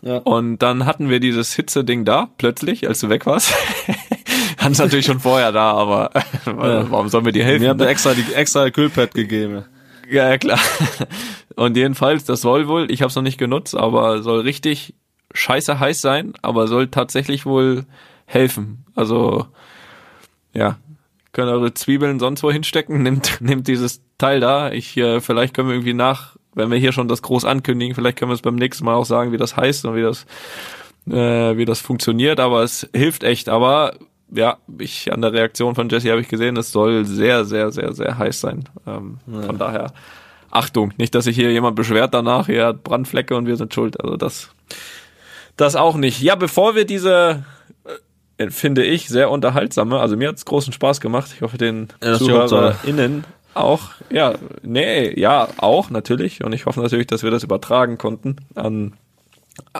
[0.04, 0.18] Ja.
[0.18, 3.54] Und dann hatten wir dieses Hitze-Ding da, plötzlich, als du weg warst.
[4.58, 6.12] Hatten es natürlich schon vorher da, aber
[6.46, 7.64] warum sollen wir dir helfen?
[7.64, 7.92] Mir habt ihr ne?
[7.92, 9.66] extra die extra Kühlpad gegeben.
[10.10, 10.60] Ja, ja, klar.
[11.56, 14.96] Und jedenfalls, das soll wohl, ich habe es noch nicht genutzt, aber soll richtig
[15.34, 17.86] scheiße heiß sein, aber soll tatsächlich wohl
[18.26, 18.86] helfen.
[18.96, 19.48] Also,
[20.54, 20.78] ja,
[21.32, 24.72] können eure Zwiebeln sonst wo hinstecken, nimmt, nimmt dieses Teil da.
[24.72, 28.18] Ich, äh, vielleicht können wir irgendwie nach, wenn wir hier schon das groß ankündigen, vielleicht
[28.18, 30.26] können wir es beim nächsten Mal auch sagen, wie das heißt und wie das,
[31.10, 33.50] äh, wie das funktioniert, aber es hilft echt.
[33.50, 33.94] Aber
[34.32, 37.94] ja, ich an der Reaktion von Jesse habe ich gesehen, es soll sehr, sehr, sehr,
[37.94, 38.64] sehr heiß sein.
[38.88, 39.94] Ähm, Von daher
[40.50, 44.00] Achtung, nicht, dass sich hier jemand beschwert danach, er hat Brandflecke und wir sind schuld.
[44.04, 44.50] Also das,
[45.58, 46.22] das auch nicht.
[46.22, 47.44] Ja, bevor wir diese,
[48.38, 51.32] äh, finde ich, sehr unterhaltsame, also mir hat's großen Spaß gemacht.
[51.36, 52.18] Ich hoffe den Ja.
[52.18, 53.24] ZuhörerInnen
[53.54, 53.92] auch.
[54.10, 56.44] Ja, nee, ja, auch natürlich.
[56.44, 58.94] Und ich hoffe natürlich, dass wir das übertragen konnten an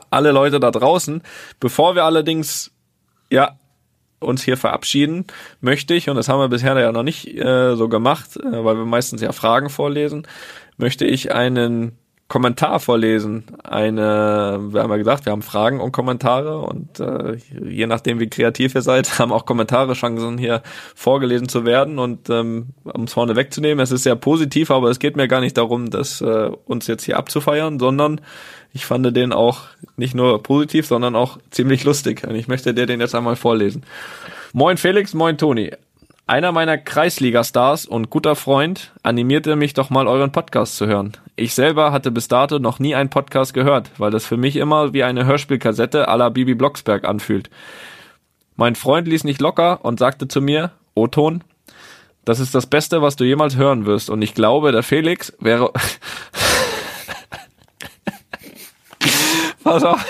[0.10, 1.22] alle Leute da draußen.
[1.60, 2.72] Bevor wir allerdings,
[3.30, 3.58] ja,
[4.20, 5.26] uns hier verabschieden,
[5.62, 8.78] möchte ich, und das haben wir bisher ja noch nicht äh, so gemacht, äh, weil
[8.78, 10.28] wir meistens ja Fragen vorlesen,
[10.78, 11.98] möchte ich einen
[12.28, 13.44] Kommentar vorlesen.
[13.64, 18.30] Eine, wir haben ja gesagt, wir haben Fragen und Kommentare und äh, je nachdem, wie
[18.30, 20.64] kreativ ihr seid, haben auch Kommentare Chancen hier
[20.96, 25.00] vorgelesen zu werden und ähm, um es vorne wegzunehmen, es ist sehr positiv, aber es
[25.00, 28.22] geht mir gar nicht darum, das äh, uns jetzt hier abzufeiern, sondern
[28.74, 29.62] ich fand den auch
[29.98, 32.26] nicht nur positiv, sondern auch ziemlich lustig.
[32.28, 33.84] Und ich möchte dir den jetzt einmal vorlesen.
[34.54, 35.72] Moin Felix, moin Toni.
[36.26, 41.12] Einer meiner Kreisliga-Stars und guter Freund animierte mich doch mal euren Podcast zu hören.
[41.36, 44.94] Ich selber hatte bis dato noch nie einen Podcast gehört, weil das für mich immer
[44.94, 47.50] wie eine Hörspielkassette à la Bibi Blocksberg anfühlt.
[48.56, 51.44] Mein Freund ließ nicht locker und sagte zu mir, O-Ton,
[52.24, 54.10] das ist das Beste, was du jemals hören wirst.
[54.10, 55.74] Und ich glaube, der Felix wäre...
[59.62, 60.06] Pass auf.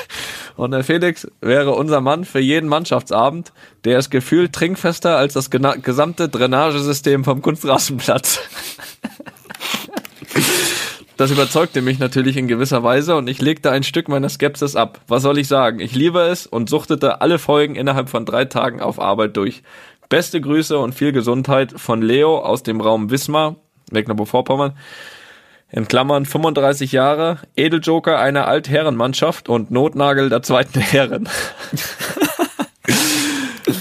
[0.55, 3.53] Und der Felix wäre unser Mann für jeden Mannschaftsabend.
[3.85, 8.39] Der ist gefühlt trinkfester als das gesamte Drainagesystem vom Kunstrasenplatz.
[11.15, 14.99] Das überzeugte mich natürlich in gewisser Weise und ich legte ein Stück meiner Skepsis ab.
[15.07, 15.79] Was soll ich sagen?
[15.79, 19.61] Ich liebe es und suchtete alle Folgen innerhalb von drei Tagen auf Arbeit durch.
[20.09, 23.57] Beste Grüße und viel Gesundheit von Leo aus dem Raum Wismar,
[23.91, 24.73] Mecklenburg-Vorpommern.
[25.75, 31.27] In Klammern 35 Jahre, Edeljoker einer Altherrenmannschaft und Notnagel der zweiten Herren.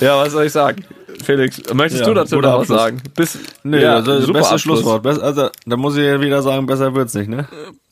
[0.00, 0.86] ja, was soll ich sagen?
[1.22, 3.02] Felix, möchtest Ja, du dazu noch was sagen?
[3.14, 4.80] Bis, Nee, ja, also super beste Abschluss.
[4.80, 5.06] Schlusswort.
[5.06, 7.46] Also, da muss ich ja wieder sagen, besser wird's nicht, ne?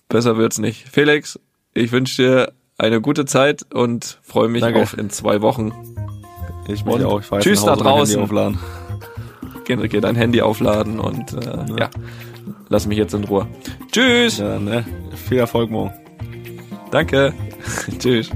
[0.09, 0.87] Besser wird's nicht.
[0.91, 1.39] Felix,
[1.75, 4.81] ich wünsche dir eine gute Zeit und freue mich Danke.
[4.81, 5.73] auf in zwei Wochen.
[6.69, 7.21] Ich Und mich auch.
[7.21, 8.23] Ich tschüss nach Hause da mein Handy draußen.
[8.23, 8.59] Aufladen.
[9.67, 11.91] Geh, geh dein Handy aufladen und äh, ja.
[12.69, 13.47] Lass mich jetzt in Ruhe.
[13.93, 14.39] Tschüss.
[14.39, 14.85] Ja, ne?
[15.29, 15.93] Viel Erfolg morgen.
[16.91, 17.33] Danke.
[17.99, 18.31] Tschüss.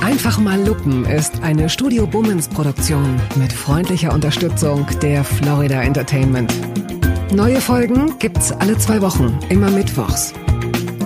[0.00, 6.52] Einfach mal Lupen ist eine Studio Bummens Produktion mit freundlicher Unterstützung der Florida Entertainment.
[7.32, 10.34] Neue Folgen gibt's alle zwei Wochen, immer mittwochs.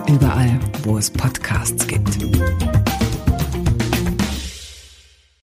[0.08, 2.18] Überall, wo es Podcasts gibt.